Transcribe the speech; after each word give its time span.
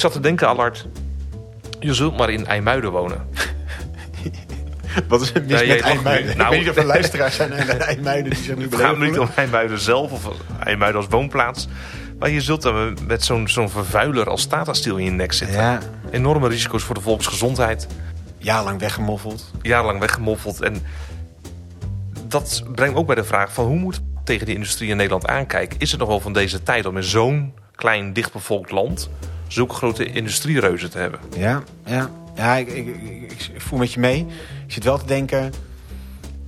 Ik 0.00 0.06
zat 0.06 0.14
te 0.14 0.20
denken, 0.20 0.48
Allard. 0.48 0.86
Je 1.80 1.94
zult 1.94 2.16
maar 2.16 2.30
in 2.30 2.46
IJmuiden 2.46 2.90
wonen. 2.90 3.26
Wat 5.08 5.20
is 5.20 5.32
het 5.32 5.46
mis 5.48 5.60
Ja, 5.60 5.66
met 5.66 5.80
IJmuiden? 5.80 6.24
nu- 6.24 6.30
ik 6.30 6.36
nou- 6.36 6.50
weet 6.50 6.58
niet 6.60 6.68
of 6.70 6.76
er 6.76 6.84
luisteraars 6.84 7.36
zijn 7.36 7.52
aan 7.54 7.68
IJmuiden 7.80 8.30
die 8.32 8.42
zich 8.42 8.56
nu 8.56 8.62
Het 8.70 8.74
gaat 8.74 8.98
niet 8.98 9.18
om. 9.18 9.28
IJmuiden 9.34 9.78
zelf 9.78 10.12
of 10.12 10.34
IJmuiden 10.64 11.00
als 11.00 11.10
woonplaats. 11.10 11.68
Maar 12.18 12.30
je 12.30 12.40
zult 12.40 12.62
dan 12.62 12.96
met 13.06 13.24
zo'n 13.24 13.48
zo'n 13.48 13.70
vervuiler 13.70 14.28
als 14.28 14.46
Tata 14.46 14.72
Steel 14.72 14.96
in 14.96 15.04
je 15.04 15.10
nek 15.10 15.32
zitten. 15.32 15.56
Ja, 15.56 15.78
Enorme 16.10 16.48
risico's 16.48 16.82
voor 16.82 16.94
de 16.94 17.00
volksgezondheid. 17.00 17.86
jarenlang 18.38 18.80
weggemoffeld. 18.80 19.50
Jarenlang 19.62 19.98
weggemoffeld. 20.00 20.60
En 20.60 20.82
dat 22.26 22.62
brengt 22.74 22.94
me 22.94 23.00
ook 23.00 23.06
bij 23.06 23.14
de 23.16 23.24
vraag 23.24 23.52
van 23.52 23.64
hoe 23.64 23.78
moet 23.78 24.00
tegen 24.24 24.46
die 24.46 24.54
industrie 24.54 24.90
in 24.90 24.96
Nederland 24.96 25.26
aankijken? 25.26 25.78
Is 25.78 25.90
het 25.90 26.00
nog 26.00 26.08
wel 26.08 26.20
van 26.20 26.32
deze 26.32 26.62
tijd 26.62 26.86
om 26.86 26.96
in 26.96 27.02
zo'n 27.02 27.52
klein, 27.74 28.12
dichtbevolkt 28.12 28.70
land 28.70 29.10
zulke 29.52 29.74
grote 29.74 30.04
industriereuzen 30.04 30.90
te 30.90 30.98
hebben? 30.98 31.20
Ja, 31.36 31.62
ja. 31.86 32.10
ja 32.34 32.56
ik, 32.56 32.68
ik, 32.68 32.86
ik, 32.86 33.48
ik 33.52 33.60
voel 33.60 33.78
met 33.78 33.92
je 33.92 34.00
mee. 34.00 34.26
Ik 34.66 34.72
zit 34.72 34.84
wel 34.84 34.98
te 34.98 35.04
denken... 35.06 35.52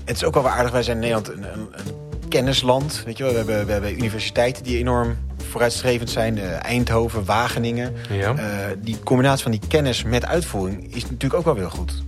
Het 0.05 0.17
is 0.17 0.25
ook 0.25 0.35
wel 0.35 0.43
weer 0.43 0.53
aardig. 0.53 0.73
Wij 0.73 0.83
zijn 0.83 0.97
in 0.97 1.03
Nederland 1.03 1.29
een, 1.29 1.53
een, 1.53 1.69
een 1.73 2.29
kennisland. 2.29 3.03
Weet 3.05 3.17
je 3.17 3.23
wel? 3.25 3.33
We, 3.33 3.39
hebben, 3.39 3.67
we 3.67 3.73
hebben 3.73 3.93
universiteiten 3.95 4.62
die 4.65 4.79
enorm 4.79 5.17
vooruitstrevend 5.51 6.11
zijn. 6.11 6.39
Eh, 6.39 6.65
Eindhoven, 6.65 7.25
Wageningen. 7.25 7.93
Ja. 8.11 8.35
Eh, 8.35 8.45
die 8.79 8.99
combinatie 9.05 9.43
van 9.43 9.51
die 9.53 9.61
kennis 9.69 10.03
met 10.03 10.27
uitvoering 10.27 10.95
is 10.95 11.03
natuurlijk 11.03 11.34
ook 11.34 11.45
wel 11.45 11.55
weer 11.55 11.71
goed. 11.71 12.03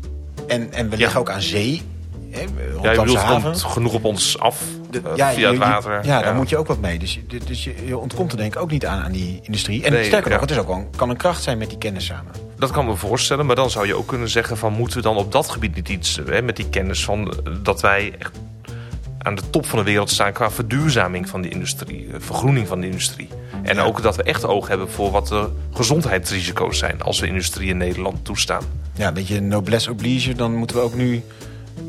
En, 0.46 0.73
en 0.73 0.84
we 0.88 0.96
Ja. 0.96 1.02
liggen 1.02 1.20
ook 1.20 1.30
aan 1.30 1.40
zee. 1.42 1.82
Hè, 2.30 2.40
Ja, 2.40 2.90
je 2.92 3.01
bedoelt, 3.01 3.23
het 3.23 3.42
komt 3.42 3.62
genoeg 3.62 3.95
op 3.95 4.04
ons 4.04 4.38
af 4.38 4.62
De- 5.02 5.08
eh, 5.22 5.28
via 5.28 5.46
het 5.48 5.52
je- 5.52 5.58
water. 5.58 6.06
Ja, 6.06 6.22
daar 6.22 6.34
moet 6.34 6.48
je 6.48 6.56
ook 6.56 6.66
wat 6.66 6.80
mee. 6.80 6.98
Dus, 6.98 7.14
je, 7.14 7.38
dus 7.46 7.64
je, 7.64 7.74
je 7.86 7.98
ontkomt 7.98 8.32
er 8.32 8.38
denk 8.38 8.54
ik 8.54 8.60
ook 8.60 8.70
niet 8.70 8.86
aan, 8.86 9.02
aan 9.04 9.12
die 9.12 9.38
industrie. 9.42 9.84
En 9.84 9.92
Nee, 9.92 10.04
sterker 10.04 10.30
nog, 10.30 10.38
ja. 10.38 10.44
het 10.46 10.50
is 10.54 10.58
ook 10.60 10.66
wel, 10.66 10.88
kan 10.96 11.10
een 11.10 11.16
kracht 11.16 11.42
zijn 11.42 11.58
met 11.58 11.68
die 11.68 11.78
kennis 11.78 12.04
samen. 12.04 12.32
Dat 12.58 12.70
kan 12.70 12.86
me 12.86 12.94
voorstellen, 12.96 13.46
maar 13.46 13.56
dan 13.56 13.70
zou 13.70 13.86
je 13.86 13.95
ook 13.95 14.06
kunnen 14.06 14.28
zeggen 14.28 14.56
van 14.56 14.73
moeten 14.73 14.96
we 14.96 15.02
dan 15.02 15.16
op 15.16 15.32
dat 15.32 15.51
gebied 15.51 15.74
niet 15.74 15.88
iets 15.88 16.20
hè, 16.26 16.42
met 16.42 16.56
die 16.56 16.68
kennis 16.68 17.04
van 17.04 17.30
eh, 17.30 17.52
dat 17.62 17.80
wij 17.80 18.14
echt 18.18 18.32
aan 19.18 19.34
de 19.34 19.51
top 19.51 19.66
van 19.66 19.78
de 19.78 19.84
wereld 19.84 20.10
staan 20.10 20.32
qua 20.32 20.51
verduurzaming 20.51 21.29
van 21.29 21.42
de 21.42 21.48
industrie, 21.48 22.06
eh, 22.12 22.14
vergroening 22.18 22.68
van 22.68 22.80
de 22.80 22.86
industrie. 22.86 23.29
En 23.62 23.76
Ja. 23.76 23.82
ook 23.82 24.02
dat 24.02 24.16
we 24.16 24.23
echt 24.23 24.45
oog 24.46 24.68
hebben 24.68 24.90
voor 24.90 25.10
wat 25.10 25.29
de 25.29 25.48
gezondheidsrisico's 25.73 26.79
zijn 26.79 27.02
als 27.02 27.20
we 27.20 27.26
industrie 27.26 27.68
in 27.68 27.76
Nederland 27.76 28.24
toestaan. 28.24 28.62
Ja, 28.95 29.08
een 29.08 29.14
beetje 29.14 29.40
noblesse 29.40 29.90
oblige. 29.90 30.32
Dan 30.34 30.54
moeten 30.54 30.76
we 30.76 30.82
ook 30.82 30.95
nu 30.95 31.23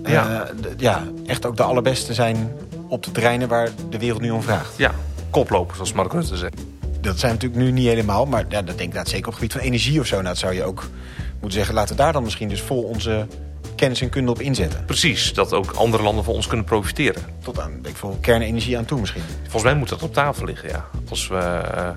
eh, 0.03 0.11
Ja. 0.11 0.47
ja, 0.77 1.03
echt 1.25 1.45
ook 1.45 1.57
de 1.57 1.63
allerbeste 1.63 2.13
zijn 2.13 2.51
op 2.87 3.03
de 3.03 3.11
terreinen 3.11 3.47
waar 3.47 3.69
de 3.89 3.99
wereld 3.99 4.21
nu 4.21 4.29
om 4.29 4.41
vraagt. 4.41 4.73
Ja, 4.77 4.91
koploper 5.29 5.75
zoals 5.75 5.93
Mark 5.93 6.11
Rutte 6.11 6.37
zegt. 6.37 6.61
Dat 7.01 7.19
zijn 7.19 7.33
natuurlijk 7.33 7.61
nu 7.61 7.71
niet 7.71 7.87
helemaal. 7.87 8.25
Maar 8.25 8.45
ja, 8.49 8.61
dat 8.61 8.77
denk 8.77 8.89
ik 8.89 8.95
dat 8.95 9.07
zeker 9.07 9.25
op 9.25 9.33
het 9.33 9.35
gebied 9.35 9.51
van 9.51 9.61
energie 9.61 9.99
of 9.99 10.05
zo. 10.05 10.15
Nou, 10.15 10.27
dat 10.27 10.37
zou 10.37 10.53
je 10.53 10.63
ook 10.63 10.87
moeten 11.31 11.51
zeggen. 11.51 11.75
Laten 11.75 11.95
we 11.95 12.01
daar 12.01 12.13
dan 12.13 12.23
misschien 12.23 12.49
dus 12.49 12.61
vol 12.61 12.83
onze 12.83 13.27
kennis 13.75 14.01
en 14.01 14.09
kunde 14.09 14.31
op 14.31 14.41
inzetten. 14.41 14.85
Precies, 14.85 15.33
dat 15.33 15.53
ook 15.53 15.71
andere 15.71 16.03
landen 16.03 16.23
van 16.23 16.33
ons 16.33 16.47
kunnen 16.47 16.65
profiteren. 16.65 17.21
Tot 17.43 17.59
aan, 17.59 17.71
weet 17.81 17.91
ik 17.91 17.97
veel, 17.97 18.17
kernenergie 18.21 18.77
aan 18.77 18.85
toe 18.85 18.99
misschien. 18.99 19.23
Volgens 19.41 19.63
mij 19.63 19.75
moet 19.75 19.89
dat 19.89 20.03
op 20.03 20.13
tafel 20.13 20.45
liggen, 20.45 20.69
ja. 20.69 20.85
Als 21.09 21.27
we 21.27 21.37
eh, 21.37 21.89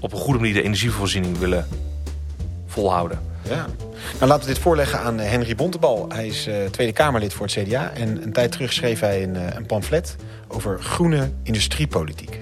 op 0.00 0.12
een 0.12 0.18
goede 0.18 0.38
manier 0.38 0.54
de 0.54 0.62
energievoorziening 0.62 1.38
willen 1.38 1.66
volhouden. 2.66 3.20
Ja. 3.48 3.66
Nou, 4.12 4.26
laten 4.26 4.46
we 4.46 4.54
dit 4.54 4.62
voorleggen 4.62 5.00
aan 5.00 5.20
eh, 5.20 5.30
Henry 5.30 5.54
Bontebal. 5.54 6.08
Hij 6.08 6.26
is 6.26 6.46
eh, 6.46 6.64
Tweede 6.64 6.92
Kamerlid 6.92 7.32
voor 7.32 7.46
het 7.46 7.54
CDA. 7.54 7.90
En 7.90 8.22
een 8.22 8.32
tijd 8.32 8.52
terug 8.52 8.72
schreef 8.72 9.00
hij 9.00 9.22
een, 9.22 9.36
eh, 9.36 9.56
een 9.56 9.66
pamflet 9.66 10.16
over 10.48 10.82
groene 10.82 11.32
industriepolitiek. 11.42 12.40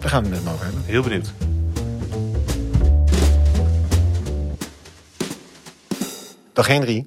Daar 0.00 0.10
gaan 0.10 0.22
we 0.22 0.28
het 0.28 0.36
met 0.36 0.44
hem 0.44 0.52
over 0.52 0.64
hebben. 0.64 0.82
Heel 0.86 1.02
benieuwd. 1.02 1.32
Dag 6.52 6.66
Henry. 6.66 7.04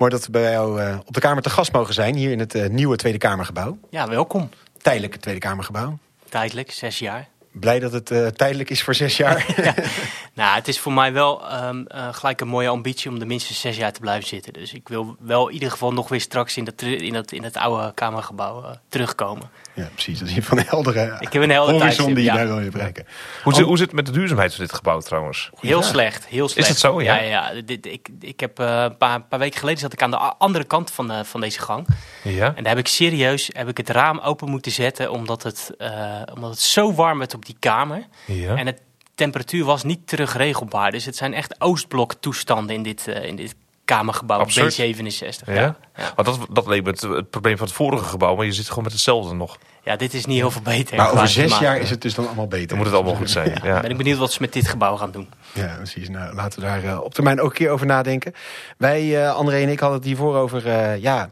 Mooi 0.00 0.12
dat 0.12 0.24
we 0.24 0.30
bij 0.30 0.52
jou 0.52 0.96
op 1.06 1.14
de 1.14 1.20
Kamer 1.20 1.42
te 1.42 1.50
gast 1.50 1.72
mogen 1.72 1.94
zijn. 1.94 2.14
Hier 2.14 2.30
in 2.30 2.38
het 2.38 2.54
eh, 2.54 2.68
nieuwe 2.68 2.96
Tweede 2.96 3.18
Kamergebouw. 3.18 3.78
Ja, 3.90 4.08
welkom. 4.08 4.48
Tijdelijke 4.76 5.18
Tweede 5.18 5.40
Kamergebouw. 5.40 5.98
Tijdelijk, 6.28 6.70
zes 6.70 6.98
jaar. 6.98 7.28
Blij 7.52 7.78
dat 7.78 7.92
het 7.92 8.10
eh, 8.10 8.26
tijdelijk 8.26 8.70
is 8.70 8.82
voor 8.82 8.94
zes 8.94 9.16
jaar. 9.16 9.46
Nou, 10.34 10.54
het 10.54 10.68
is 10.68 10.78
voor 10.78 10.92
mij 10.92 11.12
wel 11.12 11.48
ehm, 11.48 11.84
eh, 11.86 12.14
gelijk 12.14 12.40
een 12.40 12.48
mooie 12.48 12.68
ambitie 12.68 13.10
om 13.10 13.20
er 13.20 13.26
minstens 13.26 13.60
zes 13.60 13.76
jaar 13.76 13.92
te 13.92 14.00
blijven 14.00 14.28
zitten. 14.28 14.52
Dus 14.52 14.72
ik 14.72 14.88
wil 14.88 15.16
wel 15.18 15.48
in 15.48 15.54
ieder 15.54 15.70
geval 15.70 15.92
nog 15.92 16.08
weer 16.08 16.20
straks 16.20 16.56
in 16.56 16.64
dat, 16.64 16.82
in 16.82 17.12
dat, 17.12 17.32
in 17.32 17.42
het 17.42 17.56
oude 17.56 17.92
Kamergebouw 17.94 18.62
eh, 18.62 18.70
terugkomen. 18.88 19.50
Ja, 19.80 19.88
precies. 19.92 20.18
Dat 20.18 20.28
is 20.28 20.34
hier 20.34 20.42
van 20.42 20.58
een 20.58 20.64
heldere 20.68 21.16
Ik 21.18 21.32
heb 21.32 21.42
een 21.42 21.50
helder 21.50 21.74
horizon 21.74 21.80
tijdstip, 21.80 22.06
die 22.14 22.24
je 22.24 22.30
ja. 22.30 22.36
daar 22.36 22.46
wil 22.46 22.60
je 22.60 22.70
bereiken. 22.70 23.06
Hoe, 23.42 23.54
zit, 23.54 23.64
hoe 23.64 23.76
zit 23.76 23.86
het 23.86 23.96
met 23.96 24.06
de 24.06 24.12
duurzaamheid 24.12 24.54
van 24.54 24.64
dit 24.64 24.74
gebouw 24.74 25.00
trouwens? 25.00 25.50
Heel 25.60 25.82
slecht, 25.82 26.26
heel 26.26 26.48
slecht. 26.48 26.68
het 26.68 26.78
zo, 26.78 27.02
ja? 27.02 27.14
Ja, 27.14 27.22
ja, 27.22 27.62
Dit, 27.62 27.86
ik, 27.86 28.08
ik 28.20 28.40
heb 28.40 28.58
eh, 28.58 28.82
een 28.82 28.96
paar, 28.96 29.22
paar 29.22 29.38
weken 29.38 29.58
geleden 29.58 29.80
zat 29.80 29.92
ik 29.92 30.02
aan 30.02 30.10
de 30.10 30.16
andere 30.16 30.64
kant 30.64 30.90
van, 30.90 31.08
de, 31.08 31.24
van 31.24 31.40
deze 31.40 31.60
gang. 31.60 31.86
Ja? 32.22 32.46
En 32.56 32.62
daar 32.62 32.74
heb 32.74 32.84
ik 32.84 32.88
serieus 32.88 33.50
heb 33.52 33.68
ik 33.68 33.76
het 33.76 33.88
raam 33.88 34.18
open 34.18 34.50
moeten 34.50 34.72
zetten, 34.72 35.10
omdat 35.10 35.42
het, 35.42 35.70
eh, 35.78 36.22
omdat 36.34 36.50
het 36.50 36.60
zo 36.60 36.94
warm 36.94 37.18
werd 37.18 37.34
op 37.34 37.46
die 37.46 37.56
kamer. 37.58 38.06
ja. 38.26 38.56
En 38.56 38.64
de 38.64 38.74
temperatuur 39.14 39.64
was 39.64 39.82
niet 39.82 40.06
terugregelbaar. 40.06 40.90
Dus 40.90 41.04
het 41.04 41.16
zijn 41.16 41.34
echt 41.34 41.60
Oostblok 41.60 42.14
toestanden 42.14 42.76
in 42.76 42.82
dit, 42.82 43.08
eh, 43.08 43.24
in 43.24 43.36
dit 43.36 43.54
kamergebouw 43.94 44.38
Absurd. 44.38 44.80
B67. 44.80 45.44
Ja? 45.46 45.54
Ja. 45.54 45.76
Ja. 45.96 46.12
Want 46.14 46.28
dat, 46.28 46.46
dat 46.50 46.66
leek 46.66 46.82
me 46.82 46.90
het, 46.90 47.00
het 47.00 47.30
probleem 47.30 47.56
van 47.56 47.66
het 47.66 47.76
vorige 47.76 48.04
gebouw, 48.04 48.36
maar 48.36 48.44
je 48.44 48.52
zit 48.52 48.68
gewoon 48.68 48.84
met 48.84 48.92
hetzelfde 48.92 49.34
nog. 49.34 49.58
ja, 49.84 49.96
dit 49.96 50.14
is 50.14 50.24
niet 50.24 50.36
heel 50.36 50.50
veel 50.50 50.62
beter. 50.62 50.96
Maar 50.96 51.12
over 51.12 51.28
zes 51.28 51.58
jaar 51.58 51.78
is 51.78 51.90
het 51.90 52.02
dus 52.02 52.14
dan 52.14 52.26
allemaal 52.26 52.46
beter. 52.48 52.68
Dan 52.68 52.76
moet 52.76 52.86
het 52.86 52.94
allemaal 52.94 53.14
goed 53.14 53.30
zijn. 53.30 53.60
Ja. 53.62 53.80
Ben 53.80 53.90
ik 53.90 53.96
benieuwd 53.96 54.18
wat 54.18 54.32
ze 54.32 54.38
met 54.40 54.52
dit 54.52 54.68
gebouw 54.68 54.96
gaan 54.96 55.10
doen. 55.10 55.28
Ja, 55.52 55.74
precies. 55.76 56.08
Nou, 56.08 56.34
laten 56.34 56.60
we 56.60 56.66
daar 56.66 56.84
eh, 56.84 57.00
op 57.00 57.14
termijn 57.14 57.40
ook 57.40 57.50
een 57.50 57.56
keer 57.56 57.70
over 57.70 57.86
nadenken. 57.86 58.32
Wij, 58.78 59.24
eh, 59.24 59.34
André 59.34 59.62
en 59.62 59.68
ik, 59.68 59.80
hadden 59.80 59.98
het 59.98 60.06
hiervoor 60.06 60.36
over... 60.36 60.66
eh, 60.66 61.02
ja, 61.02 61.30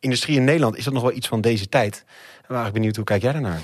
industrie 0.00 0.36
in 0.36 0.44
Nederland. 0.44 0.76
Is 0.76 0.84
dat 0.84 0.92
nog 0.92 1.02
wel 1.02 1.12
iets 1.12 1.28
van 1.28 1.40
deze 1.40 1.68
tijd? 1.68 1.94
En 1.96 2.50
we 2.50 2.54
waren 2.54 2.64
eigenlijk 2.64 2.74
benieuwd, 2.74 2.96
hoe 2.96 3.04
kijk 3.04 3.22
jij 3.22 3.32
daarnaar? 3.32 3.60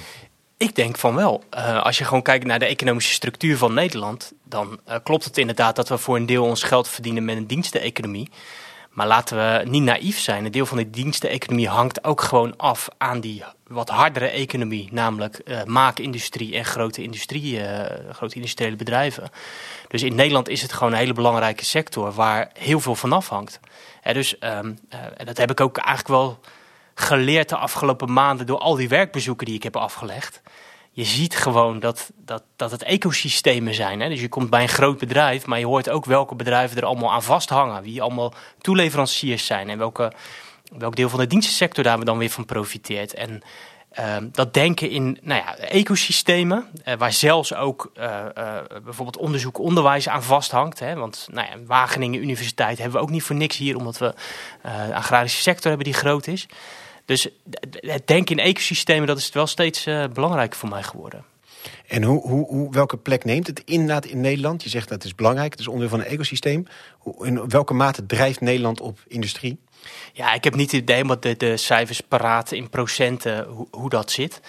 Ik 0.61 0.75
denk 0.75 0.99
van 0.99 1.15
wel. 1.15 1.43
Eh, 1.51 1.83
als 1.83 1.99
je 1.99 2.05
gewoon 2.05 2.23
kijkt 2.23 2.45
naar 2.45 2.59
de 2.59 2.65
economische 2.65 3.13
structuur 3.13 3.57
van 3.57 3.75
Nederland, 3.75 4.33
dan 4.45 4.81
eh, 4.85 4.97
klopt 5.03 5.25
het 5.25 5.39
inderdaad 5.39 5.77
dat 5.77 5.89
we 5.89 5.99
voor 5.99 6.17
een 6.17 6.27
deel 6.27 6.45
ons 6.45 6.63
geld 6.63 6.89
verdienen 6.89 7.25
met 7.25 7.37
een 7.37 7.47
diensteneconomie. 7.47 8.31
Maar 8.91 9.07
laten 9.07 9.37
we 9.37 9.69
niet 9.69 9.83
naïef 9.83 10.19
zijn. 10.19 10.45
Een 10.45 10.51
deel 10.51 10.67
van 10.67 10.77
die 10.77 10.91
diensteneconomie 10.91 11.69
hangt 11.69 12.05
ook 12.05 12.21
gewoon 12.21 12.57
af 12.57 12.89
aan 12.99 13.21
die 13.21 13.45
wat 13.67 13.89
hardere 13.89 14.29
economie, 14.29 14.89
namelijk 14.93 15.39
eh, 15.39 15.65
maakindustrie 15.65 16.57
en 16.57 16.65
grote, 16.65 17.03
industrie, 17.03 17.61
grote 18.13 18.35
industriële 18.35 18.77
bedrijven. 18.77 19.31
Dus 19.89 20.03
in 20.03 20.15
Nederland 20.15 20.49
is 20.49 20.63
het 20.63 20.73
gewoon 20.73 20.93
een 20.93 20.99
hele 20.99 21.13
belangrijke 21.13 21.65
sector 21.65 22.13
waar 22.13 22.51
heel 22.59 22.81
veel 22.81 22.95
van 22.95 23.13
afhangt. 23.13 23.61
Hè, 24.01 24.13
dus 24.13 24.39
ehm, 24.39 24.73
eh, 24.89 24.99
en 25.17 25.27
dat 25.27 25.37
heb 25.37 25.51
ik 25.51 25.61
ook 25.61 25.77
eigenlijk 25.77 26.09
wel 26.09 26.39
geleerd 27.01 27.49
de 27.49 27.57
afgelopen 27.57 28.13
maanden 28.13 28.47
door 28.47 28.59
al 28.59 28.75
die 28.75 28.89
werkbezoeken 28.89 29.47
die 29.47 29.55
ik 29.55 29.63
heb 29.63 29.77
afgelegd. 29.77 30.43
Je 30.93 31.05
ziet 31.05 31.37
gewoon 31.37 31.81
dat, 31.81 32.11
dat, 32.17 32.43
dat 32.57 32.71
het 32.71 32.83
ecosystemen 32.83 33.75
zijn. 33.75 34.01
Hè? 34.01 34.09
Dus 34.09 34.21
je 34.21 34.29
komt 34.29 34.51
bij 34.51 34.63
een 34.63 34.69
groot 34.69 34.99
bedrijf, 34.99 35.47
maar 35.47 35.59
je 35.59 35.67
hoort 35.67 35.89
ook 35.89 36.05
welke 36.05 36.35
bedrijven 36.35 36.77
er 36.77 36.85
allemaal 36.85 37.13
aan 37.13 37.23
vasthangen. 37.23 37.83
Wie 37.83 38.03
allemaal 38.03 38.35
toeleveranciers 38.61 39.47
zijn 39.47 39.69
en 39.69 39.79
welke, 39.79 40.13
welk 40.79 40.97
deel 40.97 41.09
van 41.09 41.19
de 41.19 41.27
dienstensector 41.27 41.85
daar 41.85 42.05
dan 42.05 42.19
weer 42.19 42.31
van 42.31 42.45
profiteert. 42.45 43.15
En 43.15 43.43
ehm, 43.91 44.29
dat 44.33 44.55
denken 44.55 44.91
in 44.91 45.19
nou 45.23 45.43
ja, 45.45 45.57
ecosystemen, 45.57 46.67
eh, 46.85 46.95
waar 46.95 47.13
zelfs 47.13 47.55
ook 47.55 47.91
eh, 47.95 48.37
eh, 48.37 48.65
bijvoorbeeld 48.85 49.17
onderzoek, 49.17 49.59
onderwijs 49.59 50.09
aan 50.09 50.23
vasthangt. 50.23 50.79
Hè? 50.79 50.95
Want 50.95 51.29
nou 51.33 51.47
ja, 51.51 51.57
Wageningen 51.67 52.23
Universiteit 52.23 52.79
hebben 52.79 52.97
we 52.97 53.03
ook 53.03 53.11
niet 53.11 53.23
voor 53.23 53.37
niks 53.37 53.57
hier, 53.57 53.77
omdat 53.77 53.99
we 53.99 54.15
een 54.63 54.95
agrarische 54.95 55.43
sector 55.43 55.69
hebben 55.69 55.93
die 55.93 56.01
groot 56.01 56.27
is. 56.27 56.49
Dus 57.11 57.29
het 57.81 58.07
denken 58.07 58.37
in 58.37 58.45
ecosystemen, 58.45 59.07
dat 59.07 59.19
is 59.19 59.31
wel 59.33 59.47
steeds 59.47 59.87
eh, 59.87 60.05
belangrijker 60.13 60.59
voor 60.59 60.69
mij 60.69 60.83
geworden. 60.83 61.25
En 61.87 62.03
hoe, 62.03 62.21
hoe, 62.21 62.47
hoe, 62.47 62.73
welke 62.73 62.97
plek 62.97 63.25
neemt 63.25 63.47
het 63.47 63.63
inderdaad 63.65 64.05
in 64.05 64.21
Nederland? 64.21 64.63
Je 64.63 64.69
zegt 64.69 64.89
dat 64.89 65.05
is 65.05 65.15
belangrijk, 65.15 65.51
het 65.51 65.61
is 65.61 65.67
onderdeel 65.69 65.99
van 65.99 66.07
een 66.07 66.13
ecosysteem. 66.13 66.67
Hoe- 66.99 67.27
In 67.27 67.49
welke 67.49 67.75
mate 67.75 68.07
drijft 68.07 68.41
Nederland 68.41 68.81
op 68.81 68.99
industrie? 69.09 69.59
Ja, 70.13 70.33
ik 70.33 70.45
heb 70.45 70.55
niet 70.55 70.71
het 70.73 70.81
idee 70.81 71.03
om 71.03 71.17
de, 71.21 71.37
de 71.37 71.57
cijfers 71.57 72.01
paraat 72.01 72.53
in 72.53 72.69
procenten 72.69 73.45
hoe, 73.47 73.67
hoe 73.71 73.91
dat 73.91 74.11
zit. 74.11 74.41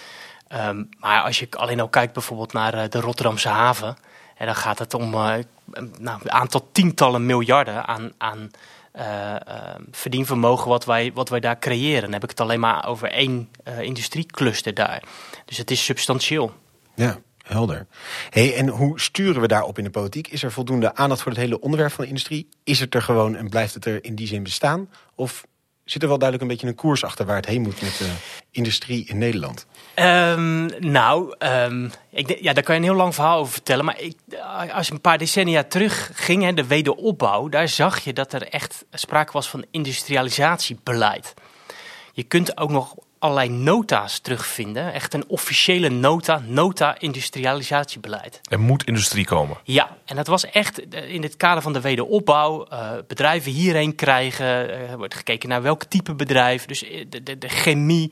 Ehm, 0.47 0.83
maar 0.99 1.21
als 1.21 1.39
je 1.39 1.47
alleen 1.49 1.79
al 1.79 1.89
kijkt 1.89 2.13
bijvoorbeeld 2.13 2.53
naar 2.53 2.73
eh, 2.73 2.89
de 2.89 2.99
Rotterdamse 2.99 3.49
haven, 3.49 3.97
en 4.37 4.45
dan 4.45 4.55
gaat 4.55 4.79
het 4.79 4.93
om 4.93 5.13
eh, 5.13 5.33
nou, 5.99 6.19
een 6.23 6.31
aantal 6.31 6.69
tientallen 6.71 7.25
miljarden 7.25 7.85
aan, 7.87 8.11
aan 8.17 8.51
eh, 8.91 9.35
verdienvermogen 9.91 10.69
wat 10.69 10.85
wij, 10.85 11.11
wat 11.13 11.29
wij 11.29 11.39
daar 11.39 11.59
creëren. 11.59 12.01
Dan 12.01 12.13
heb 12.13 12.23
ik 12.23 12.29
het 12.29 12.39
alleen 12.39 12.59
maar 12.59 12.87
over 12.87 13.11
één 13.11 13.49
eh, 13.63 13.79
industriecluster 13.79 14.73
daar. 14.73 15.03
Dus 15.45 15.57
het 15.57 15.71
is 15.71 15.85
substantieel. 15.85 16.53
Ja, 16.95 17.19
helder. 17.43 17.87
Hey, 18.29 18.55
en 18.55 18.67
hoe 18.67 18.99
sturen 18.99 19.41
we 19.41 19.47
daarop 19.47 19.77
in 19.77 19.83
de 19.83 19.89
politiek? 19.89 20.27
Is 20.27 20.43
er 20.43 20.51
voldoende 20.51 20.95
aandacht 20.95 21.21
voor 21.21 21.31
het 21.31 21.41
hele 21.41 21.59
onderwerp 21.59 21.91
van 21.91 22.03
de 22.03 22.09
industrie? 22.09 22.49
Is 22.63 22.79
het 22.79 22.95
er 22.95 23.01
gewoon 23.01 23.35
en 23.35 23.49
blijft 23.49 23.73
het 23.73 23.85
er 23.85 24.03
in 24.03 24.15
die 24.15 24.27
zin 24.27 24.43
bestaan? 24.43 24.89
Of 25.15 25.45
Zit 25.91 26.01
er 26.01 26.07
wel 26.07 26.17
duidelijk 26.17 26.49
een 26.49 26.57
beetje 26.57 26.71
een 26.71 26.81
koers 26.81 27.03
achter 27.03 27.25
waar 27.25 27.35
het 27.35 27.45
heen 27.45 27.61
moet 27.61 27.81
met 27.81 27.97
de 27.97 28.11
industrie 28.51 29.05
in 29.07 29.17
Nederland? 29.17 29.65
Ehm, 29.93 30.65
nou, 30.79 31.35
ehm, 31.37 31.89
ik, 32.09 32.39
ja, 32.41 32.53
daar 32.53 32.63
kan 32.63 32.75
je 32.75 32.81
een 32.81 32.87
heel 32.87 32.97
lang 32.97 33.15
verhaal 33.15 33.39
over 33.39 33.53
vertellen. 33.53 33.85
Maar 33.85 34.01
ik, 34.01 34.15
als 34.73 34.87
je 34.87 34.93
een 34.93 35.01
paar 35.01 35.17
decennia 35.17 35.63
terug 35.63 36.11
ging, 36.13 36.43
hè, 36.43 36.53
de 36.53 36.67
wederopbouw, 36.67 37.49
daar 37.49 37.67
zag 37.67 37.99
je 37.99 38.13
dat 38.13 38.33
er 38.33 38.47
echt 38.47 38.85
sprake 38.91 39.31
was 39.31 39.49
van 39.49 39.65
industrialisatiebeleid. 39.71 41.33
Je 42.13 42.23
kunt 42.23 42.57
ook 42.57 42.69
nog 42.69 42.95
allerlei 43.21 43.49
nota's 43.49 44.19
terugvinden. 44.19 44.93
Echt 44.93 45.13
een 45.13 45.23
officiële 45.27 45.89
nota, 45.89 46.41
nota 46.45 46.95
industrialisatiebeleid. 46.99 48.39
Er 48.49 48.59
moet 48.59 48.83
industrie 48.83 49.25
komen. 49.25 49.57
Ja, 49.63 49.97
en 50.05 50.15
dat 50.15 50.27
was 50.27 50.45
echt 50.49 50.89
eh, 50.89 51.13
in 51.13 51.23
het 51.23 51.37
kader 51.37 51.61
van 51.63 51.73
de 51.73 51.81
wederopbouw. 51.81 52.65
eh, 52.65 52.91
bedrijven 53.07 53.51
hierheen 53.51 53.95
krijgen. 53.95 54.45
eh, 54.45 54.91
Er 54.91 54.97
wordt 54.97 55.15
gekeken 55.15 55.49
naar 55.49 55.61
welk 55.61 55.83
type 55.83 56.13
bedrijf. 56.15 56.65
Dus 56.65 56.79
de, 57.09 57.23
de, 57.23 57.37
de 57.37 57.49
chemie, 57.49 58.11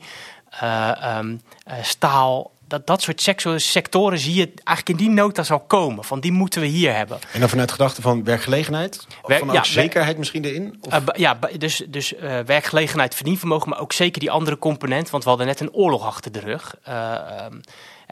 eh, 0.50 1.02
ehm, 1.02 1.36
eh, 1.64 1.74
staal. 1.82 2.50
Dat, 2.70 2.86
dat 2.86 3.02
soort 3.02 3.20
secto- 3.20 3.58
sectoren 3.58 4.18
zie 4.18 4.34
je 4.34 4.52
eigenlijk 4.64 4.98
in 5.00 5.06
die 5.06 5.14
nota 5.14 5.42
zal 5.42 5.60
komen. 5.60 6.04
Van 6.04 6.20
die 6.20 6.32
moeten 6.32 6.60
we 6.60 6.66
hier 6.66 6.94
hebben. 6.94 7.18
En 7.32 7.40
dan 7.40 7.48
vanuit 7.48 7.70
gedachte 7.70 8.02
van 8.02 8.24
werkgelegenheid? 8.24 9.06
Of 9.22 9.38
van 9.38 9.46
ja, 9.46 9.52
wer- 9.52 9.66
zekerheid 9.66 10.18
misschien 10.18 10.44
erin? 10.44 10.78
Of? 10.80 10.92
Eh, 10.92 11.00
ja, 11.12 11.38
dus, 11.58 11.82
dus 11.88 12.14
eh, 12.14 12.38
werkgelegenheid, 12.38 13.14
verdienvermogen, 13.14 13.68
maar 13.68 13.80
ook 13.80 13.92
zeker 13.92 14.20
die 14.20 14.30
andere 14.30 14.58
component. 14.58 15.10
Want 15.10 15.22
we 15.22 15.28
hadden 15.28 15.46
net 15.48 15.60
een 15.60 15.72
oorlog 15.72 16.04
achter 16.06 16.32
de 16.32 16.40
rug. 16.40 16.76
Eh, 16.82 17.12
ehm, 17.14 17.20
eh, 17.28 17.60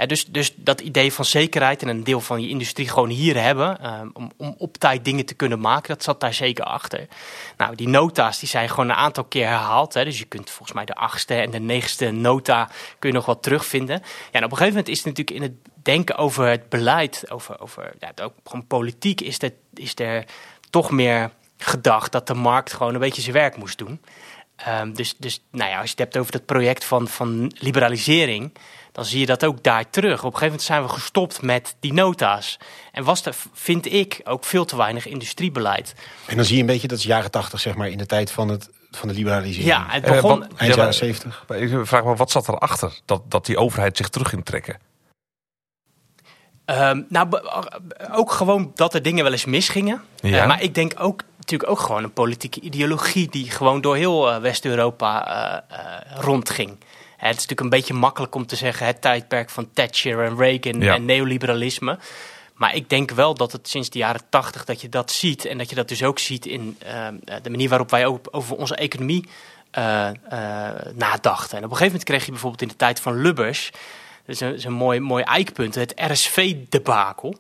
dus, 0.07 0.25
dus 0.25 0.53
dat 0.57 0.81
idee 0.81 1.13
van 1.13 1.25
zekerheid 1.25 1.83
en 1.83 1.89
een 1.89 2.05
deel 2.05 2.21
van 2.21 2.41
je 2.41 2.49
industrie 2.49 2.89
gewoon 2.89 3.09
hier 3.09 3.43
hebben. 3.43 3.81
ehm, 3.81 4.09
om, 4.13 4.31
om 4.37 4.55
op 4.59 4.77
tijd 4.77 5.05
dingen 5.05 5.27
te 5.27 5.35
kunnen 5.35 5.61
maken, 5.61 5.89
dat 5.89 6.03
zat 6.03 6.21
daar 6.21 6.35
zeker 6.35 6.65
achter. 6.65 7.07
Nou, 7.57 7.75
die 7.75 7.89
nota's 7.89 8.39
die 8.39 8.49
zijn 8.49 8.69
gewoon 8.69 8.89
een 8.89 8.97
aantal 8.97 9.25
keer 9.25 9.47
herhaald. 9.47 9.95
Hè, 9.95 10.05
dus 10.05 10.19
je 10.19 10.25
kunt 10.25 10.51
volgens 10.51 10.73
mij 10.73 10.85
de 10.85 10.95
achtste 10.95 11.35
en 11.35 11.51
de 11.51 11.61
negende 11.61 12.11
nota 12.11 12.69
kun 12.99 13.09
je 13.09 13.15
nog 13.15 13.27
wat 13.27 13.43
terugvinden. 13.43 13.97
Ja, 13.97 14.03
en 14.31 14.45
op 14.45 14.51
een 14.51 14.57
gegeven 14.57 14.69
moment 14.69 14.89
is 14.89 14.97
het 14.97 15.07
natuurlijk 15.07 15.37
in 15.37 15.43
het 15.43 15.83
denken 15.83 16.17
over 16.17 16.47
het 16.47 16.69
beleid, 16.69 17.25
over, 17.29 17.61
over 17.61 17.93
ja, 17.99 18.13
ook 18.23 18.35
gewoon 18.45 18.67
politiek, 18.67 19.21
is 19.21 19.43
er, 19.43 19.53
is 19.75 19.93
er 19.95 20.25
toch 20.71 20.91
meer 20.91 21.31
gedacht 21.59 22.13
dat 22.13 22.27
de 22.27 22.35
markt 22.35 22.73
gewoon 22.73 22.95
een 22.95 23.01
beetje 23.01 23.23
zijn 23.23 23.35
werk 23.35 23.57
moest 23.57 23.79
doen. 23.79 24.01
Ehm, 24.57 24.93
dus 24.93 25.17
dus 25.17 25.45
nou 25.51 25.71
ja, 25.71 25.77
als 25.77 25.85
je 25.85 25.91
het 25.91 25.99
hebt 25.99 26.17
over 26.17 26.33
dat 26.33 26.47
project 26.47 26.85
van, 26.85 27.09
van 27.09 27.53
liberalisering, 27.59 28.53
dan 28.99 29.07
zie 29.07 29.21
je 29.21 29.27
dat 29.27 29.45
ook 29.45 29.63
daar 29.63 29.91
terug. 29.91 30.19
Op 30.19 30.33
een 30.33 30.39
gegeven 30.39 30.47
moment 30.47 30.63
zijn 30.63 30.83
we 30.83 30.89
gestopt 30.89 31.43
met 31.43 31.77
die 31.81 31.93
nota's. 31.93 32.59
En 32.93 33.05
was 33.05 33.25
er, 33.27 33.35
vind 33.53 33.93
ik, 33.93 34.21
ook 34.25 34.45
veel 34.45 34.65
te 34.65 34.77
weinig 34.77 35.07
industriebeleid. 35.07 35.95
En 36.27 36.37
dan 36.37 36.45
zie 36.45 36.55
je 36.55 36.61
een 36.61 36.67
beetje, 36.67 36.89
dat 36.89 36.99
is 36.99 37.05
jaren 37.05 37.31
tachtig 37.31 37.61
zeg 37.61 37.75
maar, 37.75 37.89
in 37.89 37.99
de 37.99 38.07
tijd 38.07 38.31
van, 38.31 38.49
het, 38.49 38.71
van 38.91 39.09
de 39.09 39.15
liberalisering. 39.15 39.69
Ja, 39.69 39.87
het 39.89 40.05
Eh, 40.05 40.11
begon... 40.13 40.39
wat- 40.39 40.49
Eind 40.57 40.75
Ja, 40.75 40.77
jaren 40.79 40.95
zeventig. 40.95 41.45
Maar 41.49 41.59
Ik 41.59 41.87
vraag 41.87 42.05
me, 42.05 42.15
wat 42.17 42.31
zat 42.31 42.49
erachter 42.49 43.01
dat, 43.05 43.23
dat 43.31 43.47
die 43.47 43.57
overheid 43.59 43.97
zich 43.97 44.09
terug 44.09 44.29
ging 44.29 44.45
trekken? 44.45 44.79
Ehm, 46.65 47.03
nou, 47.09 47.29
ook 48.13 48.33
gewoon 48.33 48.71
dat 48.75 48.95
er 48.95 49.03
dingen 49.03 49.23
wel 49.23 49.33
eens 49.33 49.45
misgingen. 49.45 50.03
Ja. 50.21 50.41
Eh, 50.41 50.47
maar 50.47 50.63
ik 50.63 50.75
denk 50.75 50.93
ook 50.99 51.23
natuurlijk 51.39 51.71
ook 51.71 51.81
gewoon 51.81 52.05
een 52.05 52.13
politieke 52.13 52.61
ideologie 52.61 53.29
die 53.31 53.51
gewoon 53.51 53.81
door 53.81 53.97
heel 53.97 54.31
eh, 54.33 54.41
West-Europa 54.41 55.27
eh, 55.71 55.79
eh, 55.79 56.19
rondging. 56.21 56.79
Het 57.19 57.37
is 57.37 57.47
natuurlijk 57.47 57.61
een 57.61 57.69
beetje 57.69 57.95
makkelijk 57.95 58.35
om 58.35 58.47
te 58.47 58.57
zeggen 58.57 58.87
het 58.87 59.01
tijdperk 59.01 59.51
van 59.51 59.69
Thatcher 59.73 60.25
en 60.25 60.37
Reagan 60.37 60.81
Ja. 60.81 60.95
en 60.95 61.05
neoliberalisme. 61.05 61.99
Maar 62.55 62.75
ik 62.75 62.89
denk 62.91 63.11
wel 63.11 63.35
dat 63.35 63.53
het 63.53 63.69
sinds 63.69 63.91
de 63.91 63.99
jaren 63.99 64.21
tachtig 64.29 64.65
dat 64.65 64.81
je 64.81 64.89
dat 64.89 65.11
ziet. 65.13 65.45
En 65.45 65.59
dat 65.59 65.69
je 65.69 65.75
dat 65.75 65.89
dus 65.89 66.03
ook 66.03 66.19
ziet 66.19 66.47
in 66.47 66.77
ehm, 66.79 67.15
de 67.43 67.51
manier 67.51 67.69
waarop 67.69 67.91
wij 67.91 68.07
ook 68.07 68.29
over 68.31 68.57
onze 68.57 68.75
economie 68.75 69.29
eh, 69.71 70.09
eh, 70.09 70.15
nadachten. 70.95 71.59
En 71.59 71.65
op 71.65 71.71
een 71.71 71.77
gegeven 71.77 71.87
moment 71.87 72.05
kreeg 72.05 72.25
je 72.25 72.31
bijvoorbeeld 72.31 72.63
in 72.63 72.69
de 72.69 72.77
tijd 72.77 73.01
van 73.01 73.21
Lubbers... 73.21 73.71
Dat 74.27 74.37
is 74.37 74.41
een, 74.41 74.55
is 74.55 74.65
een 74.65 74.73
mooi, 74.73 75.01
mooi 75.01 75.23
eikpunt. 75.23 75.75
Het 75.75 75.93
RSV-debakel. 75.97 77.37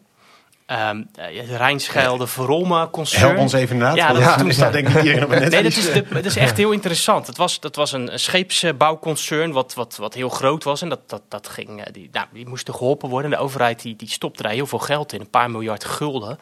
Ehm 0.69 1.03
eh, 1.15 1.56
Rijnschelde 1.56 2.26
Verolme 2.26 2.91
concern. 2.91 3.23
Help 3.26 3.38
ons 3.38 3.53
even 3.53 3.76
na. 3.76 3.94
Ja, 3.94 4.12
dat- 4.12 4.38
toen 4.38 4.53
staat 4.53 4.73
denk 4.73 4.88
ik 4.88 4.97
iedereen 4.97 5.25
op 5.25 5.31
het 5.31 5.50
Nee, 5.50 5.62
dat 5.62 5.73
is, 5.76 5.93
de- 5.93 6.05
dat 6.12 6.25
is 6.25 6.37
echt 6.37 6.56
heel 6.56 6.70
interessant. 6.73 7.26
Het 7.26 7.37
was, 7.37 7.61
dat 7.61 7.76
was 7.76 7.93
een 7.93 8.11
scheepsbouwconcern 8.15 9.53
wat, 9.53 9.75
wat, 9.75 9.97
wat 9.97 10.15
heel 10.15 10.29
groot 10.29 10.65
was. 10.65 10.82
En 10.82 10.88
dat, 10.88 11.09
dat, 11.09 11.23
dat 11.29 11.49
ging, 11.49 11.85
eh, 11.85 11.93
die, 11.93 12.09
nou, 12.12 12.26
die 12.32 12.47
moesten 12.49 12.75
geholpen 12.75 13.09
worden. 13.09 13.31
De 13.31 13.37
overheid 13.37 13.82
die, 13.82 13.97
die 13.97 14.09
stopte 14.09 14.43
daar 14.43 14.53
heel 14.53 14.67
veel 14.67 14.79
geld 14.79 15.12
in. 15.12 15.20
Een 15.20 15.31
paar 15.31 15.50
miljard 15.50 15.85
gulden. 15.85 16.38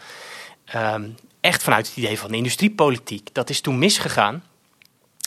Ehm, 0.64 1.04
echt 1.40 1.62
vanuit 1.62 1.86
het 1.88 1.96
idee 1.96 2.18
van 2.18 2.30
de 2.30 2.36
industriepolitiek. 2.36 3.28
Dat 3.34 3.50
is 3.50 3.60
toen 3.60 3.78
misgegaan. 3.78 4.44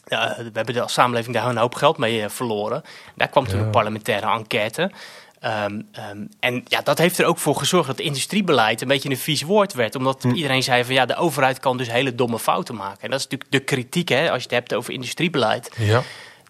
Ja, 0.08 0.36
we 0.38 0.50
hebben 0.54 0.74
de 0.74 0.84
samenleving 0.86 1.36
daar 1.36 1.46
een 1.50 1.58
hoop 1.58 1.76
geld 1.76 1.98
mee 1.98 2.24
eh, 2.24 2.30
verloren. 2.30 2.82
Daar 3.16 3.28
kwam 3.28 3.48
toen 3.48 3.60
Ja. 3.60 3.66
een 3.66 3.72
parlementaire 3.72 4.28
enquête. 4.32 4.92
Ehm, 5.40 5.82
ehm, 5.92 6.26
en 6.40 6.64
ja, 6.68 6.82
dat 6.82 6.98
heeft 6.98 7.18
er 7.18 7.26
ook 7.26 7.38
voor 7.38 7.56
gezorgd 7.56 7.88
dat 7.88 8.00
industriebeleid 8.00 8.82
een 8.82 8.88
beetje 8.88 9.10
een 9.10 9.18
vies 9.18 9.42
woord 9.42 9.74
werd. 9.74 9.96
Omdat 9.96 10.24
iedereen 10.24 10.64
zei 10.64 10.84
van 10.84 10.94
ja, 10.94 11.06
de 11.06 11.16
overheid 11.16 11.60
kan 11.60 11.78
dus 11.78 11.92
hele 11.92 12.16
domme 12.16 12.40
fouten 12.40 12.76
maken. 12.76 13.02
En 13.02 13.10
dat 13.10 13.20
is 13.20 13.28
natuurlijk 13.28 13.52
de 13.52 13.60
kritiek 13.60 14.10
hè, 14.10 14.32
als 14.32 14.38
je 14.38 14.44
het 14.44 14.52
hebt 14.52 14.74
over 14.74 14.94
industriebeleid. 14.94 15.72
Ja. 15.78 16.02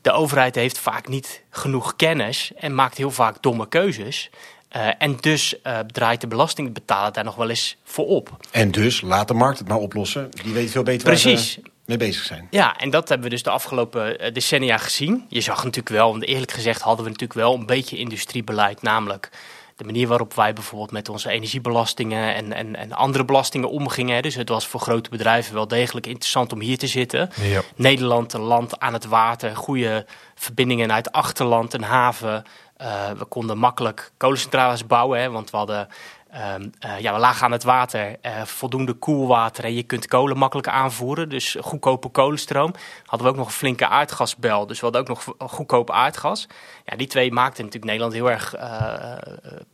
De 0.02 0.12
overheid 0.12 0.56
heeft 0.56 0.78
vaak 0.78 1.08
niet 1.08 1.44
genoeg 1.50 1.96
kennis 1.96 2.52
en 2.56 2.76
maakt 2.76 2.98
heel 2.98 3.12
vaak 3.12 3.42
domme 3.42 3.68
keuzes. 3.68 4.30
Eh, 4.70 4.88
en 4.98 5.18
dus 5.20 5.62
eh, 5.62 5.80
draait 5.80 6.22
de 6.22 6.28
belastingbetaler 6.28 7.14
daar 7.14 7.24
nog 7.24 7.36
wel 7.36 7.50
eens 7.50 7.78
voor 7.84 8.06
op. 8.06 8.38
En 8.52 8.72
dus, 8.72 9.02
laat 9.02 9.28
de 9.28 9.34
markt 9.34 9.60
het 9.60 9.68
maar 9.68 9.78
oplossen. 9.78 10.30
Die 10.44 10.54
weet 10.54 10.72
veel 10.72 10.84
beter 10.84 11.08
waar 11.08 11.20
Precies. 11.20 11.52
ze 11.52 11.62
mee 11.90 11.98
bezig 11.98 12.24
zijn. 12.24 12.48
Ja, 12.50 12.78
en 12.78 12.90
dat 12.90 13.10
hebben 13.10 13.28
we 13.28 13.34
dus 13.34 13.44
de 13.44 13.50
afgelopen 13.50 14.20
eh, 14.20 14.34
decennia 14.34 14.78
gezien. 14.78 15.26
Je 15.30 15.42
zag 15.42 15.58
natuurlijk 15.58 15.90
wel, 15.90 16.12
want 16.12 16.26
eerlijk 16.26 16.52
gezegd 16.52 16.82
hadden 16.82 17.06
we 17.06 17.12
natuurlijk 17.12 17.40
wel 17.40 17.54
een 17.54 17.66
beetje 17.66 17.98
industriebeleid. 17.98 18.82
Namelijk 18.82 19.30
de 19.76 19.86
manier 19.86 20.08
waarop 20.08 20.34
wij 20.34 20.54
bijvoorbeeld 20.54 20.92
met 20.92 21.10
onze 21.10 21.30
energiebelastingen 21.30 22.36
en, 22.36 22.54
en, 22.54 22.76
en 22.76 22.92
andere 22.92 23.26
belastingen 23.26 23.70
omgingen. 23.70 24.16
hè. 24.16 24.22
Dus 24.22 24.36
het 24.36 24.50
was 24.50 24.68
voor 24.68 24.80
grote 24.80 25.10
bedrijven 25.10 25.54
wel 25.54 25.68
degelijk 25.68 26.08
interessant 26.08 26.54
om 26.54 26.60
hier 26.60 26.78
te 26.78 26.88
zitten. 26.88 27.30
Ja. 27.42 27.62
Nederland, 27.76 28.34
een 28.34 28.42
land 28.42 28.80
aan 28.80 28.94
het 28.94 29.06
water, 29.06 29.56
goede 29.56 30.06
verbindingen 30.36 30.88
naar 30.88 30.98
het 30.98 31.12
achterland, 31.12 31.74
een 31.74 31.84
haven. 31.84 32.44
Eh, 32.78 33.12
we 33.12 33.26
konden 33.26 33.58
makkelijk 33.58 34.12
kolencentrales 34.18 34.88
bouwen, 34.88 35.20
hè, 35.22 35.30
want 35.30 35.50
we 35.50 35.58
hadden... 35.58 35.88
ehm, 36.32 36.68
eh, 36.80 37.00
ja, 37.00 37.14
we 37.14 37.20
lagen 37.20 37.46
aan 37.46 37.52
het 37.52 37.64
water, 37.64 38.16
eh, 38.22 38.42
voldoende 38.42 38.94
koelwater 38.94 39.64
en 39.64 39.74
je 39.74 39.84
kunt 39.84 40.08
kolen 40.08 40.38
makkelijk 40.38 40.68
aanvoeren. 40.68 41.30
Dus 41.30 41.58
goedkope 41.62 42.10
kolenstroom. 42.10 42.74
Hadden 43.06 43.28
we 43.28 43.34
ook 43.34 43.40
nog 43.40 43.48
een 43.48 43.54
flinke 43.54 43.88
aardgasbel, 43.88 44.68
dus 44.68 44.80
we 44.80 44.84
hadden 44.84 45.02
ook 45.02 45.08
nog 45.08 45.36
goedkoop 45.38 45.92
aardgas. 45.92 46.48
Ja, 46.86 46.96
die 46.96 47.08
twee 47.08 47.32
maakten 47.32 47.64
natuurlijk 47.64 47.92
Nederland 47.92 48.14
heel 48.14 48.32
erg 48.32 48.56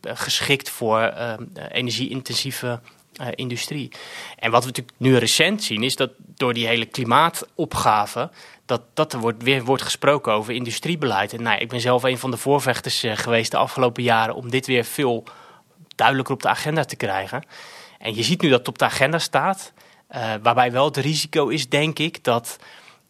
eh, 0.06 0.16
geschikt 0.16 0.70
voor 0.70 1.00
eh, 1.00 1.34
energie-intensieve 1.68 2.80
industrie. 3.34 3.92
En 4.38 4.50
wat 4.50 4.60
we 4.60 4.66
natuurlijk 4.66 4.96
nu 4.98 5.16
recent 5.16 5.62
zien, 5.62 5.82
is 5.82 5.96
dat 5.96 6.10
door 6.18 6.54
die 6.54 6.66
hele 6.66 6.86
klimaatopgave, 6.86 8.30
dat, 8.66 8.82
dat 8.94 9.12
er 9.12 9.18
wordt, 9.18 9.42
weer 9.42 9.64
wordt 9.64 9.82
gesproken 9.82 10.32
over 10.32 10.54
industriebeleid. 10.54 11.32
En 11.32 11.42
nou, 11.42 11.58
ik 11.58 11.68
ben 11.68 11.80
zelf 11.80 12.02
een 12.02 12.18
van 12.18 12.30
de 12.30 12.36
voorvechters 12.36 13.04
geweest 13.08 13.50
de 13.50 13.56
afgelopen 13.56 14.02
jaren 14.02 14.34
om 14.34 14.50
dit 14.50 14.66
weer 14.66 14.84
veel 14.84 15.24
duidelijker 15.96 16.34
op 16.34 16.42
de 16.42 16.48
agenda 16.48 16.84
te 16.84 16.96
krijgen. 16.96 17.44
En 17.98 18.14
je 18.14 18.22
ziet 18.22 18.42
nu 18.42 18.48
dat 18.48 18.58
het 18.58 18.68
op 18.68 18.78
de 18.78 18.84
agenda 18.84 19.18
staat, 19.18 19.72
eh, 20.08 20.34
waarbij 20.42 20.72
wel 20.72 20.84
het 20.84 20.96
risico 20.96 21.48
is, 21.48 21.68
denk 21.68 21.98
ik, 21.98 22.24
dat 22.24 22.58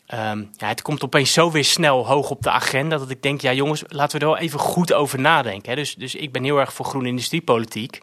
ehm, 0.06 0.44
ja, 0.56 0.68
het 0.68 0.82
komt 0.82 1.04
opeens 1.04 1.32
zo 1.32 1.50
weer 1.50 1.64
snel 1.64 2.06
hoog 2.06 2.30
op 2.30 2.42
de 2.42 2.50
agenda 2.50 2.98
dat 2.98 3.10
ik 3.10 3.22
denk, 3.22 3.40
ja 3.40 3.52
jongens, 3.52 3.82
laten 3.88 4.18
we 4.18 4.24
er 4.24 4.30
wel 4.32 4.40
even 4.40 4.58
goed 4.58 4.92
over 4.92 5.20
nadenken. 5.20 5.70
Hè. 5.70 5.76
Dus, 5.76 5.94
dus 5.94 6.14
ik 6.14 6.32
ben 6.32 6.44
heel 6.44 6.58
erg 6.58 6.72
voor 6.72 6.86
groene 6.86 7.08
industriepolitiek. 7.08 8.00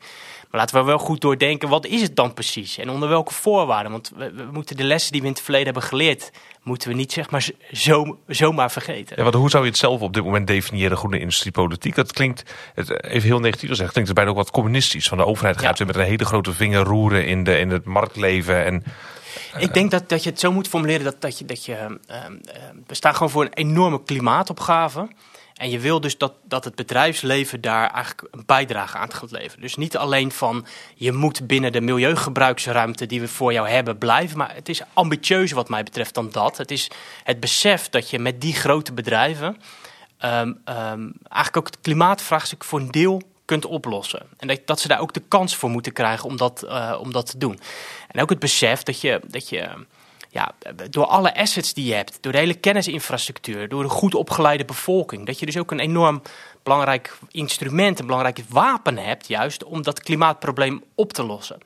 Maar 0.51 0.61
laten 0.61 0.79
we 0.79 0.83
wel 0.83 0.97
goed 0.97 1.21
doordenken, 1.21 1.69
wat 1.69 1.85
is 1.85 2.01
het 2.01 2.15
dan 2.15 2.33
precies? 2.33 2.77
En 2.77 2.89
onder 2.89 3.09
welke 3.09 3.33
voorwaarden? 3.33 3.91
Want 3.91 4.11
we, 4.15 4.31
we 4.33 4.47
moeten 4.51 4.77
de 4.77 4.83
lessen 4.83 5.11
die 5.11 5.21
we 5.21 5.27
in 5.27 5.33
het 5.33 5.41
verleden 5.41 5.65
hebben 5.65 5.83
geleerd, 5.83 6.31
moeten 6.63 6.89
we 6.89 6.95
niet 6.95 7.11
zeg 7.11 7.29
maar 7.29 7.49
zo, 7.71 8.17
zomaar 8.27 8.71
vergeten. 8.71 9.15
Ja, 9.17 9.23
want 9.23 9.35
hoe 9.35 9.49
zou 9.49 9.63
je 9.63 9.69
het 9.69 9.79
zelf 9.79 10.01
op 10.01 10.13
dit 10.13 10.23
moment 10.23 10.47
definiëren, 10.47 10.97
groene 10.97 11.19
industriepolitiek? 11.19 11.95
Dat 11.95 12.13
klinkt, 12.13 12.53
het, 12.73 13.03
even 13.03 13.27
heel 13.27 13.39
negatief 13.39 13.69
gezegd, 13.69 13.91
klinkt 13.91 14.09
het 14.09 14.17
bijna 14.17 14.31
ook 14.31 14.37
wat 14.37 14.51
communistisch. 14.51 15.07
Van 15.07 15.17
de 15.17 15.25
overheid 15.25 15.57
gaat 15.57 15.77
Ja. 15.77 15.85
weer 15.85 15.95
met 15.95 16.03
een 16.03 16.11
hele 16.11 16.25
grote 16.25 16.53
vinger 16.53 16.83
roeren 16.83 17.25
in, 17.25 17.43
de, 17.43 17.57
in 17.59 17.69
het 17.69 17.85
marktleven. 17.85 18.65
En 18.65 18.83
Ik 19.57 19.73
denk 19.73 19.91
dat, 19.91 20.09
dat 20.09 20.23
je 20.23 20.29
het 20.29 20.39
zo 20.39 20.51
moet 20.51 20.67
formuleren 20.67 21.03
dat, 21.03 21.21
dat 21.21 21.39
je. 21.39 21.45
Dat 21.45 21.65
je 21.65 21.75
ehm, 21.75 21.95
ehm, 22.05 22.37
we 22.87 22.95
staan 22.95 23.13
gewoon 23.13 23.29
voor 23.29 23.43
een 23.43 23.53
enorme 23.53 24.03
klimaatopgave. 24.03 25.07
En 25.53 25.69
je 25.69 25.79
wil 25.79 26.01
dus 26.01 26.17
dat, 26.17 26.33
dat 26.43 26.63
het 26.63 26.75
bedrijfsleven 26.75 27.61
daar 27.61 27.89
eigenlijk 27.89 28.27
een 28.31 28.43
bijdrage 28.45 28.97
aan 28.97 29.13
gaat 29.13 29.31
leveren. 29.31 29.61
Dus 29.61 29.75
niet 29.75 29.97
alleen 29.97 30.31
van 30.31 30.65
je 30.95 31.11
moet 31.11 31.47
binnen 31.47 31.71
de 31.71 31.81
milieugebruiksruimte 31.81 33.05
die 33.05 33.19
we 33.21 33.27
voor 33.27 33.53
jou 33.53 33.69
hebben 33.69 33.97
blijven. 33.97 34.37
Maar 34.37 34.55
het 34.55 34.69
is 34.69 34.81
ambitieuzer 34.93 35.55
wat 35.55 35.69
mij 35.69 35.83
betreft 35.83 36.13
dan 36.13 36.29
dat. 36.31 36.57
Het 36.57 36.71
is 36.71 36.91
het 37.23 37.39
besef 37.39 37.89
dat 37.89 38.09
je 38.09 38.19
met 38.19 38.41
die 38.41 38.53
grote 38.53 38.93
bedrijven 38.93 39.57
ehm, 40.17 40.53
eigenlijk 40.65 41.57
ook 41.57 41.65
het 41.65 41.81
klimaatvraagstuk 41.81 42.63
voor 42.63 42.79
een 42.79 42.91
deel 42.91 43.21
kunt 43.45 43.65
oplossen. 43.65 44.25
En 44.37 44.47
dat, 44.47 44.59
dat 44.65 44.79
ze 44.79 44.87
daar 44.87 44.99
ook 44.99 45.13
de 45.13 45.23
kans 45.27 45.55
voor 45.55 45.69
moeten 45.69 45.93
krijgen 45.93 46.29
om 46.29 46.37
dat, 46.37 46.63
eh, 46.63 46.97
om 46.99 47.11
dat 47.11 47.25
te 47.25 47.37
doen. 47.37 47.59
En 48.07 48.21
ook 48.21 48.29
het 48.29 48.39
besef 48.39 48.83
dat 48.83 49.01
je, 49.01 49.21
dat 49.27 49.49
je 49.49 49.69
ja, 50.29 50.51
door 50.89 51.05
alle 51.05 51.35
assets 51.35 51.73
die 51.73 51.85
je 51.85 51.93
hebt, 51.93 52.17
door 52.21 52.31
de 52.31 52.37
hele 52.37 52.53
kennisinfrastructuur, 52.53 53.69
door 53.69 53.83
een 53.83 53.89
goed 53.89 54.15
opgeleide 54.15 54.65
bevolking, 54.65 55.25
dat 55.25 55.39
je 55.39 55.45
dus 55.45 55.57
ook 55.57 55.71
een 55.71 55.79
enorm 55.79 56.21
belangrijk 56.63 57.17
instrument, 57.31 57.99
een 57.99 58.05
belangrijk 58.05 58.39
wapen 58.49 58.97
hebt, 58.97 59.27
juist 59.27 59.63
om 59.63 59.83
dat 59.83 59.99
klimaatprobleem 59.99 60.83
op 60.95 61.13
te 61.13 61.23
lossen. 61.23 61.57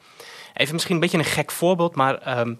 Even 0.54 0.74
misschien 0.74 0.96
een 0.96 1.02
beetje 1.02 1.18
een 1.18 1.24
gek 1.24 1.52
voorbeeld, 1.52 1.96
maar 1.96 2.18
ehm, 2.18 2.54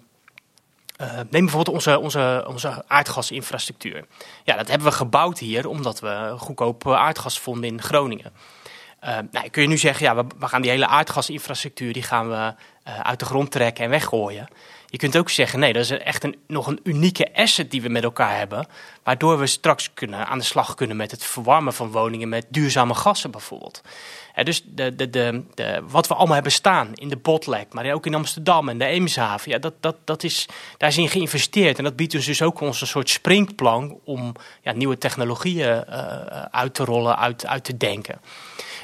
uh, 1.00 1.12
neem 1.30 1.44
bijvoorbeeld 1.44 1.76
onze, 1.76 1.98
onze, 1.98 2.44
onze 2.48 2.84
aardgasinfrastructuur. 2.86 4.04
Ja, 4.44 4.56
dat 4.56 4.68
hebben 4.68 4.88
we 4.88 4.94
gebouwd 4.94 5.38
hier 5.38 5.68
omdat 5.68 6.00
we 6.00 6.34
goedkoop 6.36 6.86
aardgas 6.86 7.38
vonden 7.38 7.70
in 7.70 7.82
Groningen. 7.82 8.32
Uh, 9.04 9.18
nou, 9.30 9.48
kun 9.48 9.62
je 9.62 9.68
nu 9.68 9.78
zeggen, 9.78 10.06
ja, 10.06 10.26
we, 10.38 10.46
gaan 10.46 10.62
die 10.62 10.70
hele 10.70 10.86
aardgasinfrastructuur 10.86 11.92
die 11.92 12.02
gaan 12.02 12.28
we 12.28 12.34
uh, 12.88 13.00
uit 13.00 13.18
de 13.18 13.24
grond 13.24 13.50
trekken 13.50 13.84
en 13.84 13.90
weggooien. 13.90 14.48
Je 14.90 14.98
kunt 14.98 15.16
ook 15.16 15.30
zeggen, 15.30 15.58
nee, 15.58 15.72
dat 15.72 15.82
is 15.82 15.90
echt 15.90 16.24
een, 16.24 16.36
nog 16.46 16.66
een 16.66 16.80
unieke 16.82 17.34
asset 17.34 17.70
die 17.70 17.82
we 17.82 17.88
met 17.88 18.02
elkaar 18.02 18.36
hebben. 18.36 18.66
Waardoor 19.02 19.38
we 19.38 19.46
straks 19.46 19.94
kunnen, 19.94 20.26
aan 20.26 20.38
de 20.38 20.44
slag 20.44 20.74
kunnen 20.74 20.96
met 20.96 21.10
het 21.10 21.24
verwarmen 21.24 21.72
van 21.72 21.90
woningen 21.90 22.28
met 22.28 22.46
duurzame 22.48 22.94
gassen 22.94 23.30
bijvoorbeeld. 23.30 23.80
dus 24.42 24.62
de, 24.64 24.94
de, 24.94 25.10
de, 25.10 25.82
wat 25.88 26.06
we 26.06 26.14
allemaal 26.14 26.34
hebben 26.34 26.52
staan 26.52 26.94
in 26.94 27.08
de 27.08 27.16
Botlek, 27.16 27.72
maar 27.72 27.92
ook 27.92 28.06
in 28.06 28.14
Amsterdam 28.14 28.68
en 28.68 28.78
de 28.78 28.84
Eemshaven, 28.84 29.50
ja, 29.50 29.58
dat, 29.58 29.74
dat, 29.80 29.96
dat 30.04 30.22
is, 30.22 30.48
daar 30.76 30.88
is 30.88 30.98
in 30.98 31.08
geïnvesteerd. 31.08 31.78
En 31.78 31.84
dat 31.84 31.96
biedt 31.96 32.14
ons 32.14 32.26
dus 32.26 32.42
ook 32.42 32.60
ons 32.60 32.80
een 32.80 32.86
soort 32.86 33.10
springplan 33.10 34.00
om 34.04 34.34
ja, 34.62 34.72
nieuwe 34.72 34.98
technologieën 34.98 35.84
uh, 35.88 35.94
uit 36.50 36.74
te 36.74 36.84
rollen, 36.84 37.18
uit, 37.18 37.46
uit 37.46 37.64
te 37.64 37.76
denken. 37.76 38.20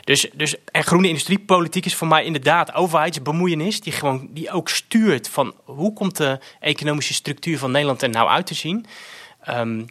Dus, 0.05 0.31
dus, 0.35 0.55
en 0.65 0.85
groene 0.85 1.09
industriepolitiek 1.09 1.85
is 1.85 1.95
voor 1.95 2.07
mij 2.09 2.25
inderdaad 2.25 2.75
overheidsbemoeienis, 2.75 3.81
die, 3.81 3.93
gewoon, 3.93 4.29
die 4.31 4.51
ook 4.51 4.69
stuurt 4.69 5.29
van 5.29 5.55
hoe 5.65 5.93
komt 5.93 6.17
de 6.17 6.39
economische 6.61 7.15
structuur 7.15 7.59
van 7.59 7.71
Nederland 7.71 8.03
er 8.03 8.09
nou 8.09 8.29
uit 8.29 8.47
te 8.47 8.55
zien. 8.55 8.87
Um, 9.49 9.87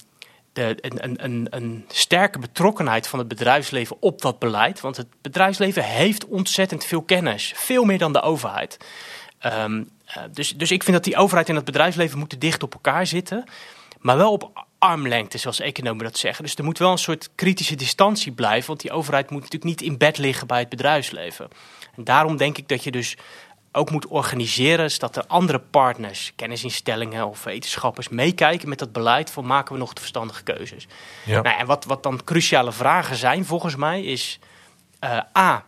de, 0.53 0.77
een, 0.79 1.23
een, 1.23 1.47
een, 1.49 1.85
sterke 1.87 2.39
betrokkenheid 2.39 3.07
van 3.07 3.19
het 3.19 3.27
bedrijfsleven 3.27 3.95
op 3.99 4.21
dat 4.21 4.39
beleid. 4.39 4.81
Want 4.81 4.97
het 4.97 5.07
bedrijfsleven 5.21 5.83
heeft 5.83 6.25
ontzettend 6.25 6.85
veel 6.85 7.01
kennis. 7.01 7.53
Veel 7.55 7.83
meer 7.83 7.97
dan 7.97 8.13
de 8.13 8.21
overheid. 8.21 8.77
Um, 9.45 9.89
dus, 10.31 10.53
dus 10.57 10.71
ik 10.71 10.83
vind 10.83 10.95
dat 10.95 11.05
die 11.05 11.15
overheid 11.15 11.49
en 11.49 11.55
het 11.55 11.65
bedrijfsleven 11.65 12.19
moeten 12.19 12.39
dicht 12.39 12.63
op 12.63 12.73
elkaar 12.73 13.07
zitten. 13.07 13.43
Maar 14.03 14.17
wel 14.17 14.31
op 14.31 14.65
armlengte, 14.79 15.37
zoals 15.37 15.59
economen 15.59 16.03
dat 16.03 16.17
zeggen. 16.17 16.43
Dus 16.43 16.55
er 16.55 16.63
moet 16.63 16.77
wel 16.77 16.91
een 16.91 16.97
soort 16.97 17.29
kritische 17.35 17.75
distantie 17.75 18.31
blijven. 18.31 18.67
Want 18.67 18.81
die 18.81 18.91
overheid 18.91 19.29
moet 19.29 19.41
natuurlijk 19.41 19.79
niet 19.79 19.81
in 19.81 19.97
bed 19.97 20.17
liggen 20.17 20.47
bij 20.47 20.59
het 20.59 20.69
bedrijfsleven. 20.69 21.47
En 21.95 22.03
daarom 22.03 22.37
denk 22.37 22.57
ik 22.57 22.67
dat 22.67 22.83
je 22.83 22.91
dus 22.91 23.17
ook 23.71 23.91
moet 23.91 24.07
organiseren, 24.07 24.91
zodat 24.91 25.15
er 25.15 25.25
andere 25.27 25.59
partners, 25.59 26.33
kennisinstellingen 26.35 27.27
of 27.27 27.43
wetenschappers 27.43 28.09
meekijken 28.09 28.69
met 28.69 28.79
dat 28.79 28.91
beleid 28.91 29.31
van 29.31 29.45
maken 29.45 29.73
we 29.73 29.79
nog 29.79 29.93
de 29.93 29.99
verstandige 29.99 30.43
keuzes. 30.43 30.87
Ja. 31.25 31.41
Nou, 31.41 31.59
en 31.59 31.65
wat, 31.65 31.85
wat 31.85 32.03
dan 32.03 32.23
cruciale 32.23 32.71
vragen 32.71 33.15
zijn 33.15 33.45
volgens 33.45 33.75
mij 33.75 34.03
is 34.03 34.39
uh, 35.03 35.19
A, 35.37 35.65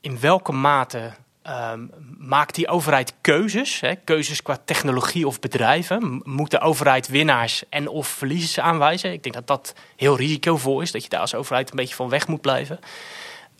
in 0.00 0.20
welke 0.20 0.52
mate 0.52 1.12
um, 1.48 1.90
maakt 2.18 2.54
die 2.54 2.68
overheid 2.68 3.14
keuzes, 3.20 3.80
hè, 3.80 3.94
keuzes 3.94 4.42
qua 4.42 4.58
technologie 4.64 5.26
of 5.26 5.38
bedrijven? 5.38 6.20
Moet 6.24 6.50
de 6.50 6.60
overheid 6.60 7.08
winnaars 7.08 7.62
en 7.68 7.88
of 7.88 8.08
verliezers 8.08 8.60
aanwijzen? 8.60 9.12
Ik 9.12 9.22
denk 9.22 9.34
dat 9.34 9.46
dat 9.46 9.74
heel 9.96 10.16
risicovol 10.16 10.80
is, 10.80 10.92
dat 10.92 11.02
je 11.02 11.08
daar 11.08 11.20
als 11.20 11.34
overheid 11.34 11.70
een 11.70 11.76
beetje 11.76 11.94
van 11.94 12.08
weg 12.08 12.26
moet 12.26 12.40
blijven. 12.40 12.78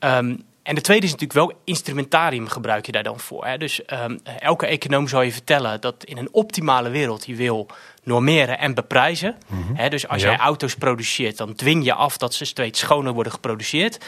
Um, 0.00 0.44
en 0.66 0.74
de 0.74 0.80
tweede 0.80 1.06
is 1.06 1.12
natuurlijk 1.12 1.38
wel 1.38 1.60
instrumentarium 1.64 2.48
gebruik 2.48 2.86
je 2.86 2.92
daar 2.92 3.02
dan 3.02 3.20
voor. 3.20 3.46
Hè? 3.46 3.58
Dus 3.58 3.80
um, 3.86 4.20
elke 4.38 4.66
econoom 4.66 5.08
zou 5.08 5.24
je 5.24 5.32
vertellen 5.32 5.80
dat 5.80 6.04
in 6.04 6.16
een 6.16 6.28
optimale 6.32 6.88
wereld 6.88 7.26
je 7.26 7.34
wil 7.34 7.66
normeren 8.06 8.58
en 8.58 8.74
beprijzen. 8.74 9.36
Mm 9.46 9.76
-hmm. 9.76 9.90
dus 9.90 10.08
als 10.08 10.22
ja. 10.22 10.28
jij 10.28 10.38
auto's 10.38 10.74
produceert, 10.74 11.36
dan 11.36 11.54
dwing 11.54 11.84
je 11.84 11.94
af 11.94 12.16
dat 12.16 12.34
ze 12.34 12.44
steeds 12.44 12.80
schoner 12.80 13.12
worden 13.12 13.32
geproduceerd. 13.32 13.98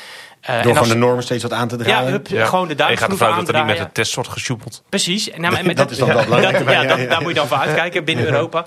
Uh, 0.50 0.62
Door 0.62 0.72
gewoon 0.72 0.88
de 0.88 0.94
normen 0.94 1.22
steeds 1.22 1.42
wat 1.42 1.52
aan 1.52 1.68
te 1.68 1.76
draaien. 1.76 2.04
Ja, 2.04 2.10
hup, 2.10 2.26
ja. 2.26 2.46
gewoon 2.46 2.68
de 2.68 2.74
duimschroeven 2.74 3.26
aandraaien. 3.26 3.46
dat 3.46 3.54
er 3.54 3.64
niet 3.64 3.78
met 3.78 3.86
de 3.86 3.92
test 3.92 4.14
wordt 4.14 4.30
gesjoepeld. 4.30 4.82
Precies. 4.88 5.30
En 5.30 5.40
nou, 5.40 5.62
met 5.66 5.76
dat, 5.76 5.90
is 5.90 5.98
dan 5.98 6.08
wel 6.08 6.24
belangrijk. 6.24 6.58
Dat, 6.58 6.68
ja, 6.68 6.84
dat, 6.84 7.08
daar 7.08 7.20
moet 7.20 7.30
je 7.30 7.36
dan 7.36 7.48
voor 7.48 7.56
uitkijken 7.56 8.04
binnen 8.04 8.24
Europa. 8.24 8.64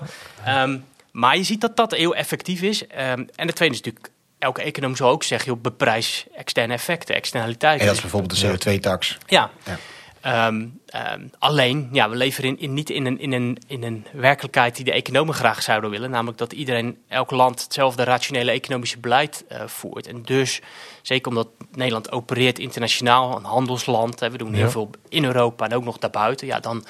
Um, 0.48 0.84
maar 1.10 1.36
je 1.36 1.42
ziet 1.42 1.60
dat 1.60 1.76
dat 1.76 1.90
heel 1.90 2.14
effectief 2.14 2.62
is. 2.62 2.82
Um, 2.82 3.28
en 3.34 3.46
de 3.46 3.52
tweede 3.52 3.74
is 3.74 3.80
natuurlijk 3.80 4.10
elke 4.38 4.62
econoom 4.62 4.96
zal 4.96 5.08
ook 5.08 5.22
zeggen, 5.22 5.52
op 5.52 5.62
beprijs 5.62 6.26
externe 6.36 6.72
effecten, 6.72 7.14
externaliteiten. 7.14 7.80
En 7.80 7.86
dat 7.86 7.96
is 7.96 8.00
bijvoorbeeld 8.00 8.40
de 8.40 8.70
CO2-tax. 8.78 9.18
Ja. 9.26 9.50
ja. 9.64 9.78
Um, 10.26 10.80
um, 11.12 11.30
alleen, 11.38 11.88
ja, 11.92 12.10
we 12.10 12.16
leven 12.16 12.44
in, 12.44 12.58
in, 12.58 12.74
niet 12.74 12.90
in 12.90 13.06
een, 13.06 13.18
in, 13.18 13.32
een, 13.32 13.58
in 13.66 13.82
een 13.82 14.06
werkelijkheid 14.12 14.76
die 14.76 14.84
de 14.84 14.92
economen 14.92 15.34
graag 15.34 15.62
zouden 15.62 15.90
willen. 15.90 16.10
Namelijk 16.10 16.38
dat 16.38 16.52
iedereen, 16.52 16.98
elk 17.08 17.30
land 17.30 17.62
hetzelfde 17.62 18.04
rationele 18.04 18.50
economische 18.50 18.98
beleid 18.98 19.44
uh, 19.52 19.66
voert. 19.66 20.06
En 20.06 20.22
dus, 20.22 20.60
zeker 21.02 21.28
omdat 21.28 21.48
Nederland 21.72 22.12
opereert 22.12 22.58
internationaal, 22.58 23.36
een 23.36 23.44
handelsland. 23.44 24.20
Hè, 24.20 24.30
we 24.30 24.38
doen 24.38 24.54
heel 24.54 24.70
veel 24.70 24.90
in 25.08 25.24
Europa 25.24 25.64
en 25.64 25.74
ook 25.74 25.84
nog 25.84 25.98
daarbuiten. 25.98 26.46
Ja, 26.46 26.60
dan 26.60 26.84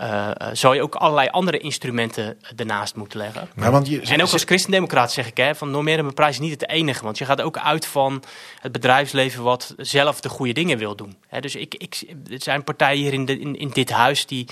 uh, 0.00 0.30
zou 0.52 0.74
je 0.74 0.82
ook 0.82 0.94
allerlei 0.94 1.28
andere 1.28 1.58
instrumenten 1.58 2.38
ernaast 2.56 2.96
moeten 2.96 3.18
leggen. 3.18 3.48
Maar 3.54 3.70
want 3.70 3.88
je, 3.88 4.00
en 4.00 4.22
ook 4.22 4.32
als 4.32 4.44
christendemocraat 4.44 5.12
zeg 5.12 5.26
ik, 5.26 5.36
hè, 5.36 5.54
van 5.54 5.70
normeren 5.70 6.06
en 6.06 6.14
prijs 6.14 6.34
is 6.34 6.40
niet 6.40 6.60
het 6.60 6.68
enige. 6.68 7.04
Want 7.04 7.18
je 7.18 7.24
gaat 7.24 7.40
ook 7.40 7.58
uit 7.58 7.86
van 7.86 8.22
het 8.60 8.72
bedrijfsleven 8.72 9.42
wat 9.42 9.74
zelf 9.76 10.20
de 10.20 10.28
goede 10.28 10.52
dingen 10.52 10.78
wil 10.78 10.96
doen. 10.96 11.16
Hè, 11.28 11.40
dus 11.40 11.54
ik, 11.54 11.74
ik, 11.74 12.02
er 12.30 12.42
zijn 12.42 12.64
partijen 12.64 13.02
hier 13.02 13.12
in, 13.12 13.24
de, 13.24 13.38
in, 13.38 13.56
in 13.56 13.68
dit 13.68 13.90
huis 13.90 14.26
die 14.26 14.46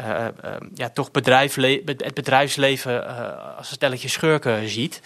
uh, 0.00 0.26
uh, 0.44 0.50
ja, 0.74 0.88
toch 0.88 1.08
het 1.12 2.14
bedrijfsleven 2.14 3.06
als 3.56 3.68
een 3.68 3.74
stelletje 3.74 4.08
schurken 4.08 4.68
ziet. 4.68 5.00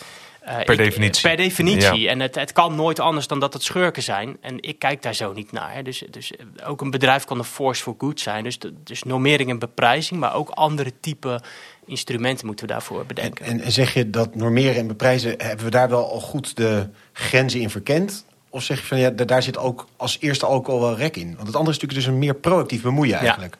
Uh, 0.46 0.54
per 0.54 0.70
ik, 0.70 0.76
definitie. 0.76 1.28
Per 1.28 1.36
definitie. 1.36 2.00
Ja. 2.00 2.10
En 2.10 2.20
het, 2.20 2.34
het 2.34 2.52
kan 2.52 2.74
nooit 2.74 3.00
anders 3.00 3.26
dan 3.26 3.40
dat 3.40 3.52
het 3.52 3.62
schurken 3.62 4.02
zijn. 4.02 4.36
En 4.40 4.62
ik 4.62 4.78
kijk 4.78 5.02
daar 5.02 5.14
zo 5.14 5.32
niet 5.32 5.52
naar. 5.52 5.84
Dus, 5.84 6.04
dus 6.10 6.32
ook 6.64 6.80
een 6.80 6.90
bedrijf 6.90 7.24
kan 7.24 7.38
een 7.38 7.44
force 7.44 7.82
for 7.82 7.94
good 7.98 8.20
zijn. 8.20 8.44
Dus, 8.44 8.58
dus 8.84 9.02
normering 9.02 9.50
en 9.50 9.58
beprijzing, 9.58 10.20
maar 10.20 10.34
ook 10.34 10.48
andere 10.48 10.92
type 11.00 11.40
instrumenten 11.86 12.46
moeten 12.46 12.66
we 12.66 12.72
daarvoor 12.72 13.06
bedenken. 13.06 13.44
En, 13.44 13.60
en, 13.60 13.72
zeg 13.72 13.94
je 13.94 14.10
dat 14.10 14.34
normeren 14.34 14.76
en 14.76 14.86
beprijzen, 14.86 15.34
hebben 15.38 15.64
we 15.64 15.70
daar 15.70 15.88
wel 15.88 16.10
al 16.10 16.20
goed 16.20 16.56
de 16.56 16.88
grenzen 17.12 17.60
in 17.60 17.70
verkend? 17.70 18.24
Of 18.48 18.62
zeg 18.62 18.80
je 18.80 18.86
van 18.86 18.98
ja, 18.98 19.10
daar 19.10 19.42
zit 19.42 19.58
ook 19.58 19.86
als 19.96 20.16
eerste 20.20 20.46
ook 20.46 20.68
al 20.68 20.80
wel 20.80 20.96
rek 20.96 21.16
in? 21.16 21.34
Want 21.34 21.46
het 21.46 21.56
andere 21.56 21.76
is 21.76 21.80
natuurlijk 21.80 21.94
dus 21.94 22.06
een 22.06 22.18
meer 22.18 22.34
proactief 22.34 22.82
bemoeien 22.82 23.18
eigenlijk. 23.18 23.56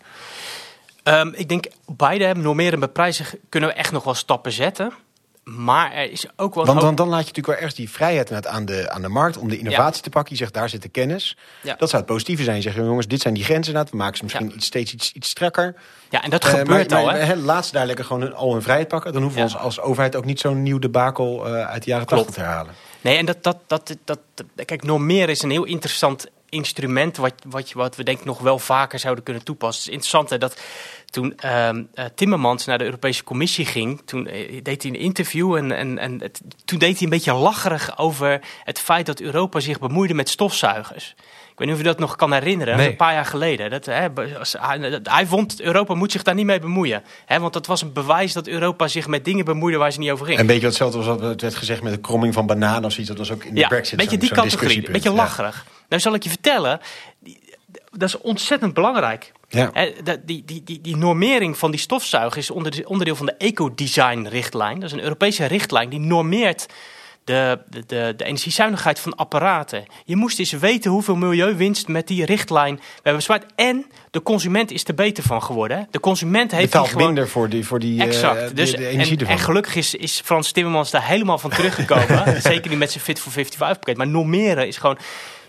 Ja. 1.05 1.21
Um, 1.21 1.33
ik 1.37 1.49
denk 1.49 1.67
beide, 1.87 2.35
normeren 2.35 2.73
en 2.73 2.81
beprijzen, 2.81 3.27
kunnen 3.49 3.69
we 3.69 3.75
echt 3.75 3.93
nog 3.93 4.05
wel 4.05 4.15
stappen 4.15 4.53
zetten. 4.53 4.93
Maar 5.45 5.93
er 5.93 6.11
is 6.11 6.27
ook 6.37 6.55
wel. 6.55 6.65
Want 6.65 6.81
dan, 6.81 6.95
dan 6.95 7.09
laat 7.09 7.19
je 7.19 7.27
natuurlijk 7.27 7.47
wel 7.47 7.57
ergens 7.57 7.75
die 7.75 7.91
vrijheid 7.91 8.47
aan 8.47 8.65
de, 8.65 8.91
aan 8.91 9.03
de 9.03 9.09
markt 9.09 9.37
om 9.37 9.49
de 9.49 9.59
innovatie 9.59 9.97
ja. 9.97 10.03
te 10.03 10.11
pakken. 10.11 10.33
Je 10.33 10.39
zegt 10.39 10.55
daar 10.55 10.69
zit 10.69 10.83
de 10.83 10.89
kennis. 10.89 11.37
Ja. 11.63 11.75
Dat 11.79 11.89
zou 11.89 12.03
het 12.03 12.13
positieve 12.13 12.43
zijn. 12.43 12.63
Zegt 12.63 12.77
jongens, 12.77 13.07
dit 13.07 13.21
zijn 13.21 13.35
die 13.35 13.45
grenzen. 13.45 13.75
We 13.91 13.97
maken 13.97 14.17
ze 14.17 14.23
misschien 14.23 14.49
ja. 14.49 14.55
iets, 14.55 14.67
steeds 14.67 14.93
iets, 14.93 15.13
iets 15.13 15.29
strakker. 15.29 15.75
Ja, 16.11 16.23
en 16.23 16.31
dat 16.31 16.45
uh, 16.45 16.51
gebeurt 16.51 16.91
maar, 16.91 16.99
al. 16.99 17.05
Maar, 17.05 17.27
hè? 17.27 17.37
Laat 17.37 17.67
ze 17.67 17.73
daar 17.73 17.87
lekker 17.87 18.05
gewoon 18.05 18.35
al 18.35 18.53
hun 18.53 18.63
vrijheid 18.63 18.89
pakken. 18.89 19.13
Dan 19.13 19.23
hoeven 19.23 19.41
we 19.41 19.47
ons 19.47 19.57
als 19.57 19.81
overheid 19.81 20.17
ook 20.17 20.25
niet 20.25 20.41
zo'n 20.41 20.63
nieuw 20.63 20.79
debakel 20.79 21.47
uh, 21.47 21.67
uit 21.67 21.85
de 21.85 21.91
jaren 21.91 22.07
80 22.07 22.35
te 22.35 22.41
herhalen. 22.41 22.75
Nee, 23.01 23.17
en 23.17 23.27
dat, 23.27 23.43
dat, 23.43 23.59
dat, 23.67 23.97
dat, 24.05 24.19
dat, 24.35 24.47
kijk, 24.65 24.83
normeren 24.83 25.29
is 25.29 25.43
een 25.43 25.51
heel 25.51 25.65
interessant 25.65 26.27
instrument 26.49 27.17
wat, 27.17 27.35
wat, 27.49 27.73
wat 27.73 27.97
we 27.97 28.03
denk 28.03 28.19
ik 28.19 28.25
nog 28.25 28.39
wel 28.39 28.59
vaker 28.59 28.99
zouden 28.99 29.25
kunnen 29.25 29.45
toepassen. 29.45 29.79
Het 29.79 29.89
is 29.89 29.95
interessant 29.95 30.31
hè, 30.31 30.39
dat 30.39 30.61
toen 31.13 31.35
uh, 31.45 31.71
Timmermans 32.15 32.65
naar 32.65 32.79
de 32.79 32.85
Europese 32.85 33.25
Commissie 33.25 33.67
ging, 33.67 34.03
toen 34.05 34.29
uh, 34.29 34.63
deed 34.63 34.83
hij 34.83 34.93
een 34.93 34.99
interview 34.99 35.55
en, 35.55 35.73
en, 35.73 35.99
en 35.99 36.21
het, 36.21 36.41
toen 36.65 36.79
deed 36.79 36.95
hij 36.95 37.03
een 37.03 37.11
beetje 37.11 37.33
lacherig 37.33 37.99
over 37.99 38.41
het 38.65 38.79
feit 38.79 39.07
dat 39.07 39.21
Europa 39.21 39.61
zich 39.61 39.79
bemoeide 39.79 40.15
met 40.15 40.29
stofzuigers. 40.29 41.15
Ik 41.53 41.59
weet 41.59 41.67
niet 41.67 41.77
of 41.77 41.83
je 41.83 41.89
dat 41.89 41.99
nog 41.99 42.17
kan 42.17 42.33
herinneren, 42.33 42.77
nee. 42.77 42.89
een 42.89 42.97
paar 42.97 43.13
jaar 43.13 43.25
geleden. 43.25 43.71
Dat, 43.71 43.87
hè, 43.87 44.09
hij, 44.59 45.01
hij, 45.03 45.27
vond 45.27 45.61
Europa 45.61 45.95
moet 45.95 46.13
zich 46.13 46.23
daar 46.23 46.35
niet 46.35 46.47
mee 46.47 46.59
bemoeien. 46.59 47.03
Hè, 47.27 47.41
want 47.41 47.53
dat 47.53 47.67
was 47.67 47.83
een 47.83 47.93
bewijs 47.93 48.33
dat 48.33 48.47
Europa 48.47 48.89
zich 48.89 49.07
met 49.07 49.25
dingen 49.25 49.45
bemoeide 49.45 49.79
waar 49.79 49.93
ze 49.93 49.99
niet 49.99 50.11
over 50.11 50.27
ging. 50.27 50.39
Een 50.39 50.47
beetje 50.47 50.67
hetzelfde 50.67 50.99
was 50.99 51.07
wat 51.07 51.41
werd 51.41 51.55
gezegd 51.55 51.83
met 51.83 51.93
de 51.93 52.01
kromming 52.01 52.35
van 52.35 52.47
bananen 52.47 52.85
of 52.85 52.93
zoiets. 52.93 53.09
Dat 53.09 53.19
was 53.19 53.33
ook 53.33 53.45
in 53.45 53.55
de 53.55 53.61
ja, 53.61 53.69
Brexit. 53.69 53.93
Een 53.93 54.05
beetje 54.05 54.19
die 54.19 54.33
categorie, 54.33 54.87
een 54.87 54.93
beetje 54.93 55.13
lacherig. 55.13 55.65
Ja. 55.67 55.81
Nou 55.89 56.03
zal 56.03 56.15
ik 56.15 56.23
je 56.23 56.29
vertellen, 56.29 56.81
dat 57.93 58.09
is 58.09 58.19
ontzettend 58.19 58.75
belangrijk. 58.75 59.33
Ja. 59.49 59.71
Die, 60.25 60.45
die, 60.45 60.63
die, 60.65 60.81
die 60.81 60.97
normering 60.97 61.59
van 61.59 61.71
die 61.71 61.81
stofzuiger 61.81 62.39
is 62.39 62.51
onderdeel 62.85 63.17
van 63.17 63.27
de 63.27 63.35
ecodesign-richtlijn. 63.39 64.75
Dat 64.75 64.85
is 64.85 64.93
een 64.93 65.03
Europese 65.03 65.45
richtlijn 65.45 65.89
die 65.89 66.01
normeert 66.01 66.67
de, 67.25 67.59
de, 67.69 68.15
de, 68.17 68.25
energiezuinigheid 68.25 69.01
van 69.01 69.15
apparaten. 69.15 69.85
Je 70.05 70.17
moest 70.17 70.39
eens 70.39 70.53
weten 70.53 70.91
hoeveel 70.91 71.17
milieuwinst 71.17 71.89
met 71.89 72.07
die 72.09 72.25
richtlijn 72.25 72.75
we 72.75 72.83
hebben 72.95 73.17
bespaard. 73.17 73.45
En 73.55 73.87
de 74.11 74.23
consument 74.23 74.71
is 74.71 74.85
er 74.85 74.95
beter 74.95 75.23
van 75.23 75.43
geworden. 75.43 75.89
De 75.91 76.01
consument 76.01 76.51
heeft 76.51 76.65
Betaalt 76.65 76.89
gewoon... 76.89 77.07
minder 77.07 77.29
voor 77.29 77.49
die, 77.49 77.67
voor 77.67 77.79
die 77.79 78.03
exact. 78.03 78.43
Uh, 78.43 78.49
de, 78.49 78.55
dus, 78.55 78.71
de 78.71 78.87
energie 78.87 79.15
en, 79.15 79.21
ervan. 79.21 79.37
en 79.37 79.43
gelukkig 79.43 79.75
is, 79.75 79.95
is 79.95 80.21
Frans 80.25 80.53
Timmermans 80.53 80.91
daar 80.91 81.07
helemaal 81.07 81.39
van 81.39 81.51
teruggekomen. 81.51 82.43
Zeker 82.43 82.71
niet 82.71 82.79
met 82.79 82.91
zijn 82.91 83.05
Fit 83.05 83.21
for 83.21 83.33
55 83.33 83.79
pakket. 83.79 83.97
Maar 83.97 84.09
normeren 84.09 84.67
is 84.67 84.77
gewoon... 84.77 84.99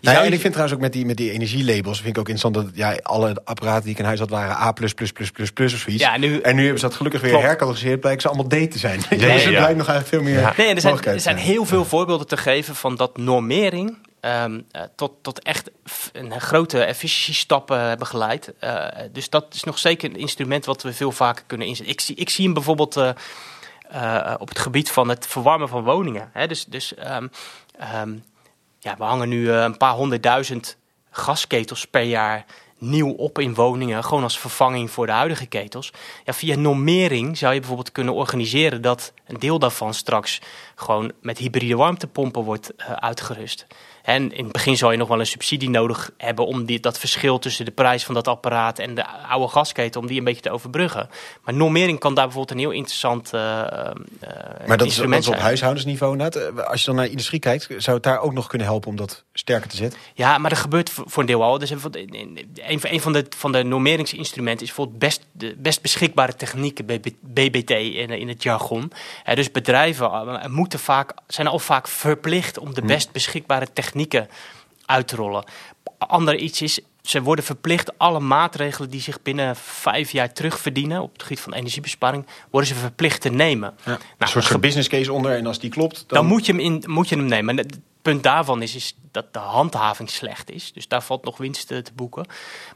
Ja, 0.03 0.12
zou 0.12 0.25
en 0.25 0.33
ik 0.33 0.39
vind 0.39 0.53
trouwens 0.53 0.77
ook 0.77 0.83
met 0.83 0.93
die, 0.93 1.05
met 1.05 1.17
die 1.17 1.31
energielabels... 1.31 1.98
vind 2.01 2.10
ik 2.10 2.17
ook 2.17 2.29
interessant 2.29 2.65
dat 2.65 2.75
ja, 2.75 2.98
alle 3.01 3.41
apparaten 3.43 3.83
die 3.83 3.91
ik 3.91 4.00
in 4.00 4.05
huis 4.05 4.19
had... 4.19 4.29
waren 4.29 4.55
A+++++ 4.55 4.83
of 4.83 5.79
zoiets. 5.79 6.03
Ja, 6.03 6.17
nu- 6.17 6.39
en 6.39 6.55
nu 6.55 6.62
hebben 6.62 6.79
ze 6.79 6.86
dat 6.86 6.95
gelukkig 6.95 7.22
weer 7.22 7.29
Klopt. 7.29 7.45
hercatalogiseerd. 7.45 8.00
Blijkt 8.00 8.22
ze 8.22 8.27
allemaal 8.27 8.48
D 8.48 8.72
te 8.72 8.77
zijn. 8.77 9.00
dus 9.10 9.19
ja. 9.22 9.27
er 9.27 9.50
blijkt 9.50 9.77
nog 9.77 9.88
eigenlijk 9.88 10.07
veel 10.07 10.22
meer 10.22 10.39
Ja. 10.39 10.53
Nee, 10.57 10.74
er 10.74 10.81
zijn, 10.81 10.93
mogelijkheden 10.93 11.13
er 11.13 11.19
zijn 11.19 11.38
heel 11.38 11.65
veel 11.65 11.86
voorbeelden 11.86 12.27
te 12.27 12.38
geven 12.38 12.75
van 12.75 12.95
dat 12.95 13.17
normering 13.17 13.98
ehm, 14.19 14.62
eh, 14.72 14.81
tot, 14.95 15.12
tot 15.22 15.41
echt 15.43 15.72
een 16.12 16.41
grote 16.41 16.83
efficiëntiestappen 16.83 17.79
hebben 17.79 18.07
geleid. 18.07 18.53
Eh, 18.60 18.88
dus 19.12 19.29
dat 19.29 19.53
is 19.53 19.63
nog 19.63 19.77
zeker 19.77 20.10
een 20.10 20.19
instrument 20.19 20.65
wat 20.65 20.83
we 20.83 20.93
veel 20.93 21.12
vaker 21.12 21.43
kunnen 21.48 21.67
inzetten. 21.67 21.93
Ik 21.93 22.01
zie, 22.01 22.15
ik 22.15 22.29
zie 22.29 22.45
hem 22.45 22.53
bijvoorbeeld 22.53 22.98
eh, 22.98 24.36
op 24.38 24.50
het 24.50 24.60
gebied 24.60 24.91
van 24.91 25.10
het 25.10 25.27
verwarmen 25.27 25.69
van 25.69 25.83
woningen. 25.83 26.29
Hè? 26.33 26.48
Dus, 26.48 26.65
dus 26.65 26.95
ehm, 26.95 27.27
ehm, 27.79 28.13
ja, 28.84 28.96
we 28.98 29.04
hangen 29.04 29.30
nu 29.30 29.52
eh, 29.52 29.62
een 29.62 29.78
paar 29.78 29.94
honderdduizend 29.94 30.78
gasketels 31.10 31.88
per 31.88 32.02
jaar 32.02 32.46
nieuw 32.78 33.12
op 33.12 33.40
in 33.40 33.54
woningen, 33.54 34.04
gewoon 34.04 34.24
als 34.24 34.40
vervanging 34.40 34.92
voor 34.92 35.06
de 35.06 35.12
huidige 35.12 35.46
ketels. 35.46 35.94
Ja, 36.25 36.34
via 36.34 36.56
normering 36.56 37.38
zou 37.38 37.54
je 37.54 37.60
bijvoorbeeld 37.60 37.92
kunnen 37.92 38.13
organiseren 38.13 38.82
dat 38.82 39.13
een 39.28 39.40
deel 39.40 39.60
daarvan 39.60 39.94
straks 39.94 40.42
gewoon 40.75 41.12
met 41.22 41.38
hybride 41.38 41.75
warmtepompen 41.75 42.44
wordt 42.44 42.75
eh, 42.75 42.92
uitgerust. 42.92 43.68
En 44.03 44.31
in 44.31 44.43
het 44.43 44.53
begin 44.53 44.77
zal 44.77 44.91
je 44.91 44.98
nog 44.98 45.07
wel 45.07 45.19
een 45.19 45.25
subsidie 45.25 45.69
nodig 45.69 46.12
hebben 46.17 46.45
om 46.45 46.65
die, 46.65 46.79
dat 46.79 47.00
verschil 47.00 47.39
tussen 47.39 47.65
de 47.65 47.72
prijs 47.72 48.05
van 48.05 48.13
dat 48.13 48.27
apparaat 48.27 48.79
en 48.79 48.95
de 48.95 49.07
oude 49.07 49.48
gasketel, 49.48 50.01
om 50.01 50.07
die 50.07 50.17
een 50.17 50.24
beetje 50.24 50.41
te 50.41 50.51
overbruggen. 50.51 51.10
Maar 51.43 51.53
normering 51.53 52.00
kan 52.00 52.13
daar 52.13 52.25
bijvoorbeeld 52.25 52.57
een 52.57 52.65
heel 52.65 52.75
interessant 52.77 53.33
eh, 53.33 53.62
eh, 53.62 53.67
Maar 53.69 53.93
dat 54.57 54.60
is, 54.60 54.67
dat 54.67 54.81
instrument 54.81 55.22
is 55.22 55.27
op 55.27 55.33
zijn. 55.33 55.45
huishoudensniveau 55.45 56.12
inderdaad. 56.12 56.57
Eh, 56.57 56.65
Als 56.65 56.79
je 56.79 56.86
dan 56.86 56.95
naar 56.95 57.05
industrie 57.05 57.39
kijkt... 57.39 57.67
zou 57.77 57.95
het 57.95 58.05
daar 58.05 58.19
ook 58.19 58.33
nog 58.33 58.48
kunnen 58.48 58.67
helpen 58.67 58.89
om 58.89 58.95
dat 58.95 59.24
sterker 59.33 59.69
te 59.69 59.75
zetten? 59.75 60.00
Ja, 60.13 60.38
maar 60.38 60.50
dat 60.50 60.60
gebeurt 60.60 60.89
voor 60.89 61.22
een 61.22 61.27
deel 61.27 61.43
al. 61.43 61.57
Dus 61.57 61.69
een, 61.69 63.00
van 63.00 63.13
de, 63.13 63.25
van 63.38 63.51
de 63.51 63.63
normeringsinstrumenten 63.63 64.62
is 64.62 64.67
bijvoorbeeld 64.67 65.00
best, 65.00 65.25
de 65.31 65.55
best 65.57 65.81
beschikbare 65.81 66.36
technieken, 66.36 66.86
BB 66.86 67.07
BBT 67.22 67.69
in, 67.69 68.10
in 68.10 68.27
het 68.27 68.43
jargon. 68.43 68.91
Dus 69.33 69.51
bedrijven 69.51 70.41
moeten 70.51 70.79
vaak, 70.79 71.13
zijn 71.27 71.48
al 71.48 71.60
vaak 71.60 71.88
verplicht 71.88 72.57
om 72.57 72.74
de 72.74 72.81
best 72.81 73.12
beschikbare 73.12 73.67
technieken 73.74 73.91
uit 74.85 75.07
te 75.07 75.15
rollen. 75.15 75.43
Ander 75.97 76.35
iets 76.35 76.62
is, 76.62 76.79
ze 77.01 77.21
worden 77.21 77.45
verplicht 77.45 77.97
alle 77.97 78.19
maatregelen 78.19 78.89
die 78.89 79.01
zich 79.01 79.21
binnen 79.21 79.55
vijf 79.55 80.12
jaar 80.12 80.33
terugverdienen 80.33 81.01
op 81.01 81.13
het 81.13 81.21
gebied 81.23 81.39
van 81.39 81.53
energiebesparing, 81.53 82.25
worden 82.50 82.69
ze 82.69 82.75
verplicht 82.75 83.21
te 83.21 83.29
nemen. 83.29 83.73
Ja. 83.85 83.91
een 83.91 84.00
Nou, 84.17 84.31
soort 84.31 84.45
ge- 84.45 84.59
business 84.59 84.88
case 84.88 85.13
onder 85.13 85.38
en 85.38 85.45
als 85.45 85.59
die 85.59 85.69
klopt... 85.69 85.95
Dan, 86.07 86.17
dan 86.17 86.25
moet 86.25 86.45
je 86.45 86.51
hem, 86.51 86.62
in, 86.62 86.83
moet 86.88 87.09
je 87.09 87.15
hem 87.15 87.25
nemen. 87.25 87.57
En 87.57 87.65
Het 87.65 87.79
punt 88.01 88.23
daarvan 88.23 88.62
is, 88.62 88.75
is 88.75 88.95
dat 89.12 89.33
de 89.33 89.39
handhaving 89.39 90.09
slecht 90.09 90.51
is. 90.51 90.73
Dus 90.73 90.88
daar 90.88 91.03
valt 91.03 91.23
nog 91.23 91.38
winst 91.38 91.71
eh, 91.71 91.77
te 91.77 91.93
boeken. 91.93 92.25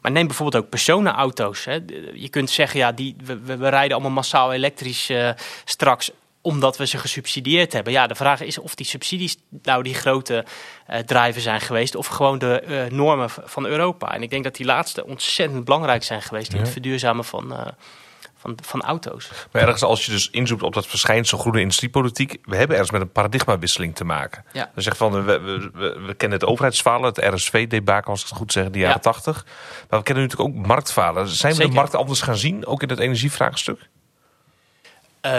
Maar 0.01 0.11
neem 0.11 0.27
bijvoorbeeld 0.27 0.63
ook 0.63 0.69
personenauto's. 0.69 1.65
Hè. 1.65 1.79
Je 2.13 2.29
kunt 2.29 2.49
zeggen, 2.49 2.79
ja, 2.79 2.91
die, 2.91 3.15
we, 3.23 3.39
we, 3.39 3.57
we 3.57 3.69
rijden 3.69 3.91
allemaal 3.93 4.11
massaal 4.11 4.53
elektrisch 4.53 5.09
eh, 5.09 5.29
straks 5.65 6.11
omdat 6.41 6.77
we 6.77 6.85
ze 6.85 6.97
gesubsidieerd 6.97 7.73
hebben. 7.73 7.93
Ja, 7.93 8.07
de 8.07 8.15
vraag 8.15 8.41
is 8.41 8.57
of 8.57 8.75
die 8.75 8.85
subsidies 8.85 9.37
nou 9.61 9.83
die 9.83 9.93
grote 9.93 10.45
eh 10.85 10.99
drijven 10.99 11.41
zijn 11.41 11.61
geweest... 11.61 11.95
of 11.95 12.07
gewoon 12.07 12.37
de 12.37 12.59
eh, 12.59 12.91
normen 12.91 13.29
van 13.29 13.65
Europa. 13.65 14.13
En 14.13 14.21
ik 14.21 14.29
denk 14.29 14.43
dat 14.43 14.55
die 14.55 14.65
laatste 14.65 15.05
ontzettend 15.05 15.63
belangrijk 15.63 16.03
zijn 16.03 16.21
geweest... 16.21 16.53
in 16.53 16.59
het 16.59 16.69
verduurzamen 16.69 17.25
van, 17.25 17.53
eh, 17.53 17.65
van, 18.35 18.57
van 18.63 18.81
auto's. 18.81 19.29
Maar 19.51 19.61
ergens 19.61 19.83
als 19.83 20.05
je 20.05 20.11
dus 20.11 20.29
inzoekt 20.29 20.63
op 20.63 20.73
dat 20.73 20.87
verschijnsel 20.87 21.37
groene 21.37 21.59
industriepolitiek, 21.59 22.37
we 22.43 22.55
hebben 22.55 22.75
ergens 22.75 22.91
met 22.91 23.01
een 23.01 23.11
paradigmawisseling 23.11 23.95
te 23.95 24.03
maken. 24.03 24.43
Ja. 24.53 24.71
Dan 24.73 24.83
zegt 24.83 24.97
van, 24.97 25.11
we, 25.11 25.39
we, 25.39 25.69
we, 25.73 25.99
we 26.05 26.13
kennen 26.13 26.39
het 26.39 26.47
overheidsfalen, 26.47 27.13
het 27.13 27.33
RSV-debakel, 27.33 28.11
als 28.11 28.21
ik 28.21 28.27
het 28.27 28.37
goed 28.37 28.51
zeg, 28.51 28.69
de 28.69 28.79
jaren 28.79 28.95
Ja. 28.95 29.11
80. 29.11 29.45
Maar 29.89 29.99
we 29.99 30.05
kennen 30.05 30.23
natuurlijk 30.23 30.49
ook 30.49 30.65
marktfalen. 30.65 31.27
Zijn 31.27 31.51
we 31.51 31.57
Zeker. 31.57 31.73
de 31.73 31.79
markt 31.79 31.95
anders 31.95 32.21
gaan 32.21 32.37
zien, 32.37 32.65
ook 32.65 32.81
in 32.81 32.89
het 32.89 32.99
energievraagstuk? 32.99 33.89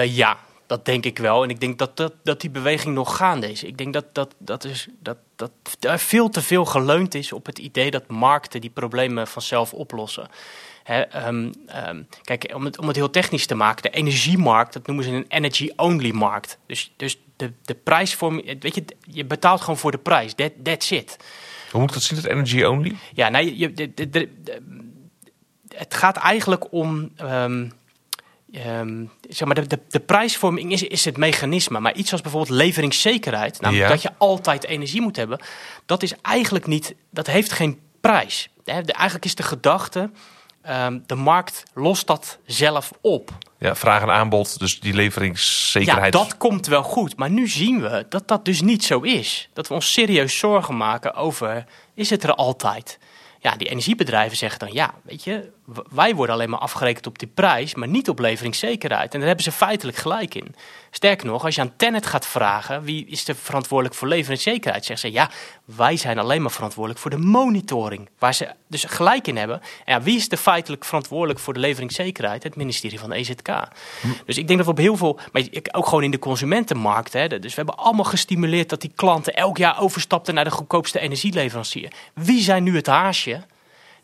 Ja, 0.04 0.36
dat 0.68 0.84
denk 0.84 1.04
ik 1.04 1.18
wel. 1.18 1.42
En 1.42 1.50
ik 1.50 1.60
denk 1.60 1.78
dat, 1.78 1.96
dat, 1.96 2.12
dat 2.22 2.40
die 2.40 2.50
beweging 2.50 2.94
nog 2.94 3.16
gaande 3.16 3.50
is. 3.50 3.62
Ik 3.64 3.78
denk 3.78 3.92
dat, 3.92 4.04
dat, 4.14 4.34
dat, 4.38 4.64
is, 4.64 4.88
dat, 5.02 5.16
dat 5.36 5.50
er 5.80 5.98
veel 5.98 6.28
te 6.28 6.42
veel 6.42 6.64
geleund 6.64 7.14
is 7.14 7.32
op 7.32 7.46
het 7.46 7.58
idee 7.58 7.90
dat 7.90 8.08
markten 8.08 8.60
die 8.60 8.70
problemen 8.70 9.26
vanzelf 9.26 9.72
oplossen. 9.72 10.28
Ehm, 10.84 11.52
ehm, 11.66 12.02
kijk, 12.22 12.52
om 12.54 12.64
het, 12.64 12.78
om 12.78 12.86
het 12.86 12.96
heel 12.96 13.10
technisch 13.10 13.46
te 13.46 13.54
maken, 13.54 13.82
de 13.82 13.90
energiemarkt, 13.98 14.72
dat 14.72 14.86
noemen 14.86 15.04
ze 15.04 15.10
een 15.10 15.26
energy-only 15.28 16.10
markt. 16.10 16.58
Dus, 16.66 16.92
dus 16.96 17.18
de, 17.36 17.52
de 17.62 17.74
prijsvorming, 17.74 18.62
weet 18.62 18.74
je, 18.74 18.84
je 19.10 19.24
betaalt 19.24 19.60
gewoon 19.60 19.78
voor 19.78 19.90
de 19.90 19.98
prijs. 19.98 20.34
That, 20.34 20.52
that's 20.62 20.90
it. 20.90 21.16
Hoe 21.70 21.80
moet 21.80 21.88
ik 21.88 21.94
dat 21.94 22.04
zien, 22.04 22.16
het 22.18 22.26
energy 22.26 22.62
only? 22.64 22.96
Ja, 23.14 23.28
nee, 23.28 23.58
je, 23.58 23.72
de, 23.72 23.94
de, 23.94 24.10
de- 24.10 24.30
de- 24.42 24.62
het 25.76 25.94
gaat 25.94 26.16
eigenlijk 26.16 26.72
om. 26.72 27.10
ehm, 27.16 27.68
ehm, 28.52 29.04
zeg 29.28 29.46
maar, 29.46 29.54
de, 29.54 29.66
de, 29.66 29.78
de 29.88 30.00
prijsvorming 30.00 30.72
is, 30.72 30.82
is 30.82 31.04
het 31.04 31.16
mechanisme. 31.16 31.80
Maar 31.80 31.94
iets 31.94 32.12
als 32.12 32.20
bijvoorbeeld 32.20 32.56
leveringszekerheid, 32.58 33.60
namelijk 33.60 33.86
Ja. 33.88 33.92
dat 33.94 34.02
je 34.02 34.10
altijd 34.18 34.64
energie 34.66 35.00
moet 35.00 35.16
hebben, 35.16 35.40
dat 35.86 36.02
is 36.02 36.12
eigenlijk 36.22 36.66
niet. 36.66 36.94
Dat 37.10 37.26
heeft 37.26 37.52
geen 37.52 37.80
prijs. 38.00 38.48
De- 38.64 38.72
eigenlijk 38.72 39.24
is 39.24 39.34
de 39.34 39.42
gedachte. 39.42 40.10
ehm, 40.62 40.98
de 41.06 41.14
markt 41.14 41.62
lost 41.74 42.06
dat 42.06 42.38
zelf 42.46 42.90
op. 43.00 43.30
Ja, 43.58 43.74
vraag 43.74 44.02
en 44.02 44.10
aanbod, 44.10 44.58
dus 44.58 44.80
die 44.80 44.94
leveringszekerheid. 44.94 46.14
Ja, 46.14 46.20
dat 46.20 46.36
komt 46.36 46.66
wel 46.66 46.82
goed. 46.82 47.16
Maar 47.16 47.30
nu 47.30 47.48
zien 47.48 47.80
we 47.80 48.06
dat 48.08 48.28
dat 48.28 48.44
dus 48.44 48.60
niet 48.60 48.84
zo 48.84 49.00
is. 49.00 49.48
Dat 49.52 49.68
we 49.68 49.74
ons 49.74 49.92
serieus 49.92 50.38
zorgen 50.38 50.76
maken 50.76 51.14
over, 51.14 51.64
is 51.94 52.10
het 52.10 52.22
er 52.22 52.34
altijd? 52.34 52.98
Ja, 53.40 53.56
die 53.56 53.68
energiebedrijven 53.68 54.36
zeggen 54.36 54.58
dan, 54.58 54.72
ja, 54.72 54.94
weet 55.02 55.24
je, 55.24 55.50
wij 55.90 56.14
worden 56.14 56.34
alleen 56.34 56.50
maar 56.50 56.58
afgerekend 56.58 57.06
op 57.06 57.18
die 57.18 57.28
prijs, 57.28 57.74
maar 57.74 57.88
niet 57.88 58.08
op 58.08 58.18
leveringszekerheid. 58.18 59.12
En 59.12 59.18
daar 59.18 59.28
hebben 59.28 59.44
ze 59.44 59.52
feitelijk 59.52 59.96
gelijk 59.96 60.34
in. 60.34 60.54
Sterker 60.90 61.26
nog, 61.26 61.44
als 61.44 61.54
je 61.54 61.60
aan 61.60 61.76
Tennet 61.76 62.06
gaat 62.06 62.26
vragen, 62.26 62.82
wie 62.82 63.06
is 63.06 63.28
er 63.28 63.36
verantwoordelijk 63.36 63.96
voor 63.96 64.08
leveringszekerheid? 64.08 64.84
Zeggen 64.84 65.08
ze, 65.08 65.14
ja, 65.14 65.30
wij 65.64 65.96
zijn 65.96 66.18
alleen 66.18 66.42
maar 66.42 66.50
verantwoordelijk 66.50 67.00
voor 67.00 67.10
de 67.10 67.18
monitoring. 67.18 68.08
Waar 68.18 68.34
ze 68.34 68.48
dus 68.66 68.84
gelijk 68.84 69.26
in 69.26 69.36
hebben. 69.36 69.60
En 69.84 69.94
ja, 69.94 70.02
wie 70.02 70.16
is 70.16 70.30
er 70.30 70.36
feitelijk 70.36 70.84
verantwoordelijk 70.84 71.40
voor 71.40 71.54
de 71.54 71.60
leveringszekerheid? 71.60 72.42
Het 72.42 72.56
ministerie 72.56 72.98
van 72.98 73.12
EZK. 73.12 73.48
Dus 74.26 74.38
ik 74.38 74.46
denk 74.46 74.58
dat 74.58 74.66
we 74.66 74.72
op 74.72 74.78
heel 74.78 74.96
veel, 74.96 75.18
maar 75.32 75.42
ook 75.72 75.86
gewoon 75.86 76.04
in 76.04 76.10
de 76.10 76.18
consumentenmarkt. 76.18 77.12
Hè, 77.12 77.28
dus 77.28 77.54
we 77.54 77.62
hebben 77.64 77.76
allemaal 77.84 78.04
gestimuleerd 78.04 78.68
dat 78.68 78.80
die 78.80 78.92
klanten 78.94 79.34
elk 79.34 79.56
jaar 79.56 79.80
overstapten 79.80 80.34
naar 80.34 80.44
de 80.44 80.50
goedkoopste 80.50 80.98
energieleverancier. 80.98 81.92
Wie 82.14 82.42
zijn 82.42 82.62
nu 82.62 82.76
het 82.76 82.86
haasje? 82.86 83.42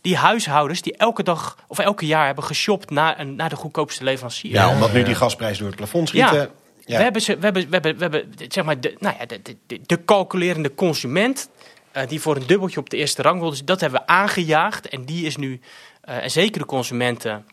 Die 0.05 0.17
huishoudens 0.17 0.83
die 0.83 0.97
elke 0.97 1.23
dag 1.23 1.59
of 1.69 1.79
elke 1.79 2.07
jaar 2.07 2.27
hebben 2.27 2.45
geshopt 2.45 2.91
naar, 2.91 3.21
een, 3.21 3.35
naar 3.37 3.49
de 3.49 3.57
goedkoopste 3.57 4.05
leverancier. 4.05 4.51
Ja, 4.53 4.69
omdat 4.73 4.93
nu 4.93 5.03
die 5.03 5.15
gasprijzen 5.15 5.59
door 5.59 5.67
het 5.69 5.77
plafond 5.77 6.09
schieten. 6.09 6.35
Ja. 6.37 6.49
Ja. 6.87 6.97
We 6.97 7.03
hebben, 7.03 7.23
ze, 7.23 7.37
we 7.39 7.45
hebben, 7.45 7.63
we 7.63 7.69
hebben, 7.71 7.97
we 7.97 8.03
hebben 8.03 8.35
zeg 8.49 8.65
maar, 8.65 8.81
de, 8.81 8.95
nou 8.99 9.17
ja, 9.19 9.27
de, 9.27 9.43
de- 9.43 9.57
de, 9.67 9.81
de 9.87 10.05
calculerende 10.05 10.75
consument. 10.75 11.49
eh, 11.93 12.09
die 12.09 12.21
voor 12.21 12.37
een 12.37 12.47
dubbeltje 12.47 12.81
op 12.81 12.91
de 12.91 12.97
eerste 12.97 13.23
rang 13.23 13.41
wil. 13.41 13.51
Dus 13.51 13.65
dat 13.65 13.81
hebben 13.81 14.01
we 14.01 14.07
aangejaagd. 14.07 14.89
En 14.89 15.05
die 15.05 15.27
is 15.27 15.37
nu, 15.37 15.61
eh, 16.01 16.23
en 16.23 16.31
zeker 16.31 16.61
de 16.61 16.67
consumenten. 16.67 17.47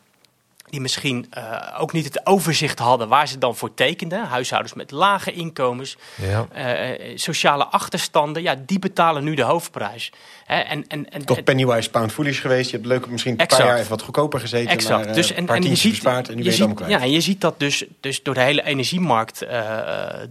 Die 0.71 0.81
misschien 0.81 1.27
eh, 1.29 1.77
ook 1.79 1.91
niet 1.91 2.05
het 2.05 2.25
overzicht 2.25 2.79
hadden 2.79 3.07
waar 3.07 3.27
ze 3.27 3.37
dan 3.37 3.55
voor 3.55 3.73
tekenden. 3.73 4.23
Huishoudens 4.25 4.73
met 4.73 4.91
lage 4.91 5.31
inkomens, 5.31 5.97
Ja. 6.15 6.47
eh, 6.51 7.17
sociale 7.17 7.65
achterstanden. 7.65 8.41
Ja, 8.43 8.55
die 8.65 8.79
betalen 8.79 9.23
nu 9.23 9.35
de 9.35 9.41
hoofdprijs. 9.41 10.11
Hè, 10.45 10.59
en, 10.59 10.87
en, 10.87 11.09
en, 11.09 11.25
Toch 11.25 11.43
pennywise 11.43 11.89
pound 11.89 12.11
foolish 12.11 12.41
geweest. 12.41 12.69
Je 12.69 12.75
hebt 12.75 12.87
leuk 12.87 13.07
misschien 13.07 13.31
een 13.33 13.39
Exact. 13.39 13.61
paar 13.61 13.69
jaar 13.71 13.79
even 13.79 13.89
wat 13.89 14.01
goedkoper 14.01 14.39
gezeten. 14.39 14.69
Exact. 14.71 14.99
Maar, 14.99 15.07
eh, 15.09 15.13
dus, 15.15 15.31
en, 15.33 15.45
paar 15.45 15.55
en 15.55 15.63
je 15.63 15.75
ziet, 15.75 15.91
bespaard 15.91 16.29
en 16.29 16.35
nu 16.35 16.43
je 16.43 16.49
ben 16.49 16.57
je 16.57 16.63
ziet, 16.65 16.73
kwijt. 16.75 16.91
ja, 16.91 17.03
je 17.03 17.21
ziet 17.21 17.41
dat 17.41 17.59
dus, 17.59 17.83
dus 17.99 18.23
door 18.23 18.33
de 18.33 18.41
hele 18.41 18.63
energiemarkt 18.63 19.41
eh, 19.41 19.65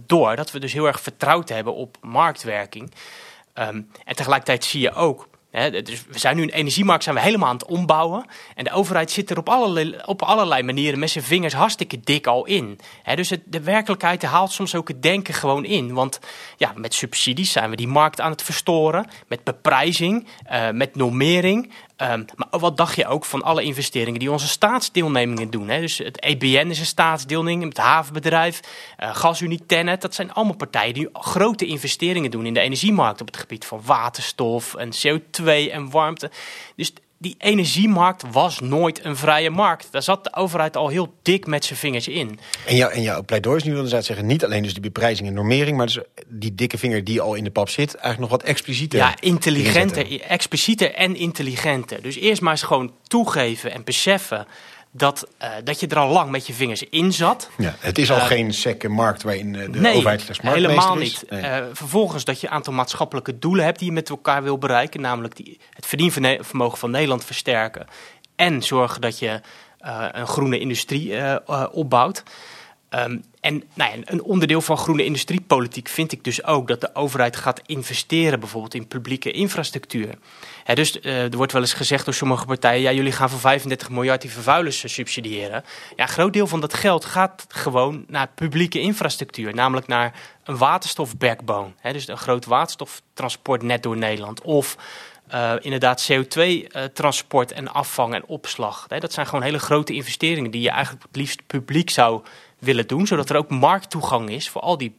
door. 0.05 0.35
Dat 0.35 0.51
we 0.51 0.59
dus 0.59 0.73
heel 0.73 0.87
erg 0.87 1.01
vertrouwd 1.01 1.49
hebben 1.49 1.73
op 1.75 1.97
marktwerking. 2.01 2.91
Ehm, 3.53 3.81
en 4.05 4.15
tegelijkertijd 4.15 4.63
zie 4.63 4.81
je 4.81 4.93
ook. 4.93 5.29
Dus 5.51 6.05
we 6.07 6.19
zijn 6.19 6.35
nu 6.35 6.41
een 6.41 6.49
energiemarkt 6.49 7.03
zijn 7.03 7.15
we 7.15 7.21
helemaal 7.21 7.49
aan 7.49 7.55
het 7.55 7.65
ombouwen. 7.65 8.25
En 8.55 8.63
de 8.63 8.71
overheid 8.71 9.11
zit 9.11 9.29
er 9.29 9.37
op 9.37 9.49
allerlei, 9.49 9.95
op 10.05 10.21
allerlei 10.21 10.63
manieren 10.63 10.99
met 10.99 11.09
zijn 11.09 11.23
vingers 11.23 11.53
hartstikke 11.53 11.99
dik 11.99 12.27
al 12.27 12.45
in. 12.45 12.79
Dus 13.15 13.33
de 13.45 13.61
werkelijkheid 13.61 14.23
haalt 14.23 14.51
soms 14.51 14.75
ook 14.75 14.87
het 14.87 15.01
denken 15.01 15.33
gewoon 15.33 15.65
in. 15.65 15.93
Want 15.93 16.19
ja, 16.57 16.71
met 16.75 16.93
subsidies 16.93 17.51
zijn 17.51 17.69
we 17.69 17.75
die 17.75 17.87
markt 17.87 18.21
aan 18.21 18.31
het 18.31 18.41
verstoren. 18.41 19.07
Met 19.27 19.43
beprijzing, 19.43 20.27
eh, 20.43 20.69
met 20.69 20.95
normering. 20.95 21.73
Ehm, 22.01 22.23
maar 22.35 22.59
wat 22.59 22.77
dacht 22.77 22.95
je 22.95 23.07
ook 23.07 23.25
van 23.25 23.43
alle 23.43 23.63
investeringen 23.63 24.19
die 24.19 24.31
onze 24.31 24.47
staatsdeelnemingen 24.47 25.49
doen? 25.49 25.69
Hè? 25.69 25.79
Dus 25.79 25.97
het 25.97 26.21
EBN 26.21 26.69
is 26.69 26.79
een 26.79 26.85
staatsdeelneming, 26.85 27.69
het 27.69 27.77
havenbedrijf, 27.77 28.59
eh 28.97 29.15
GasUnie, 29.15 29.65
Tennet. 29.65 30.01
Dat 30.01 30.15
zijn 30.15 30.33
allemaal 30.33 30.55
partijen 30.55 30.93
die 30.93 31.09
grote 31.13 31.65
investeringen 31.65 32.31
doen 32.31 32.45
in 32.45 32.53
de 32.53 32.59
energiemarkt 32.59 33.21
op 33.21 33.27
het 33.27 33.37
gebied 33.37 33.65
van 33.65 33.81
waterstof 33.85 34.75
en 34.75 34.89
CO2 34.91 35.71
en 35.71 35.89
warmte. 35.89 36.31
Dus 36.75 36.93
die 37.21 37.35
energiemarkt 37.37 38.23
was 38.31 38.59
nooit 38.59 39.05
een 39.05 39.15
vrije 39.15 39.49
markt. 39.49 39.87
Daar 39.91 40.03
zat 40.03 40.23
de 40.23 40.35
overheid 40.35 40.77
al 40.77 40.87
heel 40.87 41.13
dik 41.21 41.45
met 41.45 41.65
zijn 41.65 41.79
vingers 41.79 42.07
in. 42.07 42.39
En, 42.65 42.75
jou, 42.75 42.93
en 42.93 43.01
jouw 43.01 43.23
pleidooi 43.23 43.57
is 43.57 43.63
nu 43.63 43.75
inderdaad 43.75 44.05
zeggen... 44.05 44.25
niet 44.25 44.45
alleen 44.45 44.63
dus 44.63 44.73
die 44.73 44.81
beprijzing 44.81 45.27
en 45.27 45.33
normering... 45.33 45.77
maar 45.77 45.85
dus 45.85 45.99
die 46.27 46.55
dikke 46.55 46.77
vinger 46.77 47.03
die 47.03 47.21
al 47.21 47.33
in 47.33 47.43
de 47.43 47.51
pap 47.51 47.69
zit... 47.69 47.95
eigenlijk 47.95 48.19
nog 48.19 48.29
wat 48.29 48.49
explicieter 48.49 48.99
Ja, 48.99 49.15
intelligenter, 49.19 50.21
explicieter 50.21 50.93
en 50.93 51.15
intelligenter. 51.15 52.01
Dus 52.01 52.15
eerst 52.15 52.41
maar 52.41 52.51
eens 52.51 52.61
gewoon 52.61 52.93
toegeven 53.03 53.71
en 53.71 53.83
beseffen 53.83 54.47
dat, 54.91 55.27
uh, 55.41 55.49
dat 55.63 55.79
je 55.79 55.87
er 55.87 55.97
al 55.97 56.09
lang 56.09 56.31
met 56.31 56.47
je 56.47 56.53
vingers 56.53 56.83
in 56.83 57.13
zat. 57.13 57.49
Ja, 57.57 57.75
het 57.79 57.97
is 57.97 58.11
al 58.11 58.17
uh, 58.17 58.25
geen 58.25 58.53
sekke 58.53 58.89
markt 58.89 59.23
waarin 59.23 59.53
de 59.53 59.67
nee, 59.79 59.95
overheid 59.95 60.21
slechts 60.21 60.41
helemaal 60.41 60.97
is. 60.97 61.21
niet. 61.21 61.29
Nee. 61.29 61.41
Uh, 61.41 61.65
vervolgens 61.73 62.23
dat 62.23 62.41
je 62.41 62.47
een 62.47 62.53
aantal 62.53 62.73
maatschappelijke 62.73 63.39
doelen 63.39 63.65
hebt 63.65 63.79
die 63.79 63.87
je 63.87 63.93
met 63.93 64.09
elkaar 64.09 64.43
wil 64.43 64.57
bereiken. 64.57 65.01
Namelijk 65.01 65.35
die, 65.35 65.59
het 65.69 65.85
verdienvermogen 65.85 66.77
van 66.77 66.91
Nederland 66.91 67.25
versterken. 67.25 67.87
En 68.35 68.61
zorgen 68.63 69.01
dat 69.01 69.19
je 69.19 69.41
een 70.11 70.27
groene 70.27 70.59
industrie 70.59 71.13
opbouwt. 71.71 72.23
Um, 72.95 73.23
en 73.39 73.63
nou 73.73 74.01
een 74.05 74.23
onderdeel 74.23 74.61
van 74.61 74.77
groene 74.77 75.03
industriepolitiek 75.03 75.87
vind 75.87 76.11
ik 76.11 76.23
dus 76.23 76.43
ook 76.43 76.67
dat 76.67 76.81
de 76.81 76.95
overheid 76.95 77.35
gaat 77.35 77.61
investeren 77.65 78.39
bijvoorbeeld 78.39 78.73
in 78.73 78.87
publieke 78.87 79.31
infrastructuur. 79.31 80.17
Dus 80.73 80.97
uh, 81.01 81.23
er 81.23 81.37
wordt 81.37 81.51
wel 81.51 81.61
eens 81.61 81.73
gezegd 81.73 82.05
door 82.05 82.13
sommige 82.13 82.45
partijen, 82.45 82.81
ja 82.81 82.91
jullie 82.91 83.11
gaan 83.11 83.29
voor 83.29 83.39
35 83.39 83.89
miljard 83.89 84.21
die 84.21 84.31
vervuilers 84.31 84.93
subsidiëren. 84.93 85.63
Ja, 85.95 86.03
een 86.03 86.09
groot 86.09 86.33
deel 86.33 86.47
van 86.47 86.61
dat 86.61 86.73
geld 86.73 87.05
gaat 87.05 87.45
gewoon 87.47 88.03
naar 88.07 88.29
publieke 88.35 88.79
infrastructuur, 88.79 89.53
namelijk 89.53 89.87
naar 89.87 90.19
een 90.43 90.57
waterstofbackbone. 90.57 91.71
He, 91.77 91.93
dus 91.93 92.07
een 92.07 92.17
groot 92.17 92.45
waterstoftransportnet 92.45 93.83
door 93.83 93.97
Nederland. 93.97 94.41
Of 94.41 94.77
uh, 95.33 95.53
inderdaad 95.59 96.11
CO2-transport 96.11 97.51
uh, 97.51 97.57
en 97.57 97.67
afvang 97.67 98.13
en 98.13 98.25
opslag. 98.25 98.87
Dat 98.87 99.13
zijn 99.13 99.25
gewoon 99.25 99.43
hele 99.43 99.59
grote 99.59 99.93
investeringen 99.93 100.51
die 100.51 100.61
je 100.61 100.69
eigenlijk 100.69 101.03
het 101.03 101.15
liefst 101.15 101.47
publiek 101.47 101.89
zou 101.89 102.21
willen 102.61 102.87
doen, 102.87 103.07
zodat 103.07 103.29
er 103.29 103.35
ook 103.35 103.49
markttoegang 103.49 104.29
is 104.29 104.49
voor 104.49 104.61
al 104.61 104.77
die 104.77 104.97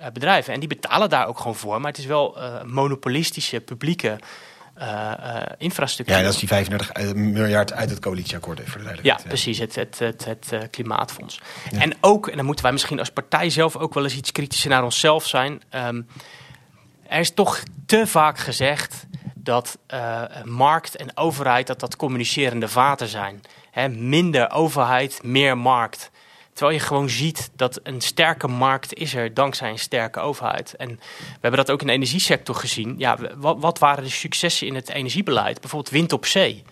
uh, 0.00 0.06
bedrijven. 0.12 0.54
En 0.54 0.60
die 0.60 0.68
betalen 0.68 1.10
daar 1.10 1.26
ook 1.26 1.38
gewoon 1.38 1.56
voor, 1.56 1.80
maar 1.80 1.90
het 1.90 2.00
is 2.00 2.06
wel 2.06 2.38
uh, 2.38 2.62
monopolistische 2.62 3.60
publieke 3.60 4.18
uh, 4.78 5.42
infrastructuur. 5.58 6.16
Ja, 6.16 6.22
dat 6.22 6.32
is 6.32 6.38
die 6.38 6.48
35 6.48 7.14
miljard 7.14 7.72
uit 7.72 7.90
het 7.90 7.98
coalitieakkoord, 7.98 8.58
even 8.58 8.72
voor 8.72 8.80
de 8.80 8.98
Ja, 9.02 9.18
precies, 9.26 9.58
het, 9.58 9.74
het, 9.74 9.98
het, 9.98 10.24
het 10.24 10.70
klimaatfonds. 10.70 11.40
Ja. 11.70 11.80
En 11.80 11.96
ook, 12.00 12.28
en 12.28 12.36
dan 12.36 12.44
moeten 12.44 12.64
wij 12.64 12.72
misschien 12.72 12.98
als 12.98 13.10
partij 13.10 13.50
zelf 13.50 13.76
ook 13.76 13.94
wel 13.94 14.04
eens 14.04 14.16
iets 14.16 14.32
kritischer 14.32 14.70
naar 14.70 14.84
onszelf 14.84 15.26
zijn. 15.26 15.62
Um, 15.74 16.06
er 17.06 17.20
is 17.20 17.34
toch 17.34 17.62
te 17.86 18.06
vaak 18.06 18.38
gezegd 18.38 19.06
dat 19.34 19.78
markt 20.44 20.96
en 20.96 21.16
overheid 21.16 21.66
dat 21.66 21.80
dat 21.80 21.96
communicerende 21.96 22.68
vaten 22.68 23.08
zijn. 23.08 23.40
He, 23.70 23.88
minder 23.88 24.50
overheid, 24.50 25.22
meer 25.22 25.58
markt. 25.58 26.10
Terwijl 26.60 26.80
je 26.80 26.86
gewoon 26.86 27.08
ziet 27.08 27.50
dat 27.56 27.80
een 27.82 28.00
sterke 28.00 28.48
markt 28.48 28.94
is 28.94 29.14
er 29.14 29.34
dankzij 29.34 29.70
een 29.70 29.78
sterke 29.78 30.20
overheid. 30.20 30.74
En 30.74 30.88
we 30.88 31.38
hebben 31.40 31.60
dat 31.60 31.70
ook 31.70 31.80
in 31.80 31.86
de 31.86 31.92
energiesector 31.92 32.54
gezien. 32.54 32.94
Ja, 32.98 33.18
wat, 33.36 33.78
waren 33.78 34.04
de 34.04 34.10
successen 34.10 34.66
in 34.66 34.74
het 34.74 34.88
energiebeleid? 34.88 35.60
Bijvoorbeeld 35.60 35.92
wind 35.92 36.12
op 36.12 36.26
zee. 36.26 36.62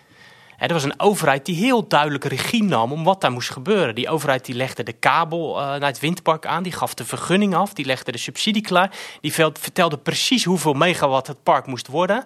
He, 0.57 0.67
er 0.67 0.73
was 0.73 0.85
een 0.85 1.01
overheid 1.01 1.47
die 1.47 1.55
heel 1.55 1.89
duidelijk 1.89 2.25
regie 2.25 2.63
nam 2.63 2.93
om 2.93 3.05
wat 3.05 3.21
daar 3.21 3.33
moest 3.33 3.51
gebeuren. 3.51 3.95
Die 3.95 4.09
overheid 4.09 4.45
die 4.45 4.55
legde 4.55 4.83
de 4.83 4.93
kabel 4.93 5.61
uh, 5.61 5.67
naar 5.67 5.81
het 5.81 6.01
windpark 6.01 6.47
aan, 6.47 6.63
die 6.63 6.73
gaf 6.73 6.95
de 6.95 7.05
vergunning 7.05 7.55
af, 7.55 7.73
die 7.73 7.87
legde 7.87 8.13
de 8.13 8.19
subsidie 8.19 8.63
klaar. 8.63 8.91
Die 9.21 9.33
vertelde 9.33 9.99
precies 9.99 10.45
hoeveel 10.45 10.75
megawatt 10.75 11.27
het 11.27 11.43
park 11.43 11.67
moest 11.67 11.87
worden. 11.87 12.25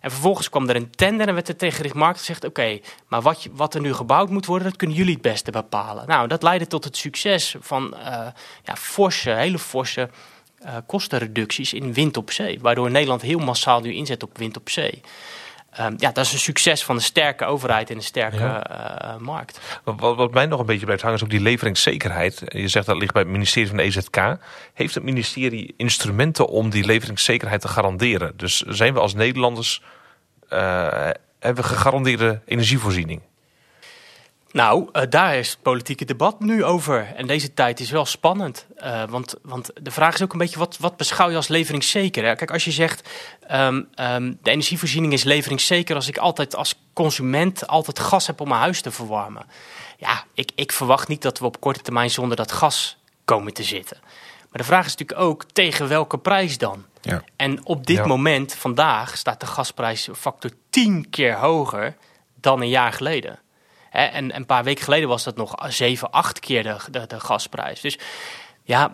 En 0.00 0.10
vervolgens 0.10 0.48
kwam 0.48 0.68
er 0.68 0.76
een 0.76 0.90
tender 0.90 1.28
en 1.28 1.34
werd 1.34 1.48
er 1.48 1.56
tegen 1.56 1.82
de 1.82 1.90
markt 1.94 2.18
gezegd... 2.18 2.44
oké, 2.44 2.78
maar 3.08 3.22
wat, 3.22 3.48
wat, 3.52 3.74
er 3.74 3.80
nu 3.80 3.94
gebouwd 3.94 4.30
moet 4.30 4.46
worden, 4.46 4.68
dat 4.68 4.76
kunnen 4.76 4.96
jullie 4.96 5.12
het 5.12 5.22
beste 5.22 5.50
bepalen. 5.50 6.06
Nou, 6.06 6.28
dat 6.28 6.42
leidde 6.42 6.66
tot 6.66 6.84
het 6.84 6.96
succes 6.96 7.56
van 7.60 7.94
uh, 7.96 8.02
ja, 8.64 8.76
forse, 8.76 9.30
hele 9.30 9.58
forse 9.58 10.10
uh, 10.64 10.76
kostenreducties 10.86 11.72
in 11.72 11.92
wind 11.92 12.16
op 12.16 12.30
zee. 12.30 12.60
Waardoor 12.60 12.90
Nederland 12.90 13.22
heel 13.22 13.38
massaal 13.38 13.80
nu 13.80 13.94
inzet 13.94 14.22
op 14.22 14.38
wind 14.38 14.56
op 14.56 14.70
zee. 14.70 15.00
Um, 15.80 15.94
ja, 15.96 16.12
dat 16.12 16.24
is 16.24 16.32
een 16.32 16.38
succes 16.38 16.84
van 16.84 16.96
een 16.96 17.02
sterke 17.02 17.44
overheid 17.44 17.90
en 17.90 17.96
een 17.96 18.02
sterke 18.02 18.36
ja. 18.36 19.14
uh, 19.14 19.20
markt. 19.20 19.60
Wat, 19.84 20.16
wat, 20.16 20.32
mij 20.32 20.46
nog 20.46 20.60
een 20.60 20.66
beetje 20.66 20.84
blijft 20.84 21.02
hangen 21.02 21.18
is 21.18 21.24
ook 21.24 21.30
die 21.30 21.40
leveringszekerheid. 21.40 22.42
Je 22.46 22.68
zegt 22.68 22.86
dat 22.86 22.96
ligt 22.96 23.12
bij 23.12 23.22
het 23.22 23.30
ministerie 23.30 23.68
van 23.68 23.76
de 23.76 23.82
EZK. 23.82 24.36
Heeft 24.74 24.94
het 24.94 25.04
ministerie 25.04 25.74
instrumenten 25.76 26.48
om 26.48 26.70
die 26.70 26.84
leveringszekerheid 26.84 27.60
te 27.60 27.68
garanderen? 27.68 28.32
Dus 28.36 28.60
zijn 28.60 28.94
we 28.94 29.00
als 29.00 29.14
Nederlanders, 29.14 29.82
uh, 30.52 31.10
hebben 31.38 31.62
we 31.62 31.68
gegarandeerde 31.68 32.40
energievoorziening? 32.44 33.20
Nou, 34.52 34.88
uh, 34.92 35.02
daar 35.08 35.36
is 35.36 35.50
het 35.50 35.62
politieke 35.62 36.04
debat 36.04 36.40
nu 36.40 36.64
over. 36.64 37.12
En 37.16 37.26
deze 37.26 37.54
tijd 37.54 37.80
is 37.80 37.90
wel 37.90 38.04
spannend. 38.04 38.66
Uh, 38.78 39.02
want, 39.08 39.34
want 39.42 39.70
de 39.82 39.90
vraag 39.90 40.14
is 40.14 40.22
ook 40.22 40.32
een 40.32 40.38
beetje, 40.38 40.58
wat, 40.58 40.76
wat 40.78 40.96
beschouw 40.96 41.30
je 41.30 41.36
als 41.36 41.48
leveringszeker? 41.48 42.24
Hè? 42.24 42.34
Kijk, 42.34 42.50
als 42.50 42.64
je 42.64 42.70
zegt, 42.70 43.08
um, 43.50 43.88
um, 44.00 44.38
de 44.42 44.50
energievoorziening 44.50 45.12
is 45.12 45.22
leveringszeker... 45.24 45.94
als 45.94 46.08
ik 46.08 46.18
altijd 46.18 46.56
als 46.56 46.74
consument 46.92 47.66
altijd 47.66 47.98
gas 47.98 48.26
heb 48.26 48.40
om 48.40 48.48
mijn 48.48 48.60
huis 48.60 48.80
te 48.80 48.90
verwarmen. 48.90 49.46
Ja, 49.96 50.24
ik, 50.34 50.50
ik 50.54 50.72
verwacht 50.72 51.08
niet 51.08 51.22
dat 51.22 51.38
we 51.38 51.44
op 51.44 51.60
korte 51.60 51.80
termijn 51.80 52.10
zonder 52.10 52.36
dat 52.36 52.52
gas 52.52 52.98
komen 53.24 53.54
te 53.54 53.62
zitten. 53.62 53.98
Maar 54.50 54.62
de 54.62 54.64
vraag 54.64 54.86
is 54.86 54.96
natuurlijk 54.96 55.20
ook, 55.20 55.44
tegen 55.44 55.88
welke 55.88 56.18
prijs 56.18 56.58
dan? 56.58 56.84
Ja. 57.00 57.24
En 57.36 57.66
op 57.66 57.86
dit 57.86 57.96
ja. 57.96 58.06
moment, 58.06 58.54
vandaag, 58.54 59.16
staat 59.16 59.40
de 59.40 59.46
gasprijs 59.46 60.08
factor 60.16 60.50
10 60.70 61.10
keer 61.10 61.34
hoger 61.34 61.96
dan 62.34 62.60
een 62.60 62.68
jaar 62.68 62.92
geleden. 62.92 63.38
En 63.90 64.36
een 64.36 64.46
paar 64.46 64.64
weken 64.64 64.84
geleden 64.84 65.08
was 65.08 65.24
dat 65.24 65.36
nog 65.36 65.54
7, 65.68 66.10
8 66.10 66.40
keer 66.40 66.62
de, 66.90 67.20
gasprijs. 67.20 67.80
Dus 67.80 67.98
ja, 68.62 68.92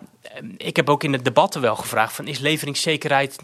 ik 0.57 0.75
heb 0.75 0.89
ook 0.89 1.03
in 1.03 1.11
de 1.11 1.21
debatten 1.21 1.61
wel 1.61 1.75
gevraagd: 1.75 2.13
van, 2.13 2.27
is 2.27 2.39
leveringszekerheid 2.39 3.37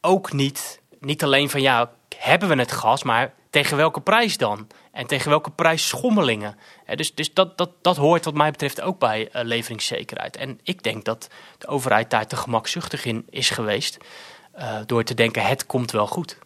ook 0.00 0.32
niet, 0.32 0.80
niet 1.00 1.24
alleen 1.24 1.50
van 1.50 1.60
ja, 1.60 1.90
hebben 2.16 2.48
we 2.48 2.54
het 2.54 2.72
gas, 2.72 3.02
maar 3.02 3.32
tegen 3.50 3.76
welke 3.76 4.00
prijs 4.00 4.36
dan? 4.36 4.66
En 4.92 5.06
tegen 5.06 5.30
welke 5.30 5.50
prijsschommelingen? 5.50 6.58
Hè, 6.84 6.96
dus 6.96 7.14
dus 7.14 7.34
dat, 7.34 7.58
dat, 7.58 7.70
dat 7.82 7.96
hoort 7.96 8.24
wat 8.24 8.34
mij 8.34 8.50
betreft 8.50 8.80
ook 8.80 8.98
bij 8.98 9.20
uh, 9.20 9.42
leveringszekerheid. 9.42 10.36
En 10.36 10.60
ik 10.62 10.82
denk 10.82 11.04
dat 11.04 11.28
de 11.58 11.66
overheid 11.66 12.10
daar 12.10 12.26
te 12.26 12.36
gemakzuchtig 12.36 13.04
in 13.04 13.26
is 13.30 13.50
geweest. 13.50 13.98
Uh, 14.58 14.78
door 14.86 15.04
te 15.04 15.14
denken: 15.14 15.46
het 15.46 15.66
komt 15.66 15.90
wel 15.90 16.06
goed. 16.06 16.38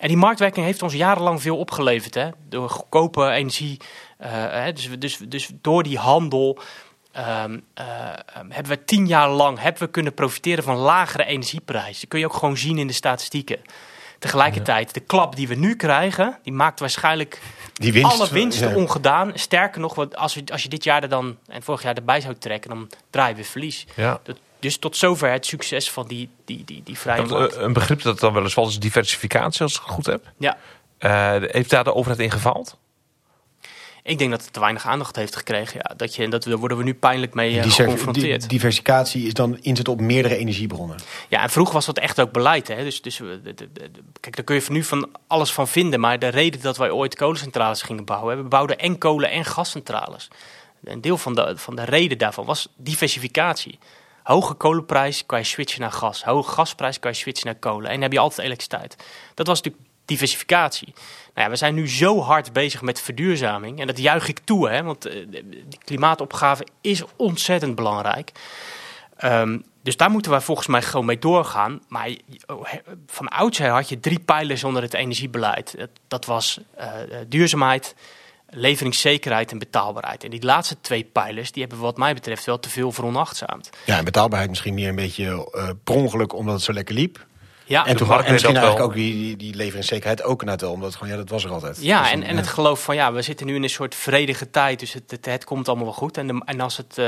En 0.00 0.08
die 0.08 0.16
marktwerking 0.16 0.66
heeft 0.66 0.82
ons 0.82 0.92
jarenlang 0.92 1.42
veel 1.42 1.56
opgeleverd. 1.56 2.14
Hè? 2.14 2.28
Door 2.48 2.70
goedkope 2.70 3.30
energie. 3.30 3.80
Uh, 4.20 4.28
hè? 4.32 4.72
Dus, 4.72 4.88
dus, 4.98 5.18
dus 5.18 5.50
door 5.60 5.82
die 5.82 5.98
handel 5.98 6.58
um, 7.16 7.64
uh, 7.80 7.84
hebben 8.48 8.72
we 8.72 8.84
tien 8.84 9.06
jaar 9.06 9.30
lang 9.30 9.60
hebben 9.60 9.82
we 9.82 9.88
kunnen 9.88 10.14
profiteren 10.14 10.64
van 10.64 10.76
lagere 10.76 11.24
energieprijzen. 11.24 12.00
Dat 12.00 12.08
kun 12.08 12.18
je 12.18 12.24
ook 12.24 12.34
gewoon 12.34 12.56
zien 12.56 12.78
in 12.78 12.86
de 12.86 12.92
statistieken. 12.92 13.58
Tegelijkertijd, 14.18 14.94
de 14.94 15.00
klap 15.00 15.36
die 15.36 15.48
we 15.48 15.54
nu 15.54 15.76
krijgen, 15.76 16.38
die 16.42 16.52
maakt 16.52 16.80
waarschijnlijk 16.80 17.40
die 17.72 17.92
winst, 17.92 18.12
alle 18.12 18.28
winsten 18.28 18.68
ja. 18.68 18.76
ongedaan. 18.76 19.32
Sterker 19.34 19.80
nog, 19.80 20.14
als, 20.14 20.34
we, 20.34 20.42
als 20.52 20.62
je 20.62 20.68
dit 20.68 20.84
jaar 20.84 21.02
er 21.02 21.08
dan 21.08 21.36
en 21.46 21.62
vorig 21.62 21.82
jaar 21.82 21.94
erbij 21.94 22.20
zou 22.20 22.34
trekken, 22.34 22.70
dan 22.70 22.88
draaien 23.10 23.36
we 23.36 23.44
verlies. 23.44 23.86
Ja. 23.96 24.20
Dat, 24.22 24.38
dus 24.60 24.76
tot 24.76 24.96
zover 24.96 25.30
het 25.30 25.46
succes 25.46 25.90
van 25.90 26.06
die, 26.08 26.28
die, 26.44 26.64
die, 26.64 26.82
die 26.84 26.98
vrije 26.98 27.22
markt. 27.22 27.56
Een 27.56 27.72
begrip 27.72 28.02
dat 28.02 28.20
dan 28.20 28.32
wel 28.32 28.42
eens 28.42 28.52
valt 28.52 28.68
is 28.68 28.78
diversificatie, 28.78 29.62
als 29.62 29.74
ik 29.74 29.80
het 29.80 29.90
goed 29.90 30.06
heb. 30.06 30.32
Ja. 30.38 30.58
Uh, 31.00 31.48
heeft 31.50 31.70
daar 31.70 31.84
de 31.84 31.94
overheid 31.94 32.20
in 32.20 32.30
gefaald? 32.30 32.78
Ik 34.02 34.18
denk 34.18 34.30
dat 34.30 34.42
het 34.42 34.52
te 34.52 34.60
weinig 34.60 34.86
aandacht 34.86 35.16
heeft 35.16 35.36
gekregen. 35.36 35.80
Ja, 35.82 35.94
dat 35.96 36.14
je, 36.14 36.28
dat, 36.28 36.42
daar 36.42 36.56
worden 36.56 36.78
we 36.78 36.84
nu 36.84 36.94
pijnlijk 36.94 37.34
mee 37.34 37.54
uh, 37.54 37.62
geconfronteerd. 37.62 38.40
Die 38.40 38.48
diversificatie 38.48 39.26
is 39.26 39.32
dan 39.32 39.58
inzet 39.60 39.88
op 39.88 40.00
meerdere 40.00 40.36
energiebronnen. 40.36 40.96
Ja, 41.28 41.42
en 41.42 41.50
vroeger 41.50 41.74
was 41.74 41.86
dat 41.86 41.98
echt 41.98 42.20
ook 42.20 42.32
beleid. 42.32 42.68
Hè? 42.68 42.84
Dus, 42.84 43.02
dus 43.02 43.16
de, 43.16 43.40
de, 43.42 43.54
de, 43.54 43.90
kijk, 44.20 44.36
daar 44.36 44.44
kun 44.44 44.54
je 44.54 44.62
nu 44.68 44.84
van 44.84 45.08
alles 45.26 45.52
van 45.52 45.68
vinden. 45.68 46.00
Maar 46.00 46.18
de 46.18 46.28
reden 46.28 46.60
dat 46.60 46.76
wij 46.76 46.90
ooit 46.90 47.14
kolencentrales 47.14 47.82
gingen 47.82 48.04
bouwen... 48.04 48.36
we 48.36 48.42
bouwden 48.42 48.78
en 48.78 48.98
kolen- 48.98 49.30
en 49.30 49.44
gascentrales. 49.44 50.28
Een 50.84 51.00
deel 51.00 51.18
van 51.18 51.34
de, 51.34 51.52
van 51.56 51.76
de 51.76 51.84
reden 51.84 52.18
daarvan 52.18 52.44
was 52.44 52.68
diversificatie. 52.76 53.78
Hoge 54.30 54.54
kolenprijs 54.54 55.26
kan 55.26 55.38
je 55.38 55.44
switchen 55.44 55.80
naar 55.80 55.92
gas. 55.92 56.24
Hoge 56.24 56.50
gasprijs 56.50 56.98
kan 56.98 57.10
je 57.10 57.16
switchen 57.16 57.46
naar 57.46 57.54
kolen. 57.54 57.86
En 57.86 57.92
dan 57.92 58.02
heb 58.02 58.12
je 58.12 58.18
altijd 58.18 58.46
elektriciteit. 58.46 58.96
Dat 59.34 59.46
was 59.46 59.62
natuurlijk 59.62 59.90
diversificatie. 60.04 60.92
Nou 61.34 61.46
ja, 61.46 61.50
we 61.50 61.56
zijn 61.56 61.74
nu 61.74 61.88
zo 61.88 62.20
hard 62.20 62.52
bezig 62.52 62.82
met 62.82 63.00
verduurzaming. 63.00 63.80
En 63.80 63.86
dat 63.86 63.98
juich 63.98 64.28
ik 64.28 64.38
toe, 64.38 64.68
hè, 64.68 64.82
want 64.82 65.06
uh, 65.06 65.26
die 65.30 65.78
klimaatopgave 65.84 66.66
is 66.80 67.02
ontzettend 67.16 67.74
belangrijk. 67.74 68.32
Um, 69.24 69.64
dus 69.82 69.96
daar 69.96 70.10
moeten 70.10 70.30
wij 70.30 70.40
volgens 70.40 70.66
mij 70.66 70.82
gewoon 70.82 71.06
mee 71.06 71.18
doorgaan. 71.18 71.80
Maar 71.88 72.10
van 73.06 73.28
oudsher 73.28 73.68
had 73.68 73.88
je 73.88 74.00
drie 74.00 74.20
pijlers 74.20 74.64
onder 74.64 74.82
het 74.82 74.94
energiebeleid. 74.94 75.88
Dat, 76.08 76.24
was 76.24 76.60
uh, 76.78 76.86
duurzaamheid, 77.28 77.94
leveringszekerheid 78.50 79.50
en 79.52 79.58
betaalbaarheid. 79.58 80.24
En 80.24 80.30
die 80.30 80.44
laatste 80.44 80.76
twee 80.80 81.04
pijlers, 81.04 81.52
die 81.52 81.62
hebben 81.62 81.80
wat 81.80 81.96
mij 81.96 82.14
betreft 82.14 82.44
wel 82.44 82.58
te 82.60 82.68
veel 82.68 82.92
veronachtzaamd. 82.92 83.70
Ja, 83.84 83.98
en 83.98 84.04
betaalbaarheid 84.04 84.50
misschien 84.50 84.74
meer 84.74 84.88
een 84.88 84.94
beetje 84.94 85.50
uh, 85.54 85.68
per 85.84 85.94
ongeluk 85.94 86.34
omdat 86.34 86.54
het 86.54 86.62
zo 86.62 86.72
lekker 86.72 86.94
liep. 86.94 87.28
Ja, 87.64 87.86
En, 87.86 87.96
toen, 87.96 88.08
en 88.10 88.32
misschien 88.32 88.56
eigenlijk 88.56 88.76
wel. 88.76 88.86
ook 88.86 88.94
die, 88.94 89.12
die, 89.12 89.36
die 89.36 89.54
leveringszekerheid 89.54 90.22
ook 90.22 90.40
inderdaad 90.40 90.60
wel. 90.60 90.72
Omdat 90.72 90.94
gewoon, 90.94 91.08
ja, 91.08 91.16
dat 91.16 91.28
was 91.28 91.44
er 91.44 91.50
altijd. 91.50 91.78
Ja, 91.80 92.02
Dus 92.02 92.10
en, 92.10 92.20
dan, 92.20 92.28
en 92.28 92.36
het 92.36 92.46
geloof 92.46 92.82
van 92.82 92.94
ja, 92.94 93.12
we 93.12 93.22
zitten 93.22 93.46
nu 93.46 93.54
in 93.54 93.62
een 93.62 93.70
soort 93.70 93.94
vredige 93.94 94.50
tijd, 94.50 94.80
dus 94.80 94.92
het, 94.92 95.10
het, 95.10 95.26
het 95.26 95.44
komt 95.44 95.68
allemaal 95.68 95.86
wel 95.86 95.94
goed. 95.94 96.16
En, 96.16 96.26
de, 96.26 96.42
en 96.44 96.60
als 96.60 96.76
het, 96.76 96.98
eh, 96.98 97.04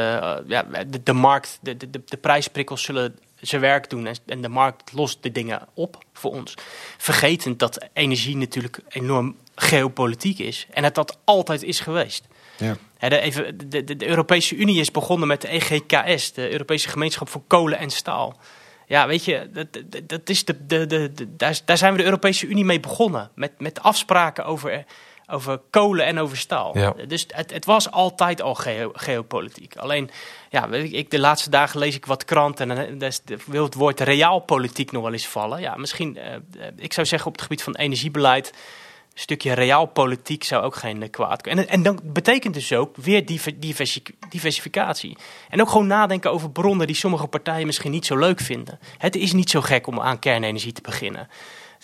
ja, 0.47 0.63
de, 0.87 1.03
de 1.03 1.13
markt, 1.13 1.59
de, 1.61 1.77
de, 1.77 1.91
de 2.05 2.17
prijsprikkels 2.17 2.83
zullen 2.83 3.19
zijn 3.41 3.61
werk 3.61 3.91
doen 3.91 4.07
en, 4.07 4.17
en 4.27 4.41
de 4.43 4.49
markt 4.49 4.93
lost 4.93 5.23
de 5.23 5.33
dingen 5.33 5.69
op 5.75 6.05
voor 6.13 6.31
ons. 6.31 6.55
Vergetend 6.97 7.59
dat 7.59 7.89
energie 7.93 8.37
natuurlijk 8.37 8.79
enorm 8.89 9.37
geopolitiek 9.55 10.39
is 10.39 10.67
en 10.71 10.85
het 10.85 10.95
dat 10.95 11.19
altijd 11.25 11.63
is 11.63 11.81
geweest. 11.81 12.27
Ja. 12.57 12.77
De, 13.09 13.19
even, 13.19 13.69
de, 13.69 13.85
de, 13.85 13.97
de 13.97 14.07
Europese 14.07 14.55
Unie 14.57 14.81
is 14.81 14.91
begonnen 14.91 15.29
met 15.29 15.41
de 15.41 15.49
EGKS, 15.49 16.33
de 16.33 16.51
Europese 16.51 16.89
Gemeenschap 16.89 17.29
voor 17.29 17.43
Kolen 17.47 17.79
en 17.79 17.91
Staal. 17.91 18.37
Ja, 18.87 19.07
weet 19.07 19.25
je, 19.25 19.51
dat, 19.53 19.67
dat, 19.73 20.09
dat 20.09 20.29
is 20.29 20.45
de, 20.45 20.67
de, 20.67 20.87
de, 20.87 21.37
daar, 21.37 21.61
daar 21.65 21.79
zijn 21.79 21.93
we 21.93 21.99
de 21.99 22.05
Europese 22.05 22.47
Unie 22.47 22.65
mee 22.65 22.81
begonnen. 22.81 23.31
Met, 23.35 23.53
met 23.59 23.83
afspraken 23.83 24.45
over, 24.45 24.85
over 25.27 25.61
kolen 25.71 26.07
en 26.07 26.19
over 26.19 26.37
staal. 26.37 26.79
Ja. 26.79 26.95
Dus 27.09 27.27
het, 27.29 27.53
het 27.53 27.65
was 27.65 27.91
altijd 27.91 28.43
al 28.43 28.55
geo- 28.55 28.91
geopolitiek. 28.95 29.77
Alleen, 29.77 30.11
ja, 30.51 30.69
weet 30.69 30.93
ik, 30.93 31.11
de 31.11 31.19
laatste 31.19 31.51
dagen 31.51 31.79
lees 31.79 31.95
ik 31.95 32.07
wat 32.07 32.25
kranten 32.25 32.71
en 32.71 32.99
dan- 32.99 33.13
wil 33.47 33.65
het 33.65 33.75
woord 33.75 34.01
realpolitiek 34.01 34.93
nog 34.93 35.03
wel 35.03 35.13
eens 35.13 35.29
vallen. 35.29 35.61
Ja, 35.61 35.77
misschien, 35.77 36.17
eh, 36.17 36.35
eh, 36.35 36.41
ik 36.77 36.93
zou 36.93 37.07
zeggen 37.07 37.29
op 37.29 37.33
het 37.35 37.43
gebied 37.43 37.63
van 37.63 37.77
energiebeleid, 37.77 38.53
stukje 39.15 39.53
realpolitiek 39.53 40.45
zou 40.45 40.65
ook 40.65 40.77
geen 40.77 41.11
kwaad 41.11 41.43
kunnen. 41.43 41.69
En, 41.69 41.73
en 41.73 41.83
dan 41.83 42.01
betekent 42.03 42.55
dus 42.55 42.73
ook 42.73 42.97
weer 42.97 43.27
diversificatie. 44.29 45.17
En 45.49 45.61
ook 45.61 45.71
gewoon 45.71 45.87
nadenken 45.87 46.33
over 46.33 46.51
bronnen 46.51 46.87
die 46.87 46.97
sommige 46.97 47.27
partijen 47.27 47.67
misschien 47.67 47.91
niet 47.91 48.07
zo 48.07 48.19
leuk 48.19 48.41
vinden. 48.41 48.79
Het 48.99 49.17
is 49.17 49.33
niet 49.33 49.51
zo 49.51 49.61
gek 49.61 49.87
om 49.87 50.01
aan 50.01 50.19
kernenergie 50.19 50.73
te 50.73 50.83
beginnen. 50.83 51.29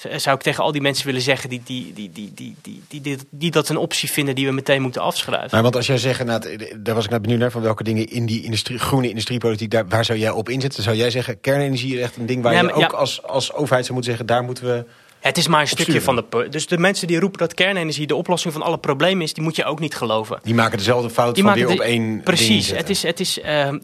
Eh, 0.03 0.19
zou 0.19 0.37
ik 0.37 0.43
tegen 0.43 0.65
al 0.65 0.73
die 0.73 0.81
mensen 0.81 1.07
willen 1.07 1.21
zeggen 1.21 1.49
die, 1.49 1.63
die, 1.65 1.93
die, 1.93 2.11
die, 2.13 2.33
die, 2.35 2.83
die, 2.89 3.19
die, 3.31 3.51
dat 3.51 3.69
een 3.69 3.77
optie 3.77 4.11
vinden 4.11 4.35
die 4.35 4.47
we 4.47 4.53
meteen 4.53 4.83
moeten 4.83 5.03
afschrijven? 5.03 5.49
Maar 5.51 5.63
want 5.63 5.77
als 5.77 5.87
jij 5.87 5.99
zegt, 5.99 6.25
nou, 6.25 6.43
eh, 6.43 6.75
daar 6.77 6.95
was 6.95 7.05
ik 7.05 7.11
net 7.11 7.23
benieuwd 7.23 7.41
naar, 7.41 7.51
van 7.51 7.63
welke 7.63 7.85
dingen 7.85 8.07
in 8.07 8.27
die 8.27 8.45
industrie, 8.45 8.79
groene 8.79 9.09
industriepolitiek, 9.09 9.71
daar, 9.71 9.89
waar 9.89 10.05
zou 10.05 10.19
jij 10.19 10.31
op 10.31 10.49
inzetten? 10.49 10.83
Zou 10.83 10.97
jij 10.97 11.11
zeggen, 11.11 11.41
kernenergie 11.41 11.97
is 11.97 12.01
echt 12.01 12.17
een 12.17 12.27
ding 12.27 12.43
waar 12.43 12.55
je 12.55 12.73
ook 12.73 12.93
als, 12.93 13.23
als 13.23 13.53
overheid 13.53 13.85
zou 13.85 13.95
moeten 13.95 14.17
zeggen, 14.17 14.27
daar 14.27 14.45
moeten 14.45 14.65
we 14.65 14.85
het 15.29 15.39
is 15.39 15.49
maar 15.49 15.61
een 15.61 15.69
stukje 15.69 16.01
van 16.01 16.17
de. 16.17 16.47
Dus 16.51 16.67
de 16.67 16.79
mensen 16.79 17.07
die 17.07 17.21
roepen 17.21 17.39
dat 17.39 17.55
kernenergie 17.55 18.07
de 18.07 18.15
oplossing 18.15 18.53
van 18.53 18.63
alle 18.63 18.79
problemen 18.79 19.23
is, 19.23 19.33
die 19.35 19.43
moet 19.43 19.57
je 19.57 19.65
ook 19.65 19.81
niet 19.81 19.95
geloven. 19.97 20.41
Die 20.43 20.55
maken 20.55 20.79
dezelfde 20.79 21.11
fout 21.11 21.35
Die 21.35 21.45
van 21.45 21.55
weer 21.55 21.67
de- 21.67 21.73
op 21.73 21.81
één 21.81 22.23
Precies, 22.23 22.71
het 22.71 22.91
is, 22.91 23.03
het 23.03 23.21
is, 23.21 23.35
we 23.35 23.81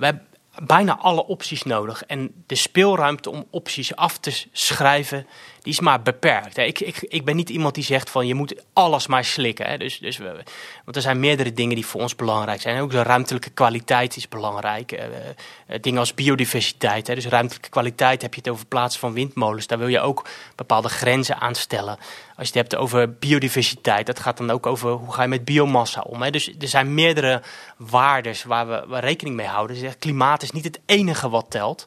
hebben 0.00 0.22
bijna 0.66 0.98
alle 0.98 1.26
opties 1.26 1.62
nodig. 1.62 2.04
En 2.06 2.30
de 2.46 2.54
speelruimte 2.54 3.30
om 3.30 3.44
opties 3.50 3.96
af 3.96 4.18
te 4.18 4.44
schrijven, 4.52 5.26
is 5.68 5.80
maar 5.80 6.02
beperkt. 6.02 6.56
Hè. 6.56 6.62
Ik, 6.62 6.80
ik, 6.80 6.96
ik 7.00 7.24
ben 7.24 7.36
niet 7.36 7.50
iemand 7.50 7.74
die 7.74 7.84
zegt 7.84 8.10
van 8.10 8.26
je 8.26 8.34
moet 8.34 8.62
alles 8.72 9.06
maar 9.06 9.24
slikken. 9.24 9.66
Hè. 9.66 9.76
Dus, 9.76 9.98
dus 9.98 10.16
we, 10.16 10.42
want 10.84 10.96
er 10.96 11.02
zijn 11.02 11.20
meerdere 11.20 11.52
dingen 11.52 11.74
die 11.74 11.86
voor 11.86 12.00
ons 12.00 12.16
belangrijk 12.16 12.60
zijn. 12.60 12.80
Ook 12.80 12.90
de 12.90 13.02
ruimtelijke 13.02 13.50
kwaliteit 13.50 14.16
is 14.16 14.28
belangrijk. 14.28 14.92
Eh, 14.92 15.04
eh, 15.06 15.80
dingen 15.80 15.98
als 16.00 16.14
biodiversiteit. 16.14 17.06
Hè. 17.06 17.14
Dus 17.14 17.26
ruimtelijke 17.26 17.68
kwaliteit 17.68 18.22
heb 18.22 18.34
je 18.34 18.40
het 18.40 18.50
over 18.50 18.66
plaatsen 18.66 19.00
van 19.00 19.12
windmolens. 19.12 19.66
Daar 19.66 19.78
wil 19.78 19.88
je 19.88 20.00
ook 20.00 20.28
bepaalde 20.54 20.88
grenzen 20.88 21.40
aan 21.40 21.54
stellen. 21.54 21.98
Als 22.36 22.48
je 22.48 22.58
het 22.58 22.70
hebt 22.70 22.76
over 22.76 23.12
biodiversiteit, 23.12 24.06
dat 24.06 24.20
gaat 24.20 24.36
dan 24.36 24.50
ook 24.50 24.66
over 24.66 24.90
hoe 24.90 25.12
ga 25.12 25.22
je 25.22 25.28
met 25.28 25.44
biomassa 25.44 26.00
om. 26.00 26.22
Hè? 26.22 26.30
Dus 26.30 26.54
er 26.58 26.68
zijn 26.68 26.94
meerdere 26.94 27.42
waardes 27.76 28.44
waar 28.44 28.88
we, 28.88 29.00
rekening 29.00 29.36
mee 29.36 29.46
houden. 29.46 29.80
Dus 29.80 29.98
klimaat 29.98 30.42
is 30.42 30.50
niet 30.50 30.64
het 30.64 30.80
enige 30.86 31.28
wat 31.28 31.46
telt. 31.48 31.86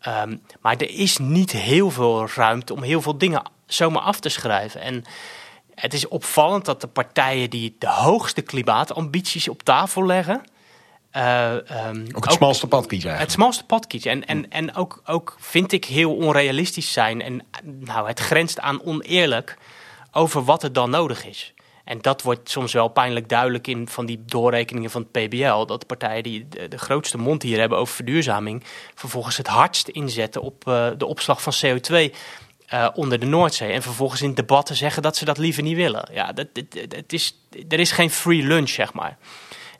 Ehm, 0.00 0.36
maar 0.60 0.76
er 0.76 0.90
is 0.90 1.18
niet 1.18 1.52
heel 1.52 1.90
veel 1.90 2.28
ruimte 2.34 2.72
om 2.74 2.82
heel 2.82 3.02
veel 3.02 3.18
dingen 3.18 3.42
zomaar 3.66 4.02
af 4.02 4.20
te 4.20 4.28
schrijven. 4.28 4.80
En 4.80 5.04
het 5.74 5.94
is 5.94 6.08
opvallend 6.08 6.64
dat 6.64 6.80
de 6.80 6.86
partijen 6.86 7.50
die 7.50 7.76
de 7.78 7.88
hoogste 7.88 8.42
klimaatambities 8.42 9.48
op 9.48 9.62
tafel 9.62 10.06
leggen. 10.06 10.42
eh, 11.10 11.70
ehm, 11.70 12.06
Ook 12.14 12.24
het 12.24 12.32
smalste 12.32 12.66
pad 12.66 12.86
kiezen 12.86 13.10
het 13.10 13.18
eigenlijk. 13.18 13.30
smalste 13.30 13.64
pad 13.64 13.86
kiezen. 13.86 14.10
En, 14.10 14.26
en, 14.26 14.50
en 14.50 14.74
ook, 14.74 15.02
ook 15.06 15.36
vind 15.40 15.72
ik 15.72 15.84
heel 15.84 16.14
onrealistisch 16.14 16.92
zijn. 16.92 17.22
En 17.22 17.42
nou, 17.64 18.08
het 18.08 18.20
grenst 18.20 18.60
aan 18.60 18.82
oneerlijk 18.84 19.58
over 20.12 20.44
wat 20.44 20.62
er 20.62 20.72
dan 20.72 20.90
nodig 20.90 21.26
is. 21.26 21.54
En 21.86 21.98
dat 22.00 22.22
wordt 22.22 22.50
soms 22.50 22.72
wel 22.72 22.88
pijnlijk 22.88 23.28
duidelijk 23.28 23.66
in 23.66 23.88
van 23.88 24.06
die 24.06 24.22
doorrekeningen 24.26 24.90
van 24.90 25.06
het 25.10 25.28
PBL. 25.28 25.64
Dat 25.64 25.86
partijen 25.86 26.22
die 26.22 26.48
de, 26.68 26.78
grootste 26.78 27.18
mond 27.18 27.42
hier 27.42 27.58
hebben 27.58 27.78
over 27.78 27.94
verduurzaming. 27.94 28.64
vervolgens 28.94 29.36
het 29.36 29.46
hardst 29.46 29.88
inzetten 29.88 30.42
op 30.42 30.68
eh, 30.68 30.88
de 30.96 31.06
opslag 31.06 31.42
van 31.42 31.52
CO2. 31.64 32.14
eh, 32.66 32.88
onder 32.94 33.18
de 33.18 33.26
Noordzee. 33.26 33.72
En 33.72 33.82
vervolgens 33.82 34.22
in 34.22 34.34
debatten 34.34 34.76
zeggen 34.76 35.02
dat 35.02 35.16
ze 35.16 35.24
dat 35.24 35.38
liever 35.38 35.62
niet 35.62 35.76
willen. 35.76 36.08
Ja, 36.12 36.32
dat, 36.32 36.48
is, 37.06 37.38
er 37.68 37.78
is 37.78 37.92
geen 37.92 38.10
free 38.10 38.42
lunch, 38.42 38.68
zeg 38.68 38.92
maar. 38.92 39.18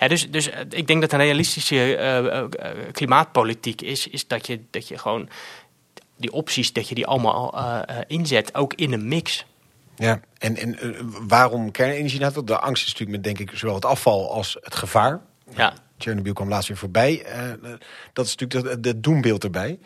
Dus, 0.07 0.31
dus 0.31 0.51
eh, 0.51 0.61
ik 0.71 0.87
denk 0.87 1.01
dat 1.01 1.13
een 1.13 1.19
realistische 1.19 2.49
klimaatpolitiek 2.93 3.83
is, 3.83 4.09
is 4.09 4.27
dat, 4.27 4.47
je, 4.47 4.61
dat 4.71 4.89
je 4.89 4.99
gewoon 4.99 5.29
die 6.17 6.33
opties, 6.33 6.73
dat 6.73 6.89
je 6.89 6.95
die 6.95 7.07
allemaal 7.07 7.55
inzet, 8.07 8.55
ook 8.55 8.75
in 8.75 8.93
een 8.93 9.09
mix. 9.09 9.45
Ja, 9.97 10.21
en, 10.39 10.57
en 10.57 10.79
eh, 10.79 11.01
waarom 11.27 11.71
kernenergie? 11.71 12.21
Nou, 12.21 12.45
de 12.45 12.59
angst 12.59 12.87
is 12.87 12.93
natuurlijk 12.93 13.25
met 13.25 13.37
denk 13.37 13.51
ik 13.51 13.59
zowel 13.59 13.75
het 13.75 13.85
afval 13.85 14.33
als 14.33 14.57
het 14.61 14.75
gevaar. 14.75 15.21
Ja. 15.55 15.73
Chernobyl 15.99 16.33
kwam 16.33 16.49
laatst 16.49 16.69
weer 16.69 16.77
voorbij. 16.77 17.25
Eh, 17.25 17.51
dat 18.13 18.27
is 18.27 18.37
natuurlijk 18.37 18.71
het 18.71 18.83
de 18.83 19.01
doembeeld 19.01 19.45
erbij. 19.45 19.79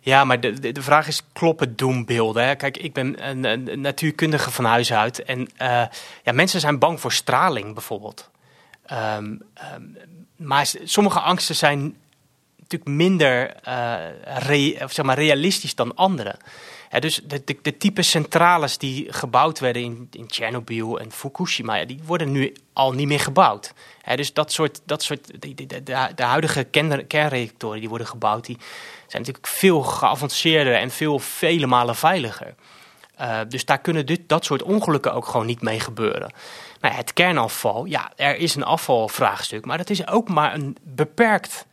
Ja, 0.00 0.24
maar 0.24 0.40
de, 0.40 0.72
de, 0.72 0.82
vraag 0.82 1.06
is, 1.06 1.22
kloppen 1.32 1.76
doembeelden? 1.76 2.46
Hè? 2.46 2.54
Kijk, 2.54 2.76
ik 2.76 2.92
ben 2.92 3.28
een, 3.28 3.44
een 3.44 3.80
natuurkundige 3.80 4.50
van 4.50 4.64
huis 4.64 4.92
uit. 4.92 5.22
En 5.22 5.48
eh, 5.56 5.86
ja, 6.22 6.32
mensen 6.32 6.60
zijn 6.60 6.78
bang 6.78 7.00
voor 7.00 7.12
straling 7.12 7.74
bijvoorbeeld. 7.74 8.30
Ehm, 8.86 9.36
ehm, 9.54 9.82
maar 10.36 10.72
sommige 10.84 11.20
angsten 11.20 11.54
zijn 11.54 11.96
natuurlijk 12.58 12.90
minder 12.90 13.54
of 14.84 14.92
zeg 14.92 15.04
maar 15.04 15.18
realistisch 15.18 15.74
dan 15.74 15.94
andere. 15.94 16.36
Dus 17.00 17.20
de, 17.24 17.42
de, 17.62 17.76
type 17.76 18.02
centrales 18.02 18.78
die 18.78 19.12
gebouwd 19.12 19.58
werden 19.58 19.82
in, 19.82 20.08
in 20.10 20.26
Tsjernobyl 20.26 21.00
en 21.00 21.12
Fukushima, 21.12 21.84
die 21.84 22.00
worden 22.04 22.32
nu 22.32 22.54
al 22.72 22.92
niet 22.92 23.06
meer 23.06 23.20
gebouwd. 23.20 23.72
Dus 24.14 24.32
dat 24.32 24.52
soort, 24.52 24.80
dat 24.84 25.02
soort 25.02 25.40
de, 25.40 25.54
de, 25.54 25.82
de 26.14 26.22
huidige 26.22 26.64
kern- 26.64 27.06
kernreactoren 27.06 27.80
die 27.80 27.88
worden 27.88 28.06
gebouwd, 28.06 28.46
die 28.46 28.58
zijn 29.06 29.22
natuurlijk 29.22 29.46
veel 29.46 29.82
geavanceerder 29.82 30.74
en 30.74 30.90
veel 30.90 31.18
vele 31.18 31.66
malen 31.66 31.96
veiliger. 31.96 32.54
Uh, 33.20 33.40
dus 33.48 33.64
daar 33.64 33.78
kunnen 33.78 34.06
dit, 34.06 34.28
dat 34.28 34.44
soort 34.44 34.62
ongelukken 34.62 35.14
ook 35.14 35.26
gewoon 35.26 35.46
niet 35.46 35.62
mee 35.62 35.80
gebeuren. 35.80 36.32
Nou, 36.80 36.94
het 36.94 37.12
kernafval, 37.12 37.84
ja, 37.84 38.12
er 38.16 38.36
is 38.36 38.54
een 38.54 38.64
afvalvraagstuk, 38.64 39.64
maar 39.64 39.78
dat 39.78 39.90
is 39.90 40.08
ook 40.08 40.28
maar 40.28 40.54
een 40.54 40.76
beperkt 40.82 41.66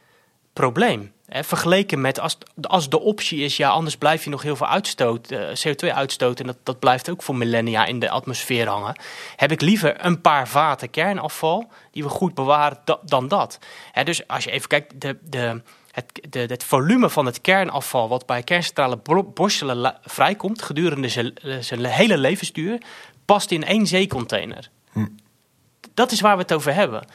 probleem. 0.53 1.11
Vergeleken 1.39 2.01
met 2.01 2.19
als, 2.19 2.37
als 2.61 2.89
de 2.89 2.99
optie 2.99 3.39
is, 3.39 3.57
ja, 3.57 3.69
anders 3.69 3.95
blijf 3.95 4.23
je 4.23 4.29
nog 4.29 4.41
heel 4.41 4.55
veel 4.55 4.67
uitstoot, 4.67 5.31
uh, 5.31 5.49
CO2 5.49 5.93
uitstoten. 5.93 6.45
En 6.45 6.51
dat, 6.51 6.57
dat 6.63 6.79
blijft 6.79 7.09
ook 7.09 7.23
voor 7.23 7.35
millennia 7.35 7.85
in 7.85 7.99
de 7.99 8.09
atmosfeer 8.09 8.67
hangen. 8.67 8.95
Heb 9.35 9.51
ik 9.51 9.61
liever 9.61 10.05
een 10.05 10.21
paar 10.21 10.47
vaten 10.47 10.89
kernafval 10.89 11.71
die 11.91 12.03
we 12.03 12.09
goed 12.09 12.33
bewaren 12.33 12.77
da, 12.85 12.99
dan 13.03 13.27
dat. 13.27 13.59
Hè, 13.91 14.03
dus 14.03 14.27
als 14.27 14.43
je 14.43 14.51
even 14.51 14.67
kijkt, 14.67 15.01
de, 15.01 15.17
de, 15.23 15.61
het, 15.91 16.27
de, 16.29 16.39
het 16.39 16.63
volume 16.63 17.09
van 17.09 17.25
het 17.25 17.41
kernafval 17.41 18.09
wat 18.09 18.25
bij 18.25 18.43
kerncentrale 18.43 19.23
Borselen 19.33 19.97
vrijkomt 20.03 20.61
gedurende 20.61 21.09
zijn, 21.09 21.33
zijn 21.59 21.85
hele 21.85 22.17
levensduur, 22.17 22.81
past 23.25 23.51
in 23.51 23.63
één 23.63 23.87
zeecontainer. 23.87 24.69
Hm. 24.91 25.07
Dat 25.93 26.11
is 26.11 26.21
waar 26.21 26.35
we 26.35 26.41
het 26.41 26.53
over 26.53 26.73
hebben. 26.73 27.05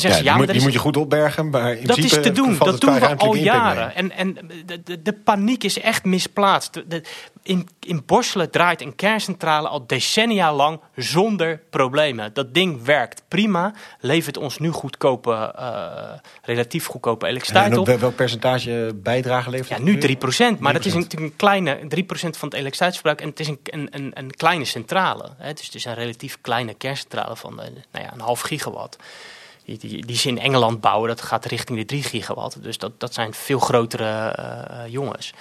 Dan 0.00 0.10
ja, 0.10 0.16
ze, 0.16 0.24
ja, 0.24 0.32
die, 0.32 0.42
moet, 0.42 0.52
die 0.52 0.62
moet 0.62 0.72
je 0.72 0.78
goed 0.78 0.96
opbergen. 0.96 1.50
Maar 1.50 1.72
in 1.72 1.86
dat 1.86 1.98
is 1.98 2.10
te 2.10 2.32
doen. 2.32 2.58
Dat 2.58 2.80
doen 2.80 2.94
we 2.94 3.16
al 3.16 3.34
jaren. 3.34 3.94
En, 3.94 4.10
en 4.10 4.38
de, 4.84 5.02
de, 5.02 5.12
paniek 5.12 5.64
is 5.64 5.80
echt 5.80 6.04
misplaatst. 6.04 6.72
De, 6.72 7.02
in, 7.42 7.68
in 7.80 8.02
Borselen 8.06 8.50
draait 8.50 8.80
een 8.80 8.94
kerncentrale 8.94 9.68
al 9.68 9.86
decennia 9.86 10.54
lang 10.54 10.80
zonder 10.96 11.60
problemen. 11.70 12.34
Dat 12.34 12.54
ding 12.54 12.84
werkt 12.84 13.22
prima. 13.28 13.72
Levert 14.00 14.36
ons 14.36 14.58
nu 14.58 14.70
goedkope, 14.70 15.54
uh, 15.58 15.94
relatief 16.42 16.86
goedkope 16.86 17.26
elektriciteit 17.26 17.76
op. 17.76 17.86
Welk 17.86 18.14
percentage 18.14 18.94
bijdrage 19.02 19.50
levert 19.50 19.68
Ja, 19.68 19.78
nu 19.78 19.96
3%. 19.96 20.58
Maar 20.58 20.72
3%. 20.72 20.76
dat 20.76 20.84
is 20.84 20.94
natuurlijk 20.94 21.32
een 21.32 21.36
kleine 21.36 21.78
3% 21.78 21.80
van 22.10 22.48
het 22.48 22.54
elektriciteitsverbruik. 22.54 23.20
En 23.20 23.28
het 23.28 23.40
is 23.40 23.48
een, 23.48 23.58
een, 23.90 24.10
een, 24.14 24.30
kleine 24.30 24.64
centrale. 24.64 25.30
Hè. 25.38 25.52
Dus 25.52 25.66
het 25.66 25.74
is 25.74 25.84
een 25.84 25.94
relatief 25.94 26.38
kleine 26.40 26.74
kerncentrale 26.74 27.36
van 27.36 27.52
uh, 27.52 27.58
nou 27.92 28.04
ja, 28.04 28.12
een 28.12 28.20
half 28.20 28.40
gigawatt. 28.40 28.96
Die, 29.64 30.06
die, 30.06 30.16
ze 30.16 30.28
in 30.28 30.38
Engeland 30.38 30.80
bouwen, 30.80 31.08
dat 31.08 31.20
gaat 31.20 31.44
richting 31.44 31.78
de 31.78 31.84
3 31.84 32.02
gigawatt. 32.02 32.62
Dus 32.62 32.78
dat, 32.78 33.00
dat 33.00 33.14
zijn 33.14 33.34
veel 33.34 33.58
grotere 33.58 34.36
uh, 34.38 34.92
jongens. 34.92 35.32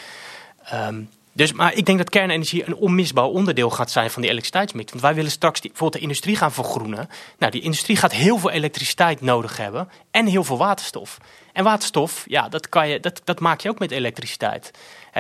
Um, 0.74 1.10
Dus, 1.36 1.54
maar 1.54 1.74
ik 1.74 1.86
denk 1.86 1.98
dat 1.98 2.10
kernenergie 2.10 2.68
een 2.68 2.76
onmisbaar 2.76 3.26
onderdeel 3.26 3.70
gaat 3.70 3.92
zijn 3.92 4.10
van 4.10 4.22
die 4.22 4.32
elektriciteitsmix. 4.32 4.92
Want 4.92 5.04
wij 5.04 5.16
willen 5.16 5.32
straks 5.32 5.60
bijvoorbeeld 5.60 5.94
de 5.94 6.00
industrie 6.00 6.36
gaan 6.36 6.52
vergroenen. 6.52 7.10
Nou, 7.38 7.52
die 7.52 7.62
industrie 7.62 7.98
gaat 7.98 8.12
heel 8.12 8.38
veel 8.38 8.50
elektriciteit 8.50 9.22
nodig 9.22 9.58
hebben 9.58 9.90
en 10.12 10.26
heel 10.26 10.44
veel 10.44 10.58
waterstof. 10.58 11.18
En 11.54 11.64
waterstof, 11.64 12.24
ja, 12.28 12.50
dat, 12.50 12.70
kan 12.70 12.90
je, 12.90 13.00
dat, 13.00 13.22
dat 13.24 13.40
maak 13.40 13.62
je 13.62 13.70
ook 13.70 13.80
met 13.80 13.92
elektriciteit. 13.92 14.72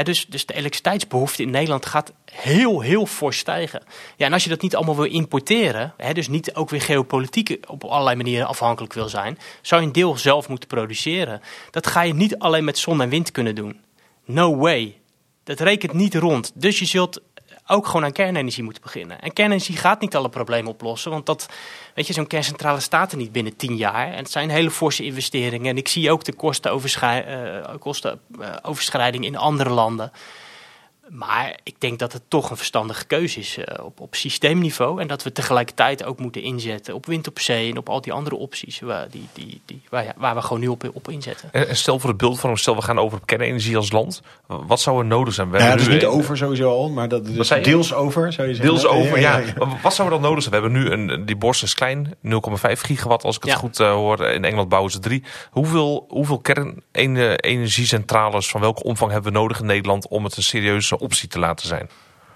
Dus, 0.04 0.26
dus 0.26 0.46
de 0.46 0.54
elektriciteitsbehoefte 0.54 1.42
in 1.42 1.50
Nederland 1.50 1.86
gaat 1.86 2.14
heel, 2.32 2.82
heel 2.82 3.06
fors 3.06 3.38
stijgen. 3.38 3.84
Ja, 4.18 4.26
en 4.26 4.34
als 4.34 4.44
je 4.44 4.50
dat 4.50 4.62
niet 4.62 4.76
allemaal 4.76 4.96
wil 4.96 5.12
importeren, 5.12 5.94
dus 6.14 6.28
niet 6.28 6.56
ook 6.56 6.70
weer 6.70 6.82
geopolitiek 6.82 7.58
op 7.68 7.84
allerlei 7.84 8.16
manieren 8.16 8.48
afhankelijk 8.48 8.94
wil 8.94 9.10
zijn, 9.10 9.38
zou 9.62 9.82
je 9.82 9.88
een 9.88 9.94
deel 9.94 10.18
zelf 10.18 10.50
moeten 10.50 10.70
produceren. 10.70 11.42
Dat 11.72 11.88
ga 11.88 12.02
je 12.02 12.14
niet 12.14 12.40
alleen 12.40 12.64
met 12.64 12.78
zon 12.78 13.02
en 13.02 13.10
wind 13.10 13.32
kunnen 13.32 13.56
doen. 13.56 13.80
No 14.26 14.56
way. 14.56 14.98
Dat 15.44 15.60
rekent 15.60 15.94
niet 15.94 16.16
rond. 16.16 16.52
Dus 16.56 16.80
je 16.80 16.86
zult 16.86 17.22
ook 17.68 17.86
gewoon 17.86 18.04
aan 18.04 18.12
kernenergie 18.12 18.64
moeten 18.64 18.84
beginnen. 18.84 19.22
En 19.22 19.34
kernenergie 19.34 19.78
gaat 19.78 20.02
niet 20.02 20.16
alle 20.16 20.30
problemen 20.30 20.72
oplossen, 20.72 21.12
want 21.12 21.26
dat, 21.26 21.50
weet 21.96 22.08
je, 22.08 22.14
zo'n 22.14 22.28
kerncentrale 22.28 22.80
staat 22.80 23.12
er 23.12 23.18
niet 23.18 23.32
binnen 23.32 23.56
tien 23.56 23.76
jaar. 23.76 24.12
En 24.12 24.18
het 24.18 24.32
zijn 24.32 24.50
hele 24.50 24.72
forse 24.72 25.04
investeringen. 25.04 25.70
En 25.70 25.78
ik 25.78 25.88
zie 25.88 26.12
ook 26.12 26.24
de 26.24 26.34
kostenoverschrijding 26.34 29.24
uh, 29.24 29.30
in 29.30 29.38
andere 29.38 29.70
landen. 29.70 30.12
Maar 31.10 31.58
ik 31.64 31.76
denk 31.78 32.00
dat 32.00 32.14
het 32.14 32.22
toch 32.28 32.50
een 32.50 32.58
verstandige 32.58 33.06
keuze 33.06 33.40
is 33.40 33.58
uh, 33.58 33.86
op, 33.86 34.00
op 34.00 34.16
systeemniveau. 34.16 35.02
En 35.02 35.08
dat 35.08 35.24
we 35.24 35.32
tegelijkertijd 35.32 36.04
ook 36.04 36.20
moeten 36.20 36.42
inzetten 36.42 36.94
op 36.94 37.06
wind 37.06 37.28
op 37.28 37.40
zee 37.40 37.72
en 37.72 37.78
op 37.78 37.90
al 37.90 38.02
die 38.02 38.14
andere 38.14 38.36
opties 38.36 38.80
waar, 38.80 39.10
die, 39.10 39.28
die, 39.34 39.62
die, 39.66 39.82
waar, 39.90 40.04
ja, 40.04 40.14
waar 40.18 40.36
we 40.36 40.42
gewoon 40.42 40.60
nu 40.60 40.68
op, 40.68 40.90
op 40.94 41.10
inzetten. 41.10 41.50
En 41.52 41.76
stel 41.76 42.00
voor 42.00 42.10
het 42.10 42.18
beeld 42.18 42.40
van 42.40 42.58
stel 42.58 42.76
we 42.76 42.82
gaan 42.82 43.00
over 43.00 43.18
op 43.18 43.26
kernenergie 43.26 43.78
als 43.78 43.92
land. 43.92 44.22
Wat 44.48 44.82
zou 44.82 45.00
er 45.00 45.06
nodig 45.06 45.34
zijn? 45.34 45.52
We 45.52 45.58
ja, 45.58 45.76
dus 45.76 45.88
niet 45.88 46.06
over 46.06 46.38
sowieso 46.38 46.70
al, 46.70 46.90
maar 46.90 47.08
dat 47.08 47.26
dus 47.26 47.48
deels 47.48 47.94
over 47.94 48.34
zou 48.34 48.48
je 48.48 48.56
zeggen. 48.56 48.74
Deels 48.74 48.86
over, 48.86 49.20
ja. 49.20 49.42
Wat 49.82 49.94
zou 49.94 50.08
er 50.08 50.14
dan 50.14 50.24
nodig 50.24 50.44
zijn? 50.44 50.56
We 50.56 50.62
hebben 50.62 50.82
nu 50.82 50.92
een, 50.92 51.26
die 51.26 51.36
borst 51.36 51.64
is 51.64 51.74
klein, 51.74 52.08
0,5 52.08 52.12
gigawatt 52.62 53.24
als 53.24 53.36
ik 53.36 53.44
het 53.44 53.54
goed 53.54 53.80
uh, 53.80 53.92
hoor. 53.92 54.26
In 54.26 54.46
Engeland 54.46 54.70
bouwen 54.70 54.92
ze 54.92 55.00
drie. 55.00 55.24
Hoeveel, 55.52 56.06
hoeveel 56.10 56.40
kernenergiecentrales 56.40 58.50
van 58.50 58.62
welke 58.62 58.84
omvang 58.84 59.12
hebben 59.12 59.32
we 59.32 59.38
nodig 59.38 59.60
in 59.60 59.66
Nederland 59.66 60.08
om 60.08 60.24
het 60.24 60.38
een 60.38 60.44
serieuze 60.44 60.93
optie 61.00 61.28
te 61.28 61.40
laten 61.40 61.68
zijn. 61.68 61.90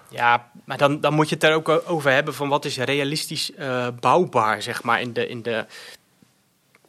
Ja, 0.10 0.50
maar 0.66 0.78
dan, 0.78 1.02
dan 1.02 1.14
moet 1.14 1.30
je 1.30 1.36
het 1.36 1.44
er 1.44 1.54
ook 1.54 1.82
over 1.86 2.12
hebben 2.12 2.34
van 2.34 2.50
wat 2.50 2.66
is 2.66 2.78
realistisch 2.78 3.52
uh, 3.52 3.88
bouwbaar, 4.00 4.62
zeg 4.62 4.84
maar. 4.84 5.02
In 5.02 5.14
de, 5.14 5.28
in 5.28 5.42
de... 5.42 5.66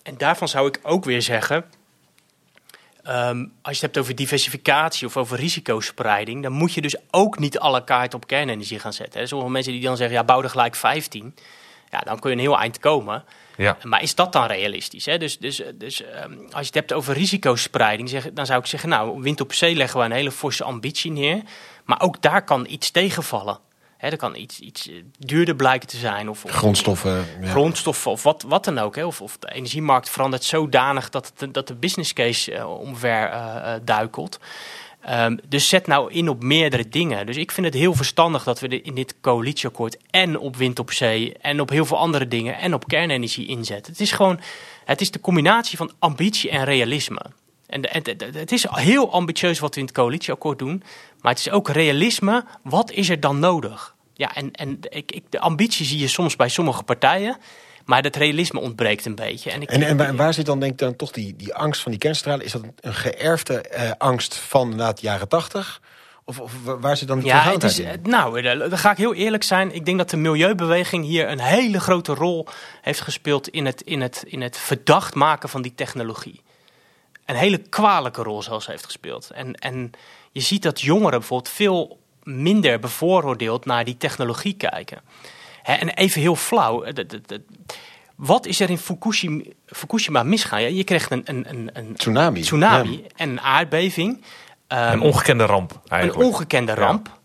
En 0.03 0.17
daarvan 0.17 0.49
zou 0.49 0.69
ik 0.69 0.81
ook 0.83 1.05
weer 1.05 1.23
zeggen, 1.23 1.65
um, 3.09 3.53
als 3.63 3.79
je 3.79 3.85
het 3.87 3.95
hebt 3.95 3.99
over 3.99 4.15
diversificatie 4.15 5.07
of 5.07 5.17
over 5.17 5.39
risicospreiding, 5.39 6.43
dan 6.43 6.53
moet 6.53 6.73
je 6.73 6.81
dus 6.81 6.97
ook 7.11 7.39
niet 7.39 7.59
alle 7.59 7.85
kaart 7.85 8.15
op 8.15 8.27
kernenergie 8.27 8.79
gaan 8.79 8.93
zetten. 8.93 9.21
Hè. 9.21 9.27
Sommige 9.27 9.51
mensen 9.51 9.73
die 9.73 9.83
dan 9.83 9.97
zeggen, 9.97 10.17
ja, 10.17 10.25
bouw 10.25 10.43
er 10.43 10.51
gelijk 10.51 10.75
15. 10.75 11.35
Ja, 11.91 11.99
dan 12.01 12.19
kun 12.19 12.31
je 12.31 12.37
een 12.37 12.43
heel 12.43 12.59
eind 12.59 12.79
komen. 12.79 13.25
Ja. 13.59 13.77
Maar 13.83 14.03
is 14.03 14.15
dat 14.15 14.33
dan 14.33 14.47
realistisch? 14.47 15.07
Hè? 15.07 15.19
Dus, 15.19 15.39
dus, 15.39 15.63
dus 15.75 16.03
um, 16.03 16.39
als 16.51 16.61
je 16.61 16.67
het 16.67 16.75
hebt 16.75 16.93
over 16.93 17.15
risicospreiding, 17.15 18.09
zeg, 18.09 18.33
dan 18.33 18.47
zou 18.47 18.61
ik 18.61 18.67
zeggen, 18.67 18.89
nou, 18.89 19.23
wind 19.23 19.41
op 19.41 19.53
zee 19.53 19.75
leggen 19.75 19.99
we 19.99 20.05
een 20.05 20.13
hele 20.13 20.31
forse 20.31 20.65
ambitie 20.65 21.11
neer. 21.11 21.43
Maar 21.85 22.01
ook 22.01 22.23
daar 22.23 22.45
kan 22.45 22.67
iets 22.69 22.91
tegenvallen. 22.91 23.59
Hè, 23.97 24.09
er 24.09 24.17
kan 24.17 24.37
iets, 24.37 24.61
iets 24.61 24.89
eh, 24.89 24.95
duurder 25.19 25.57
blijken 25.57 25.89
te 25.89 25.97
zijn. 25.97 26.29
Of, 26.29 26.45
of 26.45 26.51
grondstoffen. 26.51 27.27
Ja. 27.41 27.51
Grondstoffen 27.51 28.11
of 28.11 28.23
wat, 28.23 28.45
wat 28.47 28.65
dan 28.65 28.79
ook. 28.79 28.97
Hè. 28.97 29.05
Of, 29.05 29.21
of 29.21 29.37
de 29.39 29.53
energiemarkt 29.53 30.11
verandert 30.11 30.45
zodanig 30.45 31.09
dat, 31.09 31.33
het, 31.37 31.55
dat 31.55 31.67
de 31.67 31.75
business 31.75 32.13
case 32.13 32.53
uh, 32.53 32.79
omver 32.81 33.31
uh, 33.33 33.73
duikelt. 33.85 34.39
Um, 35.11 35.39
dus 35.49 35.69
zet 35.69 35.87
nou 35.87 36.13
in 36.13 36.29
op 36.29 36.43
meerdere 36.43 36.89
dingen. 36.89 37.27
Dus 37.27 37.37
ik 37.37 37.53
vind 37.53 37.67
het 37.67 37.75
heel 37.75 37.95
verstandig 37.95 38.45
dat 38.45 38.61
we 38.61 38.81
in 38.81 38.95
dit 38.95 39.15
coalitieakkoord 39.21 39.97
en 40.11 40.39
op 40.39 40.57
wind 40.57 40.79
op 40.79 40.93
zee 40.93 41.35
en 41.41 41.61
op 41.61 41.69
heel 41.69 41.85
veel 41.85 41.99
andere 41.99 42.29
dingen 42.29 42.59
en 42.59 42.75
op 42.75 42.89
kernenergie 42.89 43.47
inzetten. 43.47 43.93
Het 43.93 44.01
is 44.01 44.13
gewoon, 44.13 44.41
het 44.85 45.01
is 45.01 45.11
de 45.11 45.21
combinatie 45.21 45.77
van 45.77 45.93
ambitie 45.99 46.51
en 46.51 46.65
realisme. 46.65 47.21
En, 47.67 47.89
het 48.35 48.53
is 48.53 48.67
heel 48.71 49.13
ambitieus 49.13 49.59
wat 49.59 49.75
we 49.75 49.81
in 49.81 49.87
het 49.87 49.95
coalitieakkoord 49.95 50.59
doen, 50.59 50.83
maar 51.21 51.33
het 51.33 51.41
is 51.41 51.51
ook 51.51 51.69
realisme. 51.69 52.45
Wat 52.63 52.91
is 52.91 53.09
er 53.09 53.21
dan 53.21 53.39
nodig? 53.39 53.95
Ja, 54.15 54.35
en, 54.35 54.53
en 54.53 54.79
ik, 54.89 55.13
ik, 55.13 55.25
de 55.29 55.41
ambitie 55.41 55.87
zie 55.87 55.99
je 55.99 56.09
soms 56.09 56.37
bij 56.37 56.49
sommige 56.49 56.83
partijen. 56.83 57.37
Maar 57.89 58.03
dat 58.03 58.17
realisme 58.17 58.61
ontbreekt 58.61 59.05
een 59.05 59.15
beetje. 59.15 59.51
En, 59.51 59.63
ik, 59.63 59.71
en, 59.71 60.01
en, 60.01 60.17
waar 60.17 60.35
zit 60.35 60.47
dan 60.47 60.61
denk 60.61 60.73
ik 60.73 60.79
dan 60.79 60.97
toch 60.97 61.11
die, 61.11 61.37
die 61.37 61.55
angst 61.55 61.83
van 61.83 61.91
die 61.91 62.01
kerncentrale? 62.01 62.45
Is 62.45 62.53
dat 62.53 62.63
een 62.81 62.95
geërfde 62.95 63.61
eh, 63.61 63.91
angst 63.99 64.35
van 64.37 64.77
de 64.77 64.93
jaren 65.01 65.29
tachtig? 65.29 65.81
Of, 66.25 66.41
of, 66.41 66.53
waar 66.65 66.97
zit 66.97 67.09
dan 67.09 67.21
de 67.21 67.27
ja, 67.27 67.53
het 67.53 67.63
is, 67.63 67.79
in? 67.79 68.01
Nou, 68.03 68.43
dan 68.43 68.79
ga 68.79 68.91
ik 68.91 68.97
heel 68.97 69.15
eerlijk 69.15 69.43
zijn. 69.43 69.75
Ik 69.75 69.85
denk 69.85 69.99
dat 69.99 70.11
de 70.11 70.17
milieubeweging 70.17 71.05
hier 71.05 71.29
een 71.29 71.41
hele 71.41 71.81
grote 71.81 72.15
rol 72.15 72.47
heeft 72.83 73.01
gespeeld 73.01 73.49
in 73.49 73.67
het, 73.67 73.81
in 73.81 74.01
het, 74.01 74.25
in 74.27 74.41
het 74.41 74.57
verdacht 74.57 75.15
maken 75.15 75.49
van 75.49 75.63
die 75.63 75.75
technologie. 75.75 76.43
Een 77.25 77.37
hele 77.37 77.59
kwalijke 77.59 78.23
rol 78.23 78.43
zelfs 78.43 78.67
heeft 78.67 78.85
gespeeld. 78.85 79.31
En, 79.31 79.55
en 79.55 79.91
je 80.33 80.41
ziet 80.41 80.63
dat 80.63 80.81
jongeren 80.81 81.19
bijvoorbeeld 81.19 81.55
veel 81.55 81.99
minder 82.23 82.79
bevooroordeeld 82.79 83.65
naar 83.65 83.85
die 83.85 83.97
technologie 83.97 84.55
kijken 84.55 85.01
en 85.77 85.89
even 85.89 86.21
heel 86.21 86.37
flauw. 86.37 86.85
wat 88.17 88.47
is 88.47 88.61
er 88.61 88.71
in 88.71 88.79
Fukushima, 88.79 89.43
Fukushima 89.67 90.23
misgaan? 90.23 90.63
Ja, 90.63 90.69
je 90.69 90.85
kreeg 90.85 91.11
een, 91.11 91.23
een, 91.25 91.71
een, 91.73 91.95
tsunami, 91.95 92.41
tsunami 92.41 93.05
en 93.17 93.29
een 93.29 93.41
aardbeving. 93.41 94.17
Um, 94.69 94.79
een 94.79 95.01
ongekende 95.01 95.45
ramp 95.45 95.81
eigenlijk. 95.89 96.21
Een 96.21 96.27
ongekende 96.27 96.75
ramp. 96.75 97.17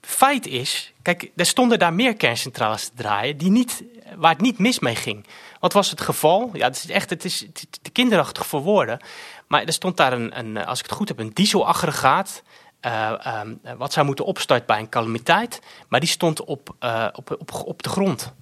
Feit 0.00 0.46
is, 0.46 0.92
kijk, 1.02 1.30
er 1.36 1.46
stonden 1.46 1.78
daar 1.78 1.94
meer 1.94 2.16
kerncentrales 2.16 2.84
te 2.84 2.94
draaien 2.94 3.36
die 3.36 3.50
niet, 3.50 3.82
waar 4.16 4.32
het 4.32 4.40
niet 4.40 4.58
mis 4.58 4.78
mee 4.78 4.94
ging. 4.94 5.26
Wat 5.60 5.72
was 5.72 5.90
het 5.90 6.00
geval? 6.00 6.50
Ja, 6.52 6.66
het 6.66 6.76
is 6.76 6.90
echt 6.90 7.10
het 7.10 7.24
is 7.24 7.46
te 7.82 7.90
kinderachtig 7.90 8.46
voor 8.46 8.60
woorden. 8.60 8.98
Maar 9.46 9.64
er 9.64 9.72
stond 9.72 9.96
daar 9.96 10.12
een, 10.12 10.38
een 10.38 10.64
als 10.64 10.78
ik 10.78 10.84
het 10.84 10.94
goed 10.94 11.08
heb, 11.08 11.18
een 11.18 11.30
dieselaggregaat 11.34 12.42
uh, 12.86 13.12
um, 13.40 13.60
wat 13.78 13.92
zou 13.92 14.06
moeten 14.06 14.24
opstarten 14.24 14.66
bij 14.66 14.78
een 14.78 14.88
calamiteit. 14.88 15.60
Maar 15.88 16.00
die 16.00 16.08
stond 16.08 16.44
op, 16.44 16.74
uh, 16.80 17.06
op, 17.12 17.36
op, 17.38 17.62
op 17.64 17.82
de 17.82 17.88
grond. 17.88 18.32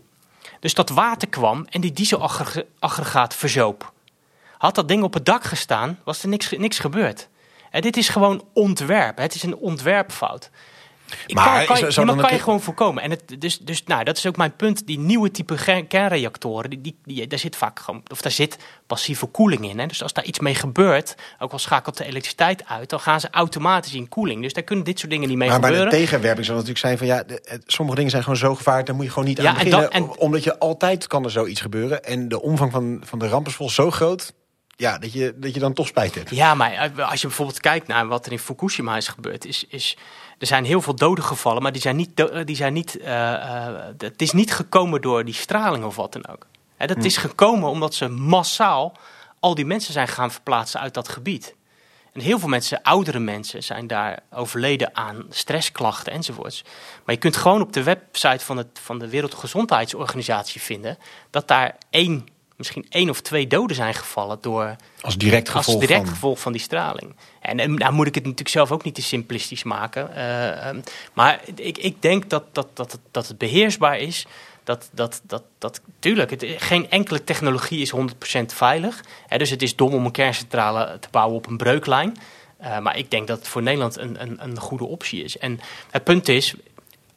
Dus 0.61 0.75
dat 0.75 0.89
water 0.89 1.29
kwam 1.29 1.67
en 1.71 1.81
die 1.81 1.93
dieselaggregaat 1.93 3.35
verzoop. 3.35 3.93
Had 4.59 4.75
dat 4.75 4.89
ding 4.89 5.03
op 5.03 5.15
het 5.15 5.27
dak 5.27 5.45
gestaan, 5.45 5.99
was 6.05 6.23
er 6.23 6.29
niks, 6.29 6.51
niks 6.51 6.79
gebeurd. 6.79 7.29
En 7.71 7.81
dit 7.81 7.97
is 7.97 8.09
gewoon 8.09 8.45
ontwerp. 8.53 9.19
Het 9.19 9.35
is 9.35 9.43
een 9.43 9.57
ontwerpfout 9.57 10.51
maar 11.27 11.67
kan, 11.67 11.77
kan, 11.77 12.07
je, 12.07 12.17
kan 12.17 12.33
je 12.33 12.39
gewoon 12.39 12.61
voorkomen. 12.61 13.03
En 13.03 13.11
het, 13.11 13.37
dus, 13.39 13.59
dus 13.59 13.85
nou, 13.85 14.05
dat 14.05 14.17
is 14.17 14.27
ook 14.27 14.37
mijn 14.37 14.57
punt. 14.57 14.87
Die 14.87 14.99
nieuwe 14.99 15.31
type 15.31 15.85
kernreactoren, 15.89 16.71
die, 16.71 16.81
die, 16.81 16.99
die, 17.05 17.27
daar 17.27 17.39
zit 17.39 17.57
vaak 17.57 17.79
gewoon, 17.79 18.03
of 18.11 18.23
daar 18.23 18.33
zit 18.33 18.59
passieve 18.87 19.27
koeling 19.27 19.69
in. 19.69 19.79
Hè. 19.79 19.87
Dus 19.87 20.03
als 20.03 20.13
daar 20.13 20.25
iets 20.25 20.39
mee 20.39 20.55
gebeurt, 20.55 21.15
ook 21.39 21.53
al 21.53 21.59
schakelt 21.59 21.97
de 21.97 22.05
elektriciteit 22.05 22.67
uit, 22.67 22.91
dan 22.91 23.01
gaan 23.01 23.21
ze 23.21 23.29
automatisch 23.31 23.95
in 23.95 24.09
koeling. 24.09 24.43
Dus 24.43 24.53
daar 24.53 24.65
kunnen 24.65 24.85
dit 24.85 24.99
soort 24.99 25.11
dingen 25.11 25.29
niet 25.29 25.39
mee 25.39 25.51
gebeuren. 25.51 25.79
Maar 25.81 25.91
de 25.91 25.97
tegenwerping 25.97 26.47
zal 26.47 26.55
natuurlijk 26.55 26.81
zijn 26.81 26.99
van 26.99 27.07
ja, 27.07 27.25
sommige 27.67 27.97
dingen 27.97 28.11
zijn 28.11 28.23
gewoon 28.23 28.39
zo 28.39 28.55
gevaarlijk, 28.55 28.87
daar 28.87 28.97
moet 28.97 29.05
je 29.05 29.11
gewoon 29.11 29.29
niet 29.29 29.41
aan 29.41 29.55
beginnen. 29.55 30.19
omdat 30.19 30.45
je 30.45 30.59
altijd 30.59 31.07
kan 31.07 31.25
er 31.25 31.31
zoiets 31.31 31.61
gebeuren. 31.61 32.05
En 32.05 32.29
de 32.29 32.43
omvang 32.43 32.73
van, 32.73 33.03
van 33.05 33.19
de 33.19 33.29
ramp 33.29 33.47
is 33.47 33.55
vol 33.55 33.71
zo 33.71 33.91
groot 33.91 34.33
ja, 34.77 34.99
dat, 34.99 35.13
je, 35.13 35.35
dat 35.37 35.55
je 35.55 35.61
dan 35.61 35.73
toch 35.73 35.87
spijt 35.87 36.15
hebt. 36.15 36.31
Ja, 36.31 36.55
maar 36.55 36.73
eh, 36.73 37.11
als 37.11 37.21
je 37.21 37.27
bijvoorbeeld 37.27 37.61
kijkt 37.61 37.87
naar 37.87 38.07
wat 38.07 38.27
er 38.27 38.33
in 38.33 38.39
Fukushima 38.39 38.97
is 38.97 39.09
gebeurd, 39.09 39.45
is, 39.45 39.65
is 39.69 39.97
er 40.39 40.47
zijn 40.47 40.65
heel 40.65 40.81
veel 40.81 40.95
doden 40.95 41.25
gevallen, 41.25 41.63
maar 41.63 41.73
die 41.73 41.81
zijn 41.81 41.97
niet, 41.97 42.21
eh, 42.21 42.45
die 42.45 42.57
zijn 42.57 42.73
niet, 42.73 42.99
uh, 43.01 43.75
het 43.99 44.23
is 44.23 44.33
niet 44.33 44.55
gekomen 44.55 45.01
door 45.01 45.25
die 45.25 45.35
straling 45.35 45.85
of 45.85 45.97
wat 45.97 46.13
dan 46.13 46.29
ook. 46.29 46.47
Hè, 46.77 46.87
dat 46.87 46.97
hm. 46.97 47.05
is 47.05 47.17
gekomen 47.17 47.69
omdat 47.69 47.95
ze 47.95 48.09
massaal 48.09 48.97
al 49.41 49.55
die 49.55 49.65
mensen 49.65 49.93
zijn 49.93 50.09
gaan 50.09 50.31
verplaatsen 50.31 50.81
uit 50.81 50.95
dat 50.95 51.09
gebied. 51.09 51.55
En 52.13 52.21
heel 52.21 52.39
veel 52.39 52.49
mensen, 52.49 52.83
oudere 52.83 53.19
mensen, 53.19 53.63
zijn 53.63 53.87
daar 53.87 54.19
overleden 54.31 54.97
aan 54.97 55.27
stressklachten 55.31 56.13
enzovoorts. 56.13 56.65
Maar 57.05 57.15
je 57.15 57.21
kunt 57.21 57.37
gewoon 57.37 57.61
op 57.61 57.73
de 57.73 57.83
website 57.83 58.45
van, 58.45 58.57
het, 58.57 58.69
van 58.83 58.99
de 58.99 59.09
Wereldgezondheidsorganisatie 59.09 60.61
vinden 60.61 60.99
dat 61.31 61.49
daar 61.49 61.77
één 61.91 62.29
misschien 62.57 62.87
één 62.89 63.11
of 63.11 63.21
twee 63.21 63.47
doden 63.47 63.77
zijn 63.77 63.95
gevallen 63.95 64.39
door. 64.41 64.77
Als 65.01 65.17
direct 65.17 65.49
gevolg, 65.49 65.67
als 65.67 65.79
direct 65.79 66.05
van... 66.05 66.15
gevolg 66.15 66.41
van 66.41 66.53
die 66.53 66.61
straling. 66.61 67.17
En, 67.45 67.75
nou 67.75 67.93
moet 67.93 68.07
ik 68.07 68.15
het 68.15 68.25
natuurlijk 68.25 68.51
zelf 68.51 68.73
ook 68.73 68.85
niet 68.85 68.95
te 68.95 69.03
simplistisch 69.03 69.63
maken. 69.63 70.11
Uh, 70.17 70.69
um, 70.69 70.83
maar 71.13 71.41
ik, 71.55 71.79
ik 71.79 72.03
denk 72.03 72.31
dat, 72.31 72.45
dat, 72.53 72.69
dat, 72.73 72.99
dat 73.11 73.29
het 73.29 73.39
beheersbaar 73.39 73.99
is. 73.99 74.27
Dat, 74.65 74.89
dat, 74.93 75.21
dat, 75.27 75.43
dat, 75.59 75.81
tuurlijk, 75.99 76.31
het, 76.31 76.45
geen 76.57 76.91
enkele 76.91 77.25
technologie 77.25 77.81
is 77.81 77.93
100% 77.95 77.97
veilig. 78.47 79.05
Hè, 79.27 79.39
dus 79.39 79.51
het 79.51 79.63
is 79.63 79.77
dom 79.77 79.95
om 79.95 80.05
een 80.05 80.11
kerncentrale 80.11 80.99
te 81.01 81.09
bouwen 81.11 81.37
op 81.37 81.47
een 81.47 81.57
breuklijn. 81.57 82.17
Uh, 82.63 82.79
maar 82.79 82.99
ik 82.99 83.11
denk 83.11 83.27
dat 83.27 83.39
het 83.39 83.49
voor 83.49 83.63
Nederland 83.63 83.99
een, 83.99 84.23
een, 84.23 84.43
een 84.43 84.59
goede 84.59 84.85
optie 84.85 85.25
is. 85.25 85.39
En 85.39 85.61
het 85.91 86.05
punt 86.05 86.29
is, 86.29 86.55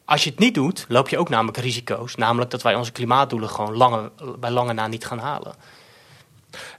als 0.05 0.23
je 0.23 0.29
het 0.29 0.39
niet 0.39 0.53
doet, 0.53 0.85
loop 0.87 1.09
je 1.09 1.17
ook 1.17 1.29
namelijk 1.29 1.57
risico's. 1.57 2.15
Namelijk 2.15 2.51
dat 2.51 2.61
wij 2.61 2.75
onze 2.75 2.91
klimaatdoelen 2.91 3.49
gewoon 3.49 3.75
lange, 3.75 4.11
bij 4.39 4.51
lange 4.51 4.73
na 4.73 4.87
niet 4.87 5.05
gaan 5.05 5.19
halen. 5.19 5.55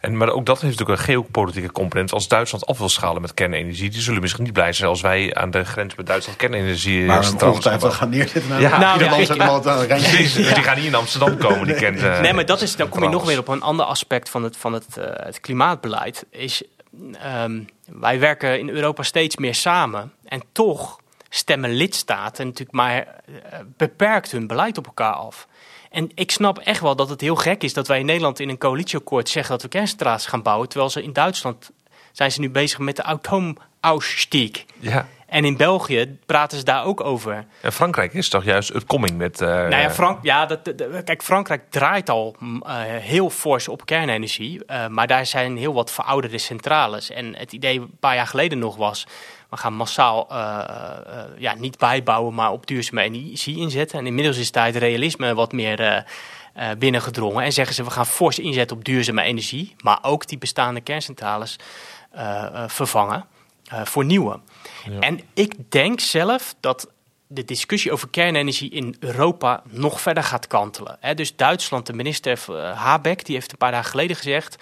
En, 0.01 0.17
maar 0.17 0.29
ook 0.29 0.47
dat 0.47 0.61
heeft 0.61 0.79
natuurlijk 0.79 0.99
een 0.99 1.05
geopolitieke 1.05 1.73
component. 1.73 2.13
Als 2.13 2.29
Duitsland 2.29 2.67
af 2.67 2.79
wil 2.79 2.89
schalen 2.89 3.23
met 3.23 3.35
kernenergie, 3.35 3.91
die 3.91 4.01
zullen 4.01 4.21
misschien 4.21 4.45
niet 4.45 4.53
blij 4.53 4.73
zijn 4.73 4.89
als 4.89 5.01
wij 5.01 5.35
aan 5.35 5.51
de 5.51 5.65
grens 5.65 5.95
met 5.95 6.07
Duitsland 6.07 6.39
kernenergie 6.39 7.05
Maar 7.05 7.33
ongetwijfeld 7.45 7.93
gaan 7.93 8.13
Ja. 8.13 8.79
Nou, 8.79 9.05
ja, 9.05 9.17
dus 9.17 10.35
die 10.35 10.63
gaan 10.63 10.77
niet 10.77 10.87
in 10.87 10.95
Amsterdam 10.95 11.37
komen, 11.39 11.67
die 11.67 11.77
kent... 11.77 12.03
eh, 12.03 12.21
Nee, 12.21 12.33
maar 12.33 12.47
dat 12.47 12.61
is, 12.61 12.77
dan 12.77 12.89
kom 12.89 13.03
je 13.03 13.09
nog 13.09 13.25
weer 13.25 13.39
op 13.39 13.49
een 13.49 13.63
ander 13.63 13.87
aspect 13.87 14.31
van 14.31 14.43
het, 14.43 14.57
van 14.57 14.73
het, 14.73 14.97
eh, 14.97 15.05
het 15.25 15.41
klimaatbeleid. 15.41 16.27
Is, 16.31 16.63
ehm, 17.13 17.61
wij 17.87 18.21
werken 18.21 18.59
in 18.59 18.69
Europa 18.69 19.03
steeds 19.03 19.37
meer 19.37 19.55
samen. 19.55 20.13
En 20.25 20.43
toch 20.53 20.99
stemmen 21.29 21.71
lidstaten 21.71 22.47
natuurlijk 22.47 22.77
maar 22.77 22.97
eh, 22.97 23.59
beperkt 23.77 24.31
hun 24.31 24.47
beleid 24.47 24.79
op 24.79 24.87
elkaar 24.87 25.13
af. 25.13 25.47
En 25.91 26.11
ik 26.15 26.31
snap 26.31 26.59
echt 26.59 26.81
wel 26.81 26.97
dat 26.97 27.09
het 27.09 27.21
heel 27.21 27.37
gek 27.37 27.63
is 27.63 27.73
dat 27.73 27.87
wij 27.89 27.99
in 27.99 28.07
Nederland 28.07 28.41
in 28.41 28.49
een 28.49 28.59
coalitieakkoord 28.59 29.29
zeggen 29.29 29.53
dat 29.53 29.63
we 29.63 29.69
kerncentrales 29.69 30.27
gaan 30.27 30.43
bouwen. 30.43 30.69
Terwijl 30.69 30.91
ze 30.91 31.03
in 31.03 31.13
Duitsland 31.13 31.71
zijn 32.13 32.33
ze 32.33 32.41
nu 32.41 32.51
bezig 32.51 32.79
met 32.79 32.97
de 32.97 33.03
atoomausstieg. 33.83 34.65
Ja. 34.79 35.09
En 35.27 35.45
in 35.45 35.57
België 35.57 36.19
praten 36.27 36.59
ze 36.59 36.65
daar 36.65 36.85
ook 36.85 37.01
over. 37.05 37.47
En 37.61 37.73
Frankrijk 37.73 38.15
is 38.15 38.29
toch 38.29 38.45
juist 38.45 38.69
het 38.73 38.85
coming 38.85 39.17
met... 39.17 39.41
eh, 39.41 39.49
Nou 39.49 39.77
ja, 39.77 39.91
Frank, 39.91 40.19
ja 40.23 40.47
dat, 40.47 40.65
dat- 40.65 40.79
dat- 40.79 41.05
kijk, 41.05 41.23
Frankrijk 41.23 41.63
draait 41.71 42.11
al 42.11 42.37
mm, 42.39 42.63
eh, 42.67 42.73
heel 42.85 43.31
fors 43.31 43.69
op 43.69 43.87
kernenergie. 43.87 44.65
eh, 44.65 44.87
maar 44.87 45.07
daar 45.07 45.27
zijn 45.27 45.57
heel 45.57 45.73
wat 45.75 45.91
verouderde 45.91 46.39
centrales. 46.39 47.11
En 47.11 47.37
het 47.37 47.53
idee 47.53 47.81
een 47.81 47.97
paar 48.01 48.15
jaar 48.15 48.27
geleden 48.27 48.59
nog 48.59 48.77
was... 48.77 49.07
we 49.49 49.57
gaan 49.57 49.75
massaal 49.75 50.29
eh, 50.31 50.59
eh, 51.07 51.25
ja, 51.39 51.55
niet 51.55 51.79
bijbouwen, 51.79 52.35
maar 52.35 52.53
op 52.53 52.67
duurzame 52.67 53.03
energie 53.03 53.57
inzetten. 53.57 53.99
En 53.99 54.07
inmiddels 54.07 54.37
is 54.37 54.53
daar 54.53 54.67
het 54.67 54.77
realisme 54.77 55.35
wat 55.35 55.53
meer 55.53 55.81
eh, 55.81 56.71
binnengedrongen. 56.79 57.45
En 57.45 57.53
zeggen 57.53 57.75
ze, 57.75 57.85
we 57.85 57.91
gaan 57.91 58.07
fors 58.07 58.39
inzetten 58.39 58.77
op 58.77 58.85
duurzame 58.85 59.23
energie. 59.23 59.75
Maar 59.83 59.99
ook 60.03 60.27
die 60.27 60.39
bestaande 60.39 60.81
kerncentrales 60.81 61.57
vervangen 62.67 63.25
voor 63.85 64.05
nieuwe. 64.05 64.41
Ja. 64.91 65.01
En 65.01 65.21
ik 65.35 65.55
denk 65.69 66.01
zelf 66.01 66.55
dat 66.61 66.91
de 67.27 67.45
discussie 67.45 67.93
over 67.93 68.09
kernenergie 68.09 68.71
in 68.71 68.97
Europa 69.01 69.63
nog 69.65 70.01
verder 70.01 70.23
gaat 70.23 70.47
kantelen. 70.47 70.99
Dus 71.15 71.37
Duitsland, 71.37 71.87
de 71.87 71.93
minister 71.93 72.39
Habeck, 72.75 73.25
die 73.25 73.35
heeft 73.35 73.53
een 73.53 73.59
paar 73.59 73.71
dagen 73.71 73.91
geleden 73.91 74.17
gezegd... 74.17 74.57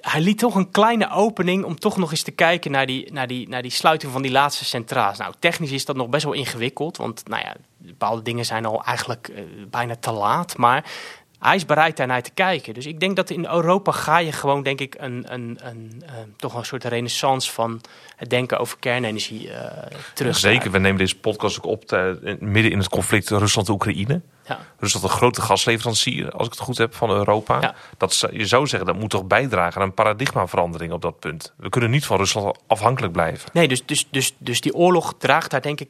Hij 0.00 0.20
liet 0.20 0.38
toch 0.38 0.54
een 0.54 0.70
kleine 0.70 1.10
opening 1.10 1.64
om 1.64 1.78
toch 1.78 1.96
nog 1.96 2.10
eens 2.10 2.22
te 2.22 2.30
kijken 2.30 2.70
naar 2.70 2.86
die, 2.86 3.12
naar 3.12 3.26
die, 3.26 3.48
naar 3.48 3.62
die 3.62 3.70
sluiting 3.70 4.12
van 4.12 4.22
die 4.22 4.30
laatste 4.30 4.64
centrales. 4.64 5.18
Nou, 5.18 5.34
technisch 5.38 5.70
is 5.70 5.84
dat 5.84 5.96
nog 5.96 6.08
best 6.08 6.24
wel 6.24 6.32
ingewikkeld, 6.32 6.96
want 6.96 7.28
nou 7.28 7.42
ja, 7.42 7.56
bepaalde 7.76 8.22
dingen 8.22 8.44
zijn 8.44 8.66
al 8.66 8.84
eigenlijk 8.84 9.28
eh, 9.28 9.42
bijna 9.70 9.96
te 9.96 10.12
laat. 10.12 10.56
Maar 10.56 10.90
hij 11.38 11.56
is 11.56 11.64
bereid 11.66 11.96
daarnaar 11.96 12.22
te 12.22 12.30
kijken. 12.34 12.74
Dus 12.74 12.86
ik 12.86 13.00
denk 13.00 13.16
dat 13.16 13.30
in 13.30 13.46
Europa 13.46 13.92
ga 13.92 14.18
je 14.18 14.32
gewoon, 14.32 14.62
denk 14.62 14.80
ik, 14.80 14.94
een, 14.98 15.24
een, 15.28 15.58
een, 15.62 16.02
eh, 16.06 16.12
toch 16.36 16.54
een 16.54 16.64
soort 16.64 16.84
renaissance 16.84 17.52
van 17.52 17.80
het 18.16 18.30
denken 18.30 18.58
over 18.58 18.78
kernenergie 18.78 19.50
eh 19.50 19.86
terug. 20.14 20.36
Zeker, 20.36 20.70
we 20.70 20.78
nemen 20.78 20.98
deze 20.98 21.18
podcast 21.18 21.56
ook 21.56 21.64
op 21.66 21.84
te- 21.84 22.36
midden 22.40 22.72
in 22.72 22.78
het 22.78 22.88
conflict 22.88 23.28
Rusland-Oekraïne. 23.30 24.20
Ja. 24.48 24.58
Rusland 24.78 25.04
een 25.04 25.10
grote 25.10 25.40
gasleverancier, 25.40 26.30
als 26.30 26.46
ik 26.46 26.52
het 26.52 26.62
goed 26.62 26.78
heb, 26.78 26.94
van 26.94 27.10
Europa. 27.10 27.60
Ja. 27.60 27.74
Dat, 27.96 28.24
je 28.32 28.46
zou 28.46 28.66
zeggen, 28.66 28.88
dat 28.88 28.98
moet 28.98 29.10
toch 29.10 29.24
bijdragen 29.26 29.80
aan 29.80 29.86
een 29.86 29.94
paradigmaverandering 29.94 30.92
op 30.92 31.02
dat 31.02 31.18
punt. 31.18 31.52
We 31.56 31.68
kunnen 31.68 31.90
niet 31.90 32.06
van 32.06 32.16
Rusland 32.16 32.58
afhankelijk 32.66 33.12
blijven. 33.12 33.50
Nee, 33.52 33.68
dus, 33.68 33.86
dus, 33.86 34.06
dus, 34.10 34.34
dus 34.38 34.60
die 34.60 34.74
oorlog 34.74 35.14
draagt 35.18 35.50
daar 35.50 35.62
denk 35.62 35.80
ik 35.80 35.88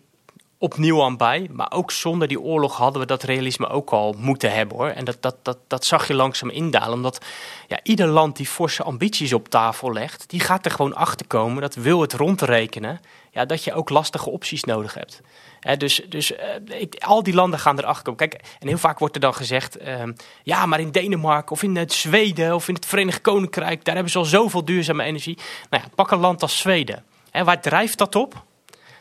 opnieuw 0.59 1.03
aan 1.03 1.17
bij. 1.17 1.49
Maar 1.53 1.73
ook 1.73 1.91
zonder 1.91 2.29
die 2.29 2.41
oorlog 2.41 2.77
hadden 2.77 3.01
we 3.01 3.07
dat 3.07 3.23
realisme 3.23 3.69
ook 3.69 3.91
al 3.91 4.15
moeten 4.19 4.53
hebben 4.53 4.77
hoor. 4.77 4.89
En 4.89 5.05
dat, 5.05 5.17
dat, 5.21 5.37
dat, 5.43 5.59
dat 5.67 5.85
zag 5.85 6.09
je 6.09 6.15
langzaam 6.15 6.51
indalen. 6.51 6.93
Omdat 6.93 7.25
ja, 7.69 7.81
ieder 7.83 8.07
land 8.07 8.37
die 8.37 8.47
forse 8.47 8.83
ambities 8.83 9.33
op 9.33 9.49
tafel 9.49 9.93
legt, 9.93 10.31
die 10.31 10.41
gaat 10.41 10.65
er 10.65 10.71
gewoon 10.71 10.95
achter 10.95 11.27
komen. 11.27 11.63
Dat 11.63 11.75
wil 11.75 12.01
het 12.01 12.13
rondrekenen. 12.13 13.01
Ja, 13.31 13.45
dat 13.45 13.65
je 13.65 13.75
ook 13.75 13.91
lastige 13.91 14.31
opties 14.31 14.65
nodig 14.65 14.95
hebt. 14.95 15.21
Dus 15.79 16.03
dus 16.09 16.35
eh, 16.35 16.81
ik, 16.81 16.95
al 17.05 17.23
die 17.23 17.35
landen 17.35 17.59
gaan 17.59 17.79
erachter 17.79 18.03
komen. 18.05 18.29
Kijk, 18.29 18.43
en 18.59 18.69
heel 18.69 18.79
vaak 18.79 18.99
wordt 18.99 19.15
er 19.15 19.21
dan 19.21 19.35
gezegd: 19.35 19.77
ehm, 19.77 20.13
ja, 20.43 20.67
maar 20.67 20.81
in 20.81 20.91
Denemarken 20.91 21.53
of 21.53 21.63
in 21.63 21.77
het 21.77 21.93
Zweden 21.93 22.55
of 22.55 22.69
in 22.69 22.75
het 22.75 22.87
Verenigd 22.87 23.21
Koninkrijk, 23.21 23.85
daar 23.85 23.95
hebben 23.95 24.13
ze 24.13 24.19
al 24.19 24.25
zoveel 24.25 24.65
duurzame 24.65 25.03
energie. 25.03 25.39
Nou 25.71 25.83
ja, 25.83 25.91
pak 25.95 26.11
een 26.11 26.19
land 26.19 26.43
als 26.43 26.59
Zweden. 26.59 27.05
Hè, 27.31 27.45
waar 27.45 27.61
drijft 27.61 27.99
dat 27.99 28.15
op? 28.15 28.45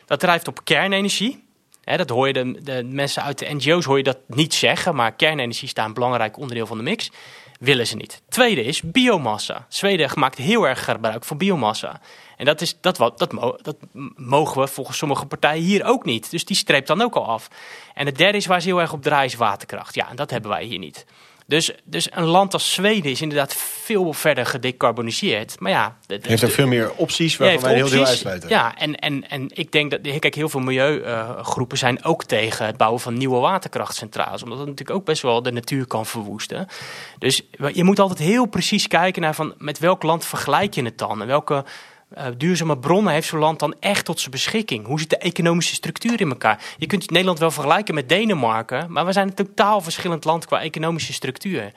Dat 0.06 0.20
drijft 0.20 0.48
op 0.48 0.64
kernenergie. 0.64 1.45
Dat 1.94 2.08
hoor 2.08 2.26
je 2.26 2.60
de, 2.62 2.82
mensen 2.84 3.22
uit 3.22 3.38
de 3.38 3.54
NGO's 3.54 3.84
hoor 3.84 3.96
je 3.96 4.02
dat 4.02 4.18
niet 4.26 4.54
zeggen, 4.54 4.94
maar 4.94 5.12
kernenergie 5.12 5.68
staat 5.68 5.86
een 5.86 5.94
belangrijk 5.94 6.38
onderdeel 6.38 6.66
van 6.66 6.76
de 6.76 6.82
mix. 6.82 7.10
Willen 7.60 7.86
ze 7.86 7.96
niet. 7.96 8.22
Tweede 8.28 8.64
is 8.64 8.82
biomassa. 8.82 9.66
Zweden 9.68 10.10
maakt 10.14 10.38
heel 10.38 10.68
erg 10.68 10.84
gebruik 10.84 11.24
van 11.24 11.36
biomassa. 11.36 12.00
En 12.36 12.44
dat, 12.44 12.60
is, 12.60 12.80
dat, 12.80 12.98
wat, 12.98 13.18
dat, 13.18 13.32
mogen 14.16 14.60
we 14.60 14.66
volgens 14.66 14.98
sommige 14.98 15.26
partijen 15.26 15.62
hier 15.62 15.84
ook 15.84 16.04
niet. 16.04 16.30
Dus 16.30 16.44
die 16.44 16.56
streept 16.56 16.86
dan 16.86 17.02
ook 17.02 17.14
al 17.14 17.26
af. 17.26 17.48
En 17.94 18.06
het 18.06 18.16
derde 18.16 18.38
is 18.38 18.46
waar 18.46 18.60
ze 18.60 18.68
heel 18.68 18.80
erg 18.80 18.92
op 18.92 19.02
draaien 19.02 19.30
is 19.30 19.34
waterkracht. 19.34 19.94
Ja, 19.94 20.08
en 20.10 20.16
dat 20.16 20.30
hebben 20.30 20.50
wij 20.50 20.64
hier 20.64 20.78
niet. 20.78 21.06
Dus, 21.48 21.72
dus 21.84 22.08
een 22.12 22.24
land 22.24 22.52
als 22.52 22.72
Zweden 22.72 23.10
is 23.10 23.20
inderdaad 23.20 23.54
veel 23.56 24.12
verder 24.12 24.46
gedecarboniseerd. 24.46 25.60
Maar 25.60 25.70
ja, 25.70 25.96
de- 26.06 26.18
de- 26.18 26.28
Heeft 26.28 26.44
ook 26.44 26.50
veel 26.50 26.66
meer 26.66 26.92
opties 26.92 27.36
waarvan 27.36 27.60
wij 27.60 27.70
een 27.70 27.76
heel 27.76 27.84
opties. 27.86 28.08
uitsluiten. 28.08 28.48
Ja, 28.48 28.76
en, 28.76 28.94
en, 28.94 29.28
en 29.28 29.48
ik 29.54 29.72
denk 29.72 29.90
dat, 29.90 30.00
kijk, 30.18 30.34
heel 30.34 30.48
veel 30.48 30.60
milieugroepen 30.60 31.78
zijn 31.78 32.04
ook 32.04 32.24
tegen 32.24 32.66
het 32.66 32.76
bouwen 32.76 33.00
van 33.00 33.14
nieuwe 33.18 33.38
waterkrachtcentrales. 33.38 34.42
Omdat 34.42 34.58
het 34.58 34.68
natuurlijk 34.68 34.98
ook 34.98 35.04
best 35.04 35.22
wel 35.22 35.42
de 35.42 35.52
natuur 35.52 35.86
kan 35.86 36.06
verwoesten. 36.06 36.66
Dus 37.18 37.42
je 37.72 37.84
moet 37.84 37.98
altijd 37.98 38.18
heel 38.18 38.46
precies 38.46 38.88
kijken 38.88 39.22
naar 39.22 39.34
van 39.34 39.54
met 39.58 39.78
welk 39.78 40.02
land 40.02 40.24
vergelijk 40.24 40.74
je 40.74 40.82
het 40.84 40.98
dan? 40.98 41.20
En 41.20 41.26
welke 41.26 41.64
eh, 42.16 42.26
duurzame 42.36 42.78
bronnen 42.78 43.12
heeft 43.12 43.28
zo'n 43.28 43.38
land 43.38 43.58
dan 43.58 43.74
echt 43.80 44.04
tot 44.04 44.18
zijn 44.18 44.30
beschikking? 44.30 44.86
Hoe 44.86 45.00
zit 45.00 45.10
de 45.10 45.18
economische 45.18 45.74
structuur 45.74 46.20
in 46.20 46.28
elkaar? 46.28 46.64
Je 46.78 46.86
kunt 46.86 47.10
Nederland 47.10 47.38
wel 47.38 47.50
vergelijken 47.50 47.94
met 47.94 48.08
Denemarken, 48.08 48.92
maar 48.92 49.06
we 49.06 49.12
zijn 49.12 49.28
een 49.28 49.34
totaal 49.34 49.80
verschillend 49.80 50.24
land 50.24 50.46
qua 50.46 50.60
economische 50.60 51.12
structuur. 51.12 51.72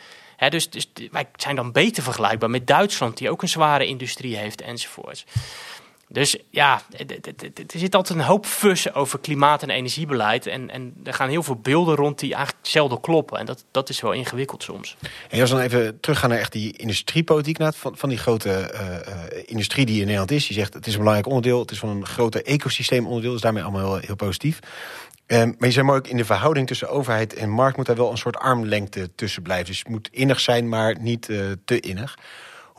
Dus, 0.49 0.69
dus 0.69 0.91
wij 1.11 1.27
zijn 1.35 1.55
dan 1.55 1.71
beter 1.71 2.03
vergelijkbaar 2.03 2.49
met 2.49 2.67
Duitsland, 2.67 3.17
die 3.17 3.29
ook 3.29 3.41
een 3.41 3.49
zware 3.49 3.85
industrie 3.85 4.37
heeft 4.37 4.61
enzovoorts. 4.61 5.25
Dus 6.11 6.37
ja, 6.49 6.81
er 6.97 7.79
zit 7.79 7.95
altijd 7.95 8.19
een 8.19 8.25
hoop 8.25 8.45
fussen 8.45 8.93
over 8.93 9.19
klimaat- 9.19 9.63
en 9.63 9.69
energiebeleid. 9.69 10.47
En, 10.47 10.69
en 10.69 10.93
er 11.03 11.13
gaan 11.13 11.29
heel 11.29 11.43
veel 11.43 11.55
beelden 11.55 11.95
rond 11.95 12.19
die 12.19 12.33
eigenlijk 12.33 12.67
zelden 12.67 13.01
kloppen. 13.01 13.39
En 13.39 13.45
dat, 13.45 13.65
dat 13.71 13.89
is 13.89 14.01
wel 14.01 14.11
ingewikkeld 14.11 14.63
soms. 14.63 14.97
En 15.29 15.41
als 15.41 15.49
we 15.49 15.55
dan 15.55 15.65
even 15.65 15.99
teruggaan 15.99 16.29
naar 16.29 16.39
echt 16.39 16.51
die 16.51 16.77
industriepolitiek, 16.77 17.57
van, 17.75 17.97
van 17.97 18.09
die 18.09 18.17
grote 18.17 18.51
eh, 18.51 18.95
eh, 18.95 19.43
industrie 19.45 19.85
die 19.85 19.95
in 19.95 20.05
Nederland 20.05 20.31
is. 20.31 20.47
Die 20.47 20.57
zegt 20.57 20.73
het 20.73 20.87
is 20.87 20.93
een 20.93 20.99
belangrijk 20.99 21.27
onderdeel, 21.27 21.59
het 21.59 21.71
is 21.71 21.79
van 21.79 21.89
een 21.89 22.05
groter 22.05 22.45
ecosysteem 22.45 23.07
onderdeel, 23.07 23.31
dus 23.31 23.41
daarmee 23.41 23.63
allemaal 23.63 23.93
heel, 23.93 24.05
heel 24.05 24.15
positief. 24.15 24.59
Ehm, 25.25 25.47
maar 25.57 25.67
je 25.67 25.73
zei 25.73 25.85
maar 25.85 25.95
ook 25.95 26.07
in 26.07 26.17
de 26.17 26.25
verhouding 26.25 26.67
tussen 26.67 26.89
overheid 26.89 27.33
en 27.33 27.49
markt 27.49 27.77
moet 27.77 27.85
daar 27.85 27.95
wel 27.95 28.11
een 28.11 28.17
soort 28.17 28.37
armlengte 28.37 29.09
tussen 29.15 29.41
blijven. 29.41 29.65
Dus 29.65 29.79
het 29.79 29.87
moet 29.87 30.09
innig 30.11 30.39
zijn, 30.39 30.69
maar 30.69 30.95
niet 30.99 31.29
eh, 31.29 31.39
te 31.65 31.79
innig. 31.79 32.17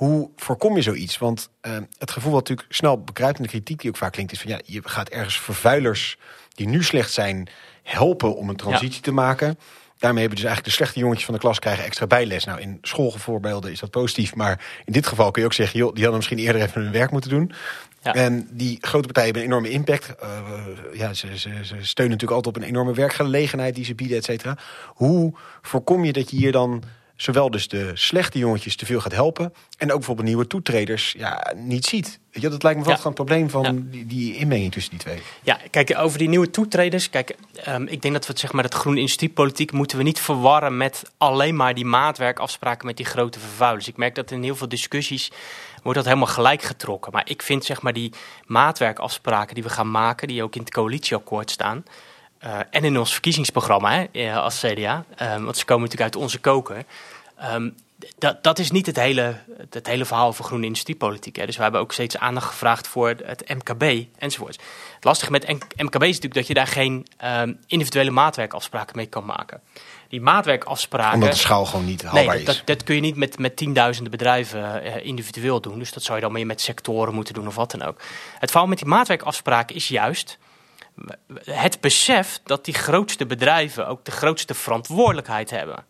Hoe 0.00 0.30
voorkom 0.36 0.76
je 0.76 0.82
zoiets? 0.82 1.18
Want 1.18 1.50
eh, 1.60 1.76
het 1.98 2.10
gevoel 2.10 2.32
wat 2.32 2.48
natuurlijk 2.48 2.74
snel 2.74 3.02
bekruipt 3.02 3.36
in 3.36 3.42
de 3.42 3.48
kritiek 3.48 3.80
die 3.80 3.90
ook 3.90 3.96
vaak 3.96 4.12
klinkt, 4.12 4.32
is 4.32 4.40
van 4.40 4.50
ja, 4.50 4.60
je 4.64 4.80
gaat 4.84 5.08
ergens 5.08 5.40
vervuilers 5.40 6.18
die 6.54 6.68
nu 6.68 6.82
slecht 6.82 7.12
zijn 7.12 7.48
helpen 7.82 8.36
om 8.36 8.48
een 8.48 8.56
transitie 8.56 9.02
te 9.02 9.12
maken. 9.12 9.58
Daarmee 9.98 10.20
hebben 10.20 10.38
dus 10.38 10.46
eigenlijk 10.48 10.64
de 10.64 10.70
slechte 10.70 10.98
jongetjes 10.98 11.24
van 11.24 11.34
de 11.34 11.40
klas 11.40 11.58
krijgen 11.58 11.84
extra 11.84 12.06
bijles. 12.06 12.44
Nou, 12.44 12.60
in 12.60 12.78
schoolvoorbeelden 12.82 13.70
is 13.70 13.80
dat 13.80 13.90
positief, 13.90 14.34
maar 14.34 14.64
in 14.84 14.92
dit 14.92 15.06
geval 15.06 15.30
kun 15.30 15.42
je 15.42 15.48
ook 15.48 15.54
zeggen, 15.54 15.78
joh, 15.78 15.88
die 15.88 16.02
hadden 16.02 16.16
misschien 16.16 16.38
eerder 16.38 16.62
even 16.62 16.82
hun 16.82 16.92
werk 16.92 17.10
moeten 17.10 17.30
doen. 17.30 17.52
Ja. 18.02 18.14
En 18.14 18.48
die 18.50 18.78
grote 18.80 19.06
partijen 19.06 19.32
hebben 19.32 19.42
een 19.42 19.48
enorme 19.48 19.70
impact. 19.70 20.14
Eh, 20.20 20.28
ja, 20.92 21.14
ze, 21.14 21.38
ze, 21.38 21.50
ze 21.62 21.76
steunen 21.80 22.16
natuurlijk 22.16 22.30
altijd 22.30 22.56
op 22.56 22.56
een 22.56 22.68
enorme 22.68 22.94
werkgelegenheid 22.94 23.74
die 23.74 23.84
ze 23.84 23.94
bieden, 23.94 24.16
et 24.16 24.24
cetera. 24.24 24.56
Hoe 24.86 25.34
voorkom 25.62 26.04
je 26.04 26.12
dat 26.12 26.30
je 26.30 26.36
hier 26.36 26.52
dan 26.52 26.82
zowel 27.22 27.50
dus 27.50 27.68
de 27.68 27.90
slechte 27.94 28.38
jongetjes 28.38 28.76
te 28.76 28.86
veel 28.86 29.00
gaat 29.00 29.12
helpen... 29.12 29.52
en 29.78 29.90
ook 29.90 29.96
bijvoorbeeld 29.96 30.26
nieuwe 30.26 30.46
toetreders 30.46 31.14
ja, 31.18 31.52
niet 31.56 31.84
ziet? 31.86 32.18
Weet 32.32 32.42
je, 32.42 32.48
dat 32.48 32.62
lijkt 32.62 32.78
me 32.78 32.84
wel 32.84 32.94
Ja. 32.94 33.00
gewoon 33.00 33.16
het 33.16 33.26
probleem 33.26 33.50
van 33.50 33.62
Ja. 33.62 33.82
die, 33.90 34.06
die 34.06 34.36
inmenging 34.36 34.72
tussen 34.72 34.90
die 34.90 35.00
twee. 35.00 35.22
Ja, 35.42 35.58
kijk, 35.70 35.94
over 35.98 36.18
die 36.18 36.28
nieuwe 36.28 36.50
toetreders. 36.50 37.10
Kijk, 37.10 37.36
ehm, 37.54 37.82
ik 37.82 38.02
denk 38.02 38.14
dat 38.14 38.24
we 38.26 38.30
het, 38.30 38.40
zeg 38.40 38.52
maar, 38.52 38.64
het 38.64 38.74
groene 38.74 38.98
industriepolitiek 39.00 39.72
moeten 39.72 39.96
we 39.98 40.02
niet 40.02 40.20
verwarren 40.20 40.76
met 40.76 41.02
alleen 41.18 41.56
maar 41.56 41.74
die 41.74 41.84
maatwerkafspraken 41.84 42.86
met 42.86 42.96
die 42.96 43.06
grote 43.06 43.38
vervuilers. 43.40 43.88
Ik 43.88 43.96
merk 43.96 44.14
dat 44.14 44.30
in 44.30 44.42
heel 44.42 44.56
veel 44.56 44.68
discussies 44.68 45.30
wordt 45.82 45.98
dat 45.98 46.06
helemaal 46.06 46.26
gelijk 46.34 46.62
getrokken. 46.62 47.12
Maar 47.12 47.28
ik 47.28 47.42
vind 47.42 47.64
zeg 47.64 47.82
maar 47.82 47.92
die 47.92 48.12
maatwerkafspraken 48.46 49.54
die 49.54 49.62
we 49.62 49.68
gaan 49.70 49.90
maken, 49.90 50.28
die 50.28 50.42
ook 50.42 50.54
in 50.54 50.60
het 50.60 50.70
coalitieakkoord 50.70 51.50
staan. 51.50 51.84
Eh, 52.40 52.58
en 52.70 52.84
in 52.84 52.98
ons 52.98 53.12
verkiezingsprogramma 53.12 53.90
hè, 53.90 54.04
eh, 54.12 54.36
als 54.36 54.60
CDA, 54.60 55.04
ehm, 55.16 55.42
want 55.44 55.56
ze 55.56 55.64
komen 55.64 55.82
natuurlijk 55.82 56.14
uit 56.14 56.22
onze 56.22 56.38
koker. 56.38 56.84
ehm, 57.36 57.70
dat, 58.18 58.42
dat 58.42 58.58
is 58.58 58.70
niet 58.70 58.86
het 58.86 58.96
hele, 58.96 59.36
het 59.70 59.86
hele 59.86 60.04
verhaal 60.04 60.32
van 60.32 60.44
groene 60.44 60.66
industriepolitiek. 60.66 61.36
Hè. 61.36 61.46
Dus 61.46 61.56
we 61.56 61.62
hebben 61.62 61.80
ook 61.80 61.92
steeds 61.92 62.16
aandacht 62.16 62.46
gevraagd 62.46 62.88
voor 62.88 63.14
het 63.24 63.48
MKB 63.48 64.06
enzovoort. 64.18 64.60
Het 64.94 65.04
lastige 65.04 65.30
met 65.30 65.48
MKB 65.76 66.02
is 66.02 66.20
natuurlijk 66.20 66.34
dat 66.34 66.46
je 66.46 66.54
daar 66.54 66.66
geen 66.66 67.06
um, 67.24 67.58
individuele 67.66 68.10
maatwerkafspraken 68.10 68.96
mee 68.96 69.06
kan 69.06 69.24
maken. 69.24 69.60
Die 70.08 70.20
maatwerkafspraken. 70.20 71.14
Omdat 71.14 71.30
de 71.30 71.36
schaal 71.36 71.64
gewoon 71.64 71.84
niet 71.84 72.02
haalbaar 72.02 72.24
nee, 72.24 72.44
dat, 72.44 72.54
is. 72.54 72.56
Dat, 72.58 72.66
dat 72.66 72.84
kun 72.84 72.94
je 72.94 73.00
niet 73.00 73.16
met, 73.16 73.38
met 73.38 73.56
tienduizenden 73.56 74.10
bedrijven 74.10 74.86
uh, 74.86 75.04
individueel 75.04 75.60
doen. 75.60 75.78
Dus 75.78 75.92
dat 75.92 76.02
zou 76.02 76.16
je 76.18 76.24
dan 76.24 76.32
meer 76.32 76.46
met 76.46 76.60
sectoren 76.60 77.14
moeten 77.14 77.34
doen 77.34 77.46
of 77.46 77.54
wat 77.54 77.70
dan 77.70 77.82
ook. 77.82 78.00
Het 78.38 78.50
verhaal 78.50 78.68
met 78.68 78.78
die 78.78 78.86
maatwerkafspraken 78.86 79.76
is 79.76 79.88
juist 79.88 80.38
het 81.44 81.80
besef 81.80 82.40
dat 82.44 82.64
die 82.64 82.74
grootste 82.74 83.26
bedrijven 83.26 83.86
ook 83.86 84.04
de 84.04 84.10
grootste 84.10 84.54
verantwoordelijkheid 84.54 85.50
hebben 85.50 85.84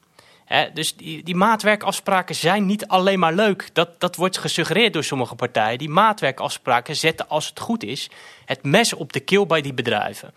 dus 0.72 0.96
die, 0.96 1.22
die, 1.22 1.34
maatwerkafspraken 1.34 2.34
zijn 2.34 2.66
niet 2.66 2.86
alleen 2.86 3.18
maar 3.18 3.32
leuk. 3.32 3.68
Dat, 3.72 4.00
dat 4.00 4.16
wordt 4.16 4.38
gesuggereerd 4.38 4.92
door 4.92 5.04
sommige 5.04 5.34
partijen. 5.34 5.78
Die 5.78 5.88
maatwerkafspraken 5.88 6.96
zetten, 6.96 7.28
als 7.28 7.48
het 7.48 7.60
goed 7.60 7.82
is, 7.82 8.10
het 8.44 8.62
mes 8.62 8.92
op 8.92 9.12
de 9.12 9.20
keel 9.20 9.46
bij 9.46 9.60
die 9.60 9.74
bedrijven. 9.74 10.34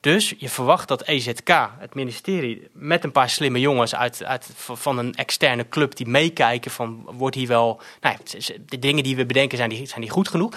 Dus 0.00 0.34
je 0.38 0.48
verwacht 0.48 0.88
dat 0.88 1.02
EZK, 1.02 1.48
het 1.78 1.94
ministerie, 1.94 2.68
met 2.72 3.04
een 3.04 3.12
paar 3.12 3.30
slimme 3.30 3.60
jongens 3.60 3.94
uit, 3.94 4.24
uit, 4.24 4.50
van 4.54 4.98
een 4.98 5.14
externe 5.14 5.68
club 5.68 5.96
die 5.96 6.06
meekijken 6.06 6.70
van 6.70 7.08
wordt 7.12 7.36
hier 7.36 7.48
wel, 7.48 7.80
nou 8.00 8.16
ja, 8.16 8.54
de 8.66 8.78
dingen 8.78 9.02
die 9.02 9.16
we 9.16 9.26
bedenken 9.26 9.58
zijn 9.58 9.70
die, 9.70 9.86
zijn 9.86 10.00
die 10.00 10.10
goed 10.10 10.28
genoeg. 10.28 10.52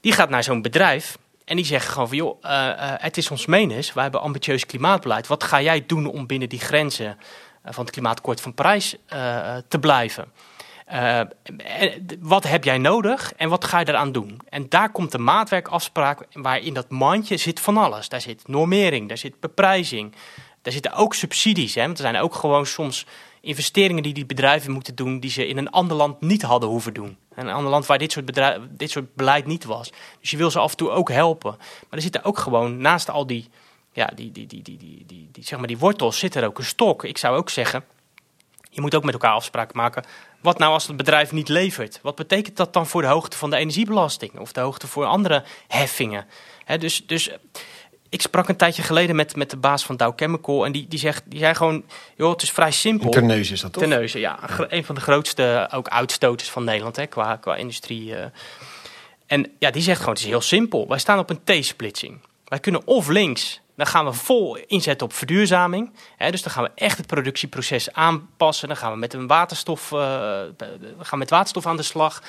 Die 0.00 0.12
gaat 0.12 0.30
naar 0.30 0.44
zo'n 0.44 0.62
bedrijf 0.62 1.18
en 1.52 1.58
die 1.58 1.66
zeggen 1.66 1.92
gewoon 1.92 2.08
van 2.08 2.16
joh, 2.16 2.38
uh, 2.42 2.50
uh, 2.50 2.92
het 2.96 3.16
is 3.16 3.30
ons 3.30 3.46
menens, 3.46 3.92
wij 3.92 4.02
hebben 4.02 4.20
ambitieus 4.20 4.66
klimaatbeleid. 4.66 5.26
Wat 5.26 5.44
ga 5.44 5.60
jij 5.62 5.86
doen 5.86 6.06
om 6.06 6.26
binnen 6.26 6.48
die 6.48 6.58
grenzen 6.60 7.18
eh, 7.62 7.72
van 7.72 7.84
het 7.84 7.92
Klimaatakkoord 7.92 8.40
van 8.40 8.54
Parijs 8.54 8.96
eh, 9.06 9.56
te 9.68 9.78
blijven. 9.78 10.32
Wat 12.20 12.44
heb 12.44 12.64
jij 12.64 12.78
nodig 12.78 13.32
en 13.36 13.48
wat 13.48 13.64
ga 13.64 13.78
je 13.78 13.88
eraan 13.88 14.12
doen? 14.12 14.40
En 14.48 14.68
daar 14.68 14.90
komt 14.90 15.12
de 15.12 15.18
maatwerkafspraak 15.18 16.26
waarin 16.32 16.74
dat 16.74 16.90
mandje 16.90 17.36
zit 17.36 17.60
van 17.60 17.76
alles. 17.76 18.08
Daar 18.08 18.20
zit 18.20 18.48
normering, 18.48 19.08
daar 19.08 19.18
zit 19.18 19.40
beprijzing, 19.40 20.14
daar 20.62 20.72
zitten 20.72 20.92
ook 20.92 21.14
subsidies. 21.14 21.74
Hè? 21.74 21.82
Want 21.82 21.98
er 21.98 22.04
zijn 22.04 22.22
ook 22.22 22.34
gewoon 22.34 22.66
soms 22.66 23.06
investeringen 23.42 24.02
die 24.02 24.14
die 24.14 24.26
bedrijven 24.26 24.72
moeten 24.72 24.94
doen 24.94 25.20
die 25.20 25.30
ze 25.30 25.46
in 25.46 25.56
een 25.56 25.70
ander 25.70 25.96
land 25.96 26.20
niet 26.20 26.42
hadden 26.42 26.68
hoeven 26.68 26.94
doen. 26.94 27.16
Een 27.34 27.48
ander 27.48 27.70
land 27.70 27.86
waar 27.86 27.98
dit 27.98 28.12
soort, 28.12 28.40
dit 28.70 28.90
soort 28.90 29.14
beleid 29.14 29.46
niet 29.46 29.64
was. 29.64 29.92
Dus 30.20 30.30
je 30.30 30.36
wil 30.36 30.50
ze 30.50 30.58
af 30.58 30.70
en 30.70 30.76
toe 30.76 30.90
ook 30.90 31.10
helpen. 31.10 31.54
Maar 31.58 31.90
er 31.90 32.02
zitten 32.02 32.24
ook 32.24 32.38
gewoon 32.38 32.76
naast 32.76 33.10
al 33.10 33.26
die 33.26 33.48
ja, 33.92 34.10
die, 34.14 34.32
die, 34.32 34.46
die, 34.46 34.62
die, 34.62 34.78
die, 34.78 35.28
die, 35.32 35.44
zeg 35.44 35.58
maar 35.58 35.68
die 35.68 35.78
wortels 35.78 36.18
zit 36.18 36.34
er 36.34 36.46
ook 36.46 36.58
een 36.58 36.64
stok. 36.64 37.04
Ik 37.04 37.18
zou 37.18 37.36
ook 37.36 37.50
zeggen, 37.50 37.84
je 38.70 38.80
moet 38.80 38.94
ook 38.94 39.04
met 39.04 39.14
elkaar 39.14 39.32
afspraken 39.32 39.76
maken. 39.76 40.04
Wat 40.40 40.58
nou 40.58 40.72
als 40.72 40.86
het 40.86 40.96
bedrijf 40.96 41.32
niet 41.32 41.48
levert? 41.48 41.98
Wat 42.02 42.14
betekent 42.14 42.56
dat 42.56 42.72
dan 42.72 42.86
voor 42.86 43.02
de 43.02 43.08
hoogte 43.08 43.36
van 43.36 43.50
de 43.50 43.56
energiebelasting 43.56 44.38
of 44.38 44.52
de 44.52 44.60
hoogte 44.60 44.86
voor 44.86 45.04
andere 45.04 45.44
heffingen? 45.68 46.26
dus, 46.78 47.06
dus 47.06 47.30
ik 48.12 48.22
sprak 48.22 48.48
een 48.48 48.56
tijdje 48.56 48.82
geleden 48.82 49.16
met, 49.16 49.36
met 49.36 49.50
de 49.50 49.56
baas 49.56 49.84
van 49.84 49.96
Dow 49.96 50.12
Chemical 50.16 50.64
en 50.64 50.72
die, 50.72 50.88
die, 50.88 50.98
zegt, 50.98 51.22
die 51.26 51.38
zei 51.38 51.54
gewoon, 51.54 51.84
joh, 52.16 52.30
het 52.30 52.42
is 52.42 52.50
vrij 52.50 52.70
simpel. 52.70 53.10
Terneuzen 53.10 53.54
is 53.54 53.60
dat 53.60 53.72
toch? 53.72 53.82
Terneuzen, 53.82 54.20
ja. 54.20 54.38
Een 54.68 54.84
van 54.84 54.94
de 54.94 55.00
grootste 55.00 55.68
ook 55.72 55.88
uitstoters 55.88 56.50
van 56.50 56.64
Nederland 56.64 56.96
hè, 56.96 57.06
qua, 57.06 57.36
qua 57.36 57.56
industrie. 57.56 58.10
Uh. 58.10 58.24
En 59.26 59.52
ja, 59.58 59.70
die 59.70 59.82
zegt 59.82 59.98
gewoon, 59.98 60.14
het 60.14 60.22
is 60.22 60.28
heel 60.28 60.40
simpel. 60.40 60.88
Wij 60.88 60.98
staan 60.98 61.18
op 61.18 61.30
een 61.30 61.44
T-splitsing. 61.44 62.20
Wij 62.44 62.58
kunnen 62.58 62.86
of 62.86 63.08
links 63.08 63.62
dan 63.76 63.86
gaan 63.86 64.04
we 64.04 64.12
vol 64.12 64.56
inzetten 64.56 65.06
op 65.06 65.12
verduurzaming. 65.12 65.92
dus 66.30 66.42
dan 66.42 66.52
gaan 66.52 66.62
we 66.62 66.70
echt 66.74 66.96
het 66.96 67.06
productieproces 67.06 67.92
aanpassen. 67.92 68.68
Dan 68.68 68.76
gaan 68.76 68.92
we 68.92 68.98
met, 68.98 69.14
een 69.14 69.26
waterstof, 69.26 69.90
uh, 69.90 70.40
gaan 70.98 71.18
met 71.18 71.30
waterstof 71.30 71.66
aan 71.66 71.76
de 71.76 71.82
slag. 71.82 72.22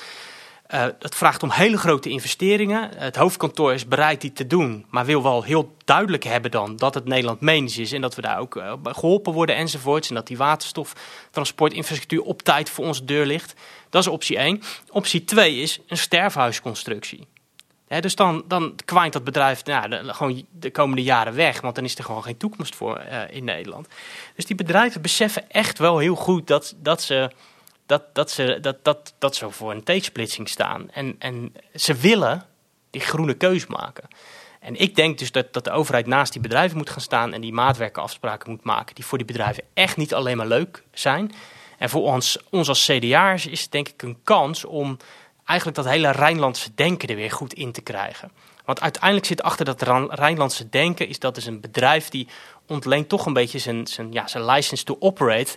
Uh, 0.70 0.84
dat 0.98 1.14
vraagt 1.14 1.42
om 1.42 1.50
hele 1.50 1.78
grote 1.78 2.08
investeringen. 2.08 2.90
Het 2.96 3.16
hoofdkantoor 3.16 3.72
is 3.72 3.88
bereid 3.88 4.20
die 4.20 4.32
te 4.32 4.46
doen, 4.46 4.86
maar 4.90 5.04
wil 5.04 5.22
wel 5.22 5.42
heel 5.42 5.76
duidelijk 5.84 6.24
hebben 6.24 6.50
dan 6.50 6.76
dat 6.76 6.94
het 6.94 7.04
Nederland 7.04 7.40
menens 7.40 7.78
is 7.78 7.92
en 7.92 8.00
dat 8.00 8.14
we 8.14 8.22
daar 8.22 8.38
ook 8.38 8.56
uh, 8.56 8.72
geholpen 8.82 9.32
worden 9.32 9.56
enzovoorts. 9.56 10.08
En 10.08 10.14
dat 10.14 10.26
die 10.26 10.36
waterstoftransportinfrastructuur 10.36 12.22
op 12.22 12.42
tijd 12.42 12.70
voor 12.70 12.84
onze 12.84 13.04
deur 13.04 13.26
ligt. 13.26 13.54
Dat 13.90 14.02
is 14.02 14.08
optie 14.08 14.36
1. 14.36 14.62
Optie 14.90 15.24
2 15.24 15.56
is 15.56 15.80
een 15.86 15.96
sterfhuisconstructie 15.96 17.26
dus 18.00 18.14
dan, 18.14 18.44
dan 18.48 18.74
kwijnt 18.84 19.12
dat 19.12 19.24
bedrijf 19.24 19.64
nou, 19.64 19.88
de, 19.88 20.14
gewoon 20.14 20.46
de 20.50 20.70
komende 20.70 21.02
jaren 21.02 21.34
weg, 21.34 21.60
want 21.60 21.74
dan 21.74 21.84
is 21.84 21.98
er 21.98 22.04
gewoon 22.04 22.22
geen 22.22 22.36
toekomst 22.36 22.74
voor 22.74 23.02
uh, 23.10 23.20
in 23.30 23.44
Nederland. 23.44 23.88
Dus 24.34 24.46
die 24.46 24.56
bedrijven 24.56 25.02
beseffen 25.02 25.50
echt 25.50 25.78
wel 25.78 25.98
heel 25.98 26.14
goed 26.14 26.46
dat, 26.46 26.74
dat 26.76 27.02
ze. 27.02 27.30
Dat, 27.86 28.14
dat, 28.14 28.30
ze, 28.30 28.58
dat, 28.60 28.84
dat, 28.84 29.14
dat 29.18 29.36
ze 29.36 29.50
voor 29.50 29.70
een 29.70 29.84
T-splitsing 29.84 30.48
staan. 30.48 30.90
En, 30.90 31.16
en 31.18 31.54
ze 31.74 31.94
willen 31.94 32.46
die 32.90 33.00
groene 33.00 33.34
keus 33.34 33.66
maken. 33.66 34.08
En 34.60 34.76
ik 34.76 34.94
denk 34.94 35.18
dus 35.18 35.32
dat, 35.32 35.52
dat 35.52 35.64
de 35.64 35.70
overheid 35.70 36.06
naast 36.06 36.32
die 36.32 36.42
bedrijven 36.42 36.76
moet 36.76 36.90
gaan 36.90 37.00
staan 37.00 37.32
en 37.32 37.40
die 37.40 37.52
maatwerkenafspraken 37.52 38.50
moet 38.50 38.64
maken, 38.64 38.94
die 38.94 39.04
voor 39.04 39.18
die 39.18 39.26
bedrijven 39.26 39.64
echt 39.74 39.96
niet 39.96 40.14
alleen 40.14 40.36
maar 40.36 40.46
leuk 40.46 40.82
zijn. 40.92 41.32
En 41.78 41.90
voor 41.90 42.02
ons, 42.02 42.38
ons 42.50 42.68
als 42.68 42.84
CDA'ers 42.84 43.46
is 43.46 43.62
het 43.62 43.72
denk 43.72 43.88
ik 43.88 44.02
een 44.02 44.18
kans 44.24 44.64
om 44.64 44.96
eigenlijk 45.44 45.76
dat 45.76 45.88
hele 45.88 46.10
Rijnlandse 46.10 46.74
denken 46.74 47.08
er 47.08 47.16
weer 47.16 47.30
goed 47.30 47.54
in 47.54 47.72
te 47.72 47.80
krijgen. 47.80 48.30
Want 48.64 48.80
uiteindelijk 48.80 49.26
zit 49.26 49.42
achter 49.42 49.64
dat 49.64 49.82
Rijnlandse 50.08 50.68
denken, 50.68 51.08
is 51.08 51.18
dat 51.18 51.34
dus 51.34 51.46
een 51.46 51.60
bedrijf 51.60 52.08
die 52.08 52.28
ontleent 52.66 53.08
toch 53.08 53.26
een 53.26 53.32
beetje 53.32 53.58
zijn, 53.58 53.86
zijn, 53.86 54.12
ja, 54.12 54.26
zijn 54.26 54.44
license 54.44 54.84
to 54.84 54.96
operate 54.98 55.56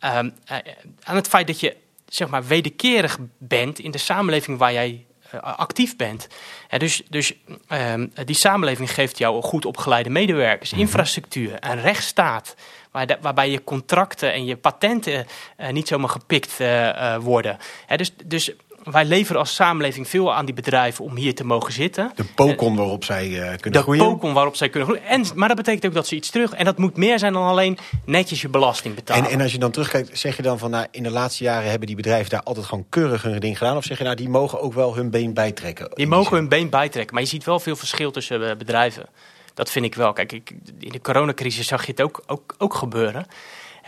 aan 0.00 1.16
het 1.16 1.28
feit 1.28 1.46
dat 1.46 1.60
je 1.60 1.76
zeg 2.08 2.28
maar 2.28 2.44
wederkerig 2.44 3.18
bent 3.38 3.78
in 3.78 3.90
de 3.90 3.98
samenleving 3.98 4.58
waar 4.58 4.72
jij 4.72 5.04
uh, 5.34 5.40
actief 5.40 5.96
bent. 5.96 6.28
dus 6.76 7.02
dus 7.08 7.34
um, 7.68 8.12
die 8.24 8.36
samenleving 8.36 8.94
geeft 8.94 9.18
jou 9.18 9.42
goed 9.42 9.64
opgeleide 9.64 10.10
medewerkers, 10.10 10.70
mhm. 10.70 10.80
infrastructuur, 10.80 11.56
een 11.60 11.80
rechtsstaat. 11.80 12.54
Waar 12.90 13.06
de, 13.06 13.16
waarbij 13.20 13.50
je 13.50 13.64
contracten 13.64 14.32
en 14.32 14.44
je 14.44 14.56
patenten 14.56 15.26
uh, 15.60 15.68
niet 15.68 15.88
zomaar 15.88 16.08
gepikt 16.08 16.60
uh, 16.60 17.16
worden. 17.16 17.58
dus, 17.96 18.12
dus 18.24 18.52
wij 18.92 19.04
leveren 19.04 19.40
als 19.40 19.54
samenleving 19.54 20.08
veel 20.08 20.34
aan 20.34 20.44
die 20.44 20.54
bedrijven 20.54 21.04
om 21.04 21.16
hier 21.16 21.34
te 21.34 21.44
mogen 21.44 21.72
zitten. 21.72 22.12
De 22.14 22.24
pokon 22.24 22.76
waarop 22.76 23.04
zij 23.04 23.28
uh, 23.28 23.38
kunnen 23.38 23.72
de 23.72 23.78
groeien. 23.78 24.04
De 24.04 24.10
pokon 24.10 24.32
waarop 24.32 24.56
zij 24.56 24.68
kunnen 24.68 24.88
groeien. 24.88 25.06
En, 25.06 25.24
maar 25.34 25.48
dat 25.48 25.56
betekent 25.56 25.86
ook 25.86 25.94
dat 25.94 26.06
ze 26.06 26.14
iets 26.14 26.30
terug... 26.30 26.52
En 26.52 26.64
dat 26.64 26.78
moet 26.78 26.96
meer 26.96 27.18
zijn 27.18 27.32
dan 27.32 27.46
alleen 27.46 27.78
netjes 28.04 28.40
je 28.40 28.48
belasting 28.48 28.94
betalen. 28.94 29.24
En, 29.24 29.30
en 29.30 29.40
als 29.40 29.52
je 29.52 29.58
dan 29.58 29.70
terugkijkt, 29.70 30.18
zeg 30.18 30.36
je 30.36 30.42
dan 30.42 30.58
van... 30.58 30.70
Nou, 30.70 30.86
in 30.90 31.02
de 31.02 31.10
laatste 31.10 31.44
jaren 31.44 31.70
hebben 31.70 31.86
die 31.86 31.96
bedrijven 31.96 32.30
daar 32.30 32.42
altijd 32.42 32.66
gewoon 32.66 32.86
keurig 32.88 33.22
hun 33.22 33.40
ding 33.40 33.58
gedaan? 33.58 33.76
Of 33.76 33.84
zeg 33.84 33.98
je 33.98 34.04
nou, 34.04 34.16
die 34.16 34.28
mogen 34.28 34.60
ook 34.60 34.74
wel 34.74 34.94
hun 34.94 35.10
been 35.10 35.34
bijtrekken? 35.34 35.90
Die 35.94 36.06
mogen 36.06 36.36
hun 36.36 36.48
been 36.48 36.70
bijtrekken. 36.70 37.14
Maar 37.14 37.22
je 37.22 37.28
ziet 37.28 37.44
wel 37.44 37.60
veel 37.60 37.76
verschil 37.76 38.10
tussen 38.10 38.40
uh, 38.40 38.56
bedrijven. 38.56 39.06
Dat 39.54 39.70
vind 39.70 39.84
ik 39.84 39.94
wel. 39.94 40.12
Kijk, 40.12 40.32
ik, 40.32 40.52
in 40.78 40.92
de 40.92 41.00
coronacrisis 41.00 41.66
zag 41.66 41.86
je 41.86 41.90
het 41.90 42.02
ook, 42.02 42.22
ook, 42.26 42.54
ook 42.58 42.74
gebeuren. 42.74 43.26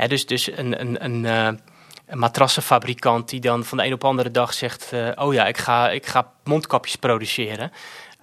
dus, 0.07 0.26
dus 0.26 0.57
een... 0.57 0.80
een, 0.80 1.05
een 1.05 1.61
een 2.13 2.19
matrassenfabrikant 2.19 3.29
die 3.29 3.41
dan 3.41 3.65
van 3.65 3.79
de 3.79 3.85
een 3.85 3.93
op 3.93 4.01
de 4.01 4.07
andere 4.07 4.31
dag 4.31 4.55
zegt: 4.55 4.91
uh, 4.95 5.09
Oh 5.15 5.33
ja, 5.33 5.47
ik 5.47 5.59
ga, 5.59 5.91
ik 5.91 6.07
ga 6.07 6.33
mondkapjes 6.45 6.97
produceren. 6.97 7.73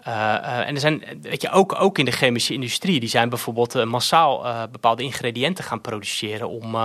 Uh, 0.08 0.14
uh, 0.16 0.68
en 0.68 0.74
er 0.74 0.80
zijn, 0.80 1.04
weet 1.22 1.42
je, 1.42 1.52
ook, 1.52 1.82
ook 1.82 1.98
in 1.98 2.06
de 2.06 2.12
chemische 2.12 2.54
industrie, 2.54 3.00
die 3.00 3.10
zijn 3.10 3.30
bijvoorbeeld 3.30 3.86
massaal 3.86 4.68
bepaalde 4.72 5.04
ingrediënten 5.04 5.64
gaan 5.64 5.82
produceren 5.82 6.50
om 6.50 6.76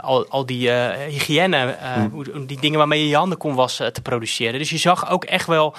al, 0.00 0.28
al 0.28 0.46
die 0.46 0.70
hygiëne, 0.70 1.76
mm. 1.96 2.46
die 2.46 2.60
dingen 2.60 2.78
waarmee 2.78 3.00
je 3.00 3.08
je 3.08 3.16
handen 3.16 3.38
kon 3.38 3.54
wassen, 3.54 3.92
te 3.92 4.02
produceren. 4.02 4.58
Dus 4.58 4.70
je 4.70 4.78
zag 4.78 5.10
ook 5.10 5.24
echt 5.24 5.46
wel 5.46 5.74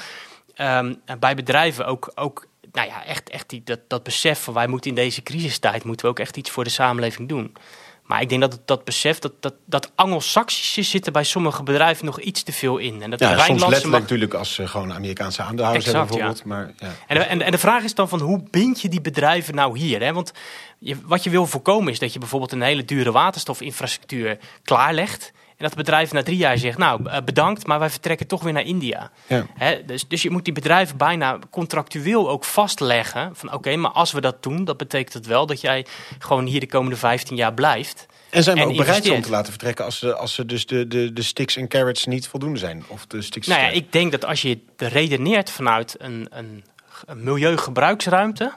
um, 0.57 1.01
bij 1.19 1.35
bedrijven 1.35 1.85
ook, 1.85 2.11
ook 2.15 2.47
nou 2.71 2.87
ja, 2.87 3.05
echt, 3.05 3.29
echt 3.29 3.49
die, 3.49 3.61
dat, 3.63 3.79
dat 3.87 4.03
besef 4.03 4.43
van 4.43 4.53
wij 4.53 4.67
moeten 4.67 4.89
in 4.89 4.95
deze 4.95 5.23
crisistijd 5.23 5.83
moeten 5.83 6.05
we 6.05 6.11
ook 6.11 6.19
echt 6.19 6.37
iets 6.37 6.49
voor 6.49 6.63
de 6.63 6.69
samenleving 6.69 7.29
doen. 7.29 7.55
Maar 8.03 8.21
ik 8.21 8.29
denk 8.29 8.41
dat 8.41 8.59
dat 8.65 8.83
besef, 8.83 9.19
dat, 9.19 9.31
dat, 9.39 9.53
dat 9.65 9.91
Anglo-Saxische 9.95 10.83
zit 10.83 11.05
er 11.05 11.11
bij 11.11 11.23
sommige 11.23 11.63
bedrijven 11.63 12.05
nog 12.05 12.19
iets 12.19 12.43
te 12.43 12.51
veel 12.51 12.77
in. 12.77 13.01
En 13.01 13.09
dat 13.09 13.19
ja, 13.19 13.27
soms 13.27 13.47
letterlijk 13.47 13.85
mag... 13.85 13.99
natuurlijk 13.99 14.33
als 14.33 14.53
ze 14.53 14.67
gewoon 14.67 14.93
Amerikaanse 14.93 15.41
aandeelhouders 15.41 15.85
hebben 15.85 16.07
bijvoorbeeld. 16.07 16.37
Ja. 16.37 16.43
Maar, 16.45 16.73
ja. 16.77 16.91
En, 17.07 17.29
en, 17.29 17.41
en, 17.41 17.51
de 17.51 17.57
vraag 17.57 17.83
is 17.83 17.95
dan 17.95 18.09
van 18.09 18.19
hoe 18.19 18.43
bind 18.49 18.81
je 18.81 18.89
die 18.89 19.01
bedrijven 19.01 19.55
nou 19.55 19.79
hier? 19.79 20.01
Hè? 20.01 20.13
Want 20.13 20.31
je, 20.79 20.97
wat 21.05 21.23
je 21.23 21.29
wil 21.29 21.45
voorkomen 21.45 21.91
is 21.91 21.99
dat 21.99 22.13
je 22.13 22.19
bijvoorbeeld 22.19 22.51
een 22.51 22.61
hele 22.61 22.85
dure 22.85 23.11
waterstofinfrastructuur 23.11 24.37
klaarlegt 24.63 25.31
dat 25.63 25.71
het 25.71 25.85
bedrijf 25.85 26.11
na 26.11 26.23
drie 26.23 26.37
jaar 26.37 26.57
zegt, 26.57 26.77
nou 26.77 27.09
eh, 27.09 27.17
bedankt, 27.25 27.67
maar 27.67 27.79
wij 27.79 27.89
vertrekken 27.89 28.27
toch 28.27 28.43
weer 28.43 28.53
naar 28.53 28.65
India. 28.65 29.11
Ja. 29.27 29.45
dus, 29.85 30.07
dus 30.07 30.21
je 30.21 30.29
moet 30.29 30.45
die 30.45 30.53
bedrijven 30.53 30.97
bijna 30.97 31.39
contractueel 31.49 32.29
ook 32.29 32.43
vastleggen. 32.45 33.35
Van 33.35 33.53
oké, 33.53 33.75
maar 33.75 33.91
als 33.91 34.11
we 34.11 34.21
dat 34.21 34.43
doen, 34.43 34.65
dat 34.65 34.77
betekent 34.77 35.13
het 35.13 35.25
wel 35.25 35.45
dat 35.45 35.61
jij 35.61 35.85
gewoon 36.19 36.45
hier 36.45 36.59
de 36.59 36.67
komende 36.67 36.95
15 36.95 37.35
jaar 37.35 37.53
blijft. 37.53 38.05
En 38.29 38.43
zijn 38.43 38.57
we 38.57 38.65
ook 38.65 38.77
bereid 38.77 39.09
om 39.09 39.21
te 39.21 39.29
laten 39.29 39.51
vertrekken 39.51 39.85
als 39.85 39.99
ze, 39.99 40.15
als 40.15 40.33
ze 40.33 40.45
dus 40.45 40.65
de, 40.65 40.87
de, 40.87 41.13
de 41.13 41.23
sticks 41.23 41.55
en 41.55 41.67
carrots 41.67 42.05
niet 42.05 42.27
voldoende 42.27 42.59
zijn? 42.59 42.83
Of 42.87 43.05
de 43.05 43.21
sticks 43.21 43.47
nou 43.47 43.61
ja, 43.61 43.69
ik 43.69 43.91
denk 43.91 44.11
dat 44.11 44.25
als 44.25 44.41
je 44.41 44.59
redeneert 44.77 45.49
vanuit 45.49 45.95
een, 45.97 46.27
een, 46.29 46.63
een 47.05 47.23
milieugebruiksruimte. 47.23 48.51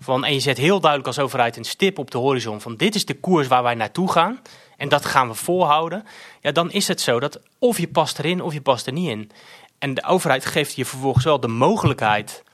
Van, 0.00 0.24
en 0.24 0.34
je 0.34 0.40
zet 0.40 0.56
heel 0.56 0.80
duidelijk 0.80 1.08
als 1.08 1.18
overheid 1.18 1.56
een 1.56 1.64
stip 1.64 1.98
op 1.98 2.10
de 2.10 2.18
horizon 2.18 2.60
van 2.60 2.76
dit 2.76 2.94
is 2.94 3.04
de 3.04 3.14
koers 3.14 3.48
waar 3.48 3.62
wij 3.62 3.74
naartoe 3.74 4.12
gaan. 4.12 4.40
En 4.80 4.88
dat 4.88 5.04
gaan 5.04 5.28
we 5.28 5.34
volhouden, 5.34 6.04
ja, 6.40 6.52
dan 6.52 6.70
is 6.70 6.88
het 6.88 7.00
zo 7.00 7.20
dat 7.20 7.40
of 7.58 7.78
je 7.78 7.88
past 7.88 8.18
erin 8.18 8.42
of 8.42 8.52
je 8.52 8.60
past 8.60 8.86
er 8.86 8.92
niet 8.92 9.08
in. 9.08 9.30
En 9.78 9.94
de 9.94 10.04
overheid 10.04 10.46
geeft 10.46 10.74
je 10.74 10.84
vervolgens 10.84 11.24
wel 11.24 11.40
de 11.40 11.48
mogelijkheid 11.48 12.44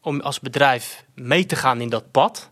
om 0.00 0.20
als 0.20 0.40
bedrijf 0.40 1.04
mee 1.14 1.46
te 1.46 1.56
gaan 1.56 1.80
in 1.80 1.88
dat 1.88 2.10
pad. 2.10 2.50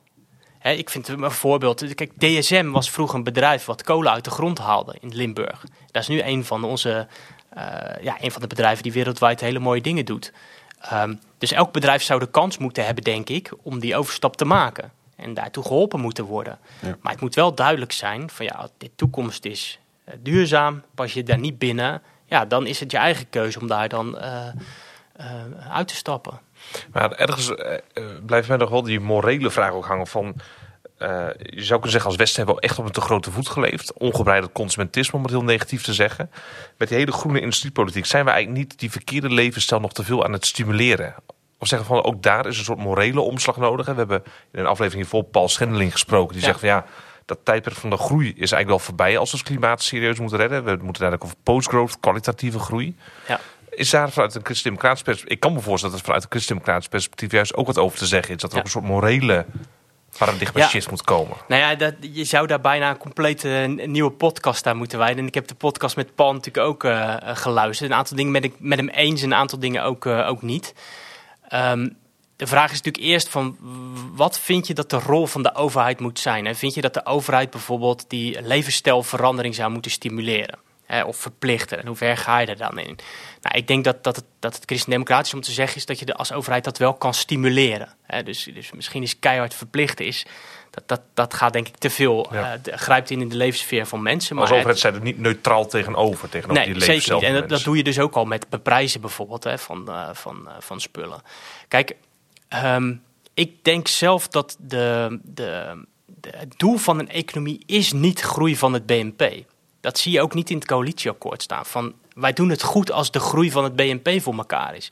Ik 0.63 0.91
vind 0.91 1.09
een 1.09 1.31
voorbeeld. 1.31 1.95
Kijk, 1.95 2.13
DSM 2.19 2.71
was 2.71 2.91
vroeger 2.91 3.17
een 3.17 3.25
bedrijf 3.25 3.65
wat 3.65 3.83
kolen 3.83 4.13
uit 4.13 4.25
de 4.25 4.31
grond 4.31 4.59
haalde 4.59 4.97
in 5.01 5.15
Limburg. 5.15 5.65
Dat 5.91 6.03
is 6.03 6.09
nu 6.09 6.23
een 6.23 6.45
van 6.45 6.65
onze, 6.65 7.07
uh, 7.57 7.63
ja, 8.01 8.17
een 8.21 8.31
van 8.31 8.41
de 8.41 8.47
bedrijven 8.47 8.83
die 8.83 8.93
wereldwijd 8.93 9.41
hele 9.41 9.59
mooie 9.59 9.81
dingen 9.81 10.05
doet. 10.05 10.33
Um, 10.93 11.21
dus 11.39 11.53
elk 11.53 11.73
bedrijf 11.73 12.03
zou 12.03 12.21
de 12.21 12.31
kans 12.31 12.59
moeten 12.59 12.85
hebben, 12.85 13.05
denk 13.05 13.29
ik, 13.29 13.53
om 13.63 13.79
die 13.79 13.97
overstap 13.97 14.37
te 14.37 14.45
maken. 14.45 14.93
En 15.23 15.35
daartoe 15.35 15.63
geholpen 15.63 16.01
moeten 16.01 16.25
worden. 16.25 16.59
Ja. 16.81 16.97
Maar 17.01 17.13
het 17.13 17.21
moet 17.21 17.35
wel 17.35 17.55
duidelijk 17.55 17.93
zijn 17.93 18.31
van 18.31 18.45
ja, 18.45 18.69
de 18.79 18.91
toekomst 18.97 19.45
is 19.45 19.79
uh, 20.09 20.15
duurzaam. 20.21 20.83
Pas 20.95 21.13
je 21.13 21.23
daar 21.23 21.39
niet 21.39 21.59
binnen, 21.59 22.03
ja, 22.25 22.45
dan 22.45 22.67
is 22.67 22.81
het 22.81 22.91
je 22.91 22.99
eigen 22.99 23.29
keuze 23.31 23.61
om 23.61 23.67
daar 23.67 23.89
dan 23.89 24.19
uh, 24.19 24.47
uit 25.71 25.89
te 25.89 25.95
stappen. 25.95 26.41
Maar 26.93 27.13
ergens 27.13 27.53
blijft 28.27 28.49
mij 28.49 28.57
nog 28.57 28.71
wel 28.71 28.83
die 28.83 29.01
morele 29.01 29.51
vraag 29.51 29.73
ook 29.73 29.87
hangen 29.87 30.07
van... 30.07 30.35
Uh, 30.99 31.09
je 31.37 31.63
zou 31.65 31.81
kunnen 31.81 31.91
zeggen, 31.91 32.11
als 32.11 32.17
Westen 32.17 32.37
hebben 32.37 32.55
we 32.55 32.61
echt 32.61 32.79
op 32.79 32.85
een 32.85 32.93
te 32.93 33.01
grote 33.01 33.31
voet 33.31 33.49
geleefd. 33.49 33.93
Ongebreideld 33.93 34.53
consumentisme, 34.53 35.19
om 35.19 35.23
het 35.23 35.33
heel 35.33 35.45
negatief 35.45 35.83
te 35.83 35.95
zeggen. 35.95 36.31
Met 36.79 36.89
die 36.89 36.99
hele 36.99 37.13
groene 37.13 37.41
industriepolitiek 37.41 38.07
zijn 38.07 38.25
we 38.25 38.31
eigenlijk 38.31 38.61
niet 38.65 38.79
die 38.79 38.91
verkeerde 38.91 39.29
levensstijl 39.29 39.81
nog 39.81 39.93
te 39.93 40.05
veel 40.05 40.25
aan 40.25 40.33
het 40.33 40.47
stimuleren. 40.47 41.15
Of 41.63 41.69
zeggen 41.69 41.89
van 41.89 42.05
ook 42.05 42.23
daar 42.23 42.47
is 42.47 42.59
een 42.59 42.65
soort 42.65 42.79
morele 42.79 43.21
omslag 43.21 43.57
nodig. 43.57 43.87
We 43.87 43.95
hebben 43.95 44.23
in 44.53 44.59
een 44.61 44.67
aflevering 44.67 45.03
hiervoor 45.03 45.25
Paul 45.25 45.49
Schendeling 45.49 45.93
gesproken. 45.93 46.35
Die 46.35 46.45
zegt 46.45 46.59
van 46.59 46.69
ja, 46.69 46.85
dat 47.25 47.39
tijdperk 47.43 47.77
van 47.77 47.91
de 47.91 47.97
groei 47.97 48.29
is 48.29 48.37
eigenlijk 48.37 48.69
wel 48.69 48.79
voorbij 48.79 49.19
als 49.19 49.31
we 49.31 49.37
het 49.37 49.47
klimaat 49.47 49.83
serieus 49.83 50.19
moeten 50.19 50.39
redden. 50.39 50.65
We 50.65 50.79
moeten 50.83 51.13
ook 51.13 51.25
over 51.25 51.37
post-growth, 51.43 52.01
kwalitatieve 52.01 52.59
groei. 52.59 52.97
Ja. 53.29 53.41
Is 53.71 53.91
daar 53.91 54.11
vanuit 54.11 54.35
een 54.35 54.45
christendemocratisch 54.45 55.03
perspectief... 55.03 55.35
Ik 55.35 55.41
kan 55.41 55.53
me 55.53 55.61
voorstellen 55.61 55.91
dat 55.91 56.01
er 56.01 56.07
vanuit 56.07 56.25
een 56.25 56.31
christendemocratisch 56.31 56.89
perspectief... 56.89 57.33
juist 57.33 57.55
ook 57.55 57.67
wat 57.67 57.79
over 57.79 57.99
te 57.99 58.07
zeggen 58.07 58.35
is. 58.35 58.41
Dat 58.41 58.53
er 58.53 58.59
ook 58.59 58.65
een 58.65 58.71
soort 58.71 58.85
morele 58.85 59.47
paradigma 60.19 60.61
ja. 60.61 60.69
shift 60.69 60.91
moet 60.91 61.03
komen. 61.03 61.37
Nou 61.49 61.61
ja, 61.61 61.75
dat, 61.75 61.95
je 62.01 62.25
zou 62.25 62.47
daar 62.47 62.61
bijna 62.61 62.91
een 62.91 62.99
complete 62.99 63.75
nieuwe 63.87 64.11
podcast 64.11 64.67
aan 64.67 64.77
moeten 64.77 64.99
wijden. 64.99 65.19
En 65.19 65.27
ik 65.27 65.35
heb 65.35 65.47
de 65.47 65.55
podcast 65.55 65.97
met 65.97 66.15
Paul 66.15 66.33
natuurlijk 66.33 66.67
ook 66.67 66.85
uh, 66.85 67.17
geluisterd. 67.23 67.91
Een 67.91 67.97
aantal 67.97 68.17
dingen 68.17 68.33
met, 68.33 68.45
ik, 68.45 68.55
met 68.59 68.79
hem 68.79 68.89
eens, 68.89 69.23
een 69.23 69.35
aantal 69.35 69.59
dingen 69.59 69.83
ook, 69.85 70.05
uh, 70.05 70.29
ook 70.29 70.43
niet. 70.43 70.75
Um, 71.55 71.97
de 72.37 72.47
vraag 72.47 72.71
is 72.71 72.83
natuurlijk 72.83 73.05
eerst 73.05 73.29
van 73.29 73.57
wat 74.15 74.39
vind 74.39 74.67
je 74.67 74.75
dat 74.75 74.91
de 74.91 74.99
rol 74.99 75.27
van 75.27 75.43
de 75.43 75.55
overheid 75.55 76.01
moet 76.01 76.19
zijn? 76.19 76.47
En 76.47 76.57
vind 76.57 76.75
je 76.75 76.81
dat 76.81 76.95
de 76.95 77.07
overheid 77.07 77.51
bijvoorbeeld 77.51 78.05
die 78.09 78.43
levensstijlverandering 78.43 79.55
zou 79.55 79.71
moeten 79.71 79.91
stimuleren? 79.91 80.59
Hè, 80.85 81.05
of 81.05 81.17
verplichten? 81.17 81.79
En 81.79 81.87
hoe 81.87 81.97
ver 81.97 82.17
ga 82.17 82.39
je 82.39 82.47
er 82.47 82.57
dan 82.57 82.79
in? 82.79 82.99
Nou, 83.41 83.57
ik 83.57 83.67
denk 83.67 83.85
dat, 83.85 84.05
dat 84.05 84.17
het, 84.17 84.25
dat 84.39 84.55
het 84.55 84.65
christendemocratisch 84.67 85.35
om 85.35 85.41
te 85.41 85.53
zeggen 85.53 85.77
is 85.77 85.87
dat 85.87 85.99
je 85.99 86.15
als 86.15 86.33
overheid 86.33 86.65
dat 86.65 86.79
wel 86.79 86.95
kan 86.95 87.15
stimuleren. 87.15 87.95
Hè, 88.03 88.23
dus, 88.23 88.49
dus 88.55 88.73
misschien 88.73 89.03
is 89.03 89.19
keihard 89.19 89.55
verplichten 89.55 90.07
is, 90.07 90.27
dat, 90.73 90.89
dat, 90.89 91.01
dat 91.15 91.35
gaat 91.35 91.53
denk 91.53 91.69
ik 91.69 91.77
te 91.77 91.91
veel, 91.91 92.29
ja. 92.33 92.59
uh, 92.67 92.75
grijpt 92.77 93.11
in 93.11 93.21
in 93.21 93.29
de 93.29 93.37
levenssfeer 93.37 93.87
van 93.87 94.03
mensen. 94.03 94.35
Maar 94.35 94.45
als 94.45 94.53
overheid 94.53 94.79
zijn 94.79 94.95
er 94.95 95.01
niet 95.01 95.19
neutraal 95.19 95.67
tegenover, 95.67 96.29
tegenover 96.29 96.65
nee, 96.65 96.75
die 96.75 96.83
zeker 96.83 97.15
niet. 97.15 97.23
En 97.23 97.35
dat, 97.35 97.49
dat, 97.49 97.63
doe 97.63 97.77
je 97.77 97.83
dus 97.83 97.99
ook 97.99 98.15
al 98.15 98.25
met 98.25 98.49
beprijzen 98.49 99.01
bijvoorbeeld 99.01 99.45
hè, 99.45 99.59
van, 99.59 99.85
uh, 99.89 100.09
van, 100.13 100.43
uh, 100.45 100.53
van 100.59 100.81
spullen. 100.81 101.23
Kijk, 101.69 101.97
um, 102.65 103.03
ik 103.35 103.65
denk 103.65 103.89
zelf 103.89 104.29
dat 104.29 104.57
de, 104.61 105.19
de, 105.23 105.85
de, 106.07 106.31
het 106.37 106.55
doel 106.57 106.77
van 106.77 106.99
een 106.99 107.09
economie 107.09 107.63
is 107.67 107.93
niet 107.93 108.21
groei 108.21 108.57
van 108.57 108.73
het 108.73 108.87
BNP. 108.87 109.45
Dat 109.81 109.99
zie 109.99 110.13
je 110.13 110.21
ook 110.21 110.35
niet 110.35 110.51
in 110.51 110.57
het 110.57 110.67
coalitieakkoord 110.67 111.43
staan. 111.43 111.67
Van 111.67 111.95
wij 112.15 112.33
doen 112.33 112.49
het 112.49 112.63
goed 112.63 112.93
als 112.93 113.11
de 113.11 113.21
groei 113.21 113.51
van 113.51 113.65
het 113.65 113.77
BNP 113.77 114.23
voor 114.23 114.35
elkaar 114.35 114.77
is. 114.77 114.89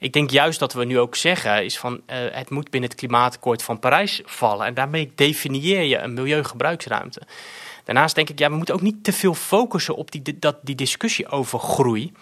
Ik 0.00 0.12
denk 0.12 0.30
juist 0.30 0.58
dat 0.58 0.72
we 0.72 0.84
nu 0.84 0.98
ook 0.98 1.16
zeggen, 1.16 1.64
is 1.64 1.78
van 1.78 1.92
uh, 1.92 2.16
het 2.30 2.50
moet 2.50 2.70
binnen 2.70 2.90
het 2.90 2.98
klimaatakkoord 2.98 3.62
van 3.62 3.78
Parijs 3.78 4.20
vallen. 4.24 4.66
En 4.66 4.74
daarmee 4.74 5.12
definieer 5.14 5.82
je 5.82 5.98
een 5.98 6.14
milieugebruiksruimte. 6.14 7.22
Daarnaast 7.84 8.14
denk 8.14 8.28
ik, 8.28 8.38
ja, 8.38 8.50
we 8.50 8.56
moeten 8.56 8.74
ook 8.74 8.80
niet 8.80 9.04
te 9.04 9.12
veel 9.12 9.34
focussen 9.34 9.96
op 9.96 10.10
die, 10.10 10.38
dat, 10.38 10.56
die 10.62 10.74
discussie 10.74 11.28
over 11.28 11.58
groei 11.58 12.12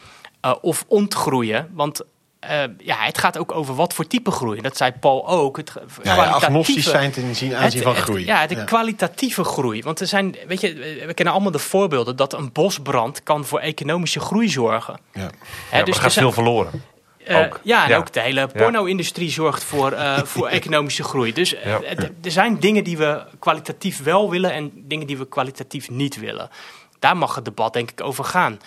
uh, 0.44 0.54
of 0.60 0.84
ontgroeien. 0.88 1.70
Want 1.72 2.02
uh, 2.44 2.62
ja, 2.78 2.96
het 2.96 3.18
gaat 3.18 3.38
ook 3.38 3.52
over 3.52 3.74
wat 3.74 3.94
voor 3.94 4.06
type 4.06 4.30
groei. 4.30 4.60
Dat 4.60 4.76
zei 4.76 4.92
Paul 4.92 5.28
ook. 5.28 5.56
Het 5.56 5.72
ja, 6.02 6.14
ja, 6.14 6.24
agnostisch 6.24 6.84
zijn 6.84 7.10
ten 7.10 7.24
aanzien 7.24 7.82
van 7.82 7.94
het, 7.94 8.02
groei. 8.02 8.24
ja, 8.26 8.46
de 8.46 8.54
ja. 8.54 8.64
kwalitatieve 8.64 9.44
groei. 9.44 9.82
Want 9.82 10.00
er 10.00 10.06
zijn, 10.06 10.36
weet 10.46 10.60
je, 10.60 10.74
we 11.06 11.14
kennen 11.14 11.34
allemaal 11.34 11.52
de 11.52 11.58
voorbeelden 11.58 12.16
dat 12.16 12.32
een 12.32 12.52
bosbrand 12.52 13.22
kan 13.22 13.44
voor 13.44 13.60
economische 13.60 14.20
groei 14.20 14.48
zorgen. 14.48 15.00
Ja, 15.12 15.30
He, 15.70 15.82
dus 15.82 15.96
er 15.96 16.02
gaat 16.02 16.12
veel 16.12 16.32
verloren. 16.32 16.82
Uh, 17.28 17.38
ook. 17.38 17.60
Ja, 17.62 17.82
en 17.82 17.88
ja. 17.88 17.96
ook 17.96 18.12
de 18.12 18.20
hele 18.20 18.46
porno-industrie 18.46 19.30
zorgt 19.30 19.64
voor, 19.64 19.92
uh, 20.02 20.18
voor 20.18 20.48
economische 20.48 21.02
groei. 21.02 21.32
Dus 21.32 21.54
uh, 21.54 21.64
ja. 21.64 21.80
er 22.22 22.30
zijn 22.30 22.58
dingen 22.58 22.84
die 22.84 22.98
we 22.98 23.22
kwalitatief 23.38 24.02
wel 24.02 24.30
willen 24.30 24.52
en 24.52 24.72
dingen 24.74 25.06
die 25.06 25.18
we 25.18 25.28
kwalitatief 25.28 25.90
niet 25.90 26.16
willen. 26.16 26.50
Daar 26.98 27.16
mag 27.16 27.34
het 27.34 27.44
debat 27.44 27.72
denk 27.72 27.90
ik 27.90 28.00
over 28.00 28.24
gaan. 28.24 28.58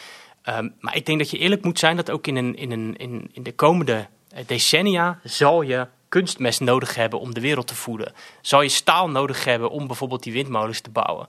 Um, 0.49 0.73
maar 0.79 0.95
ik 0.95 1.05
denk 1.05 1.19
dat 1.19 1.29
je 1.29 1.37
eerlijk 1.37 1.63
moet 1.63 1.79
zijn 1.79 1.95
dat 1.95 2.11
ook 2.11 2.27
in, 2.27 2.35
een, 2.35 2.55
in, 2.55 2.71
een, 2.71 2.95
in, 2.97 3.29
in 3.33 3.43
de 3.43 3.53
komende 3.53 4.07
decennia 4.45 5.19
zal 5.23 5.61
je 5.61 5.87
kunstmest 6.11 6.59
nodig 6.59 6.95
hebben 6.95 7.19
om 7.19 7.33
de 7.33 7.41
wereld 7.41 7.67
te 7.67 7.75
voeden. 7.75 8.13
Zal 8.41 8.61
je 8.61 8.69
staal 8.69 9.09
nodig 9.09 9.43
hebben 9.43 9.69
om 9.69 9.87
bijvoorbeeld 9.87 10.23
die 10.23 10.33
windmolens 10.33 10.81
te 10.81 10.89
bouwen. 10.89 11.27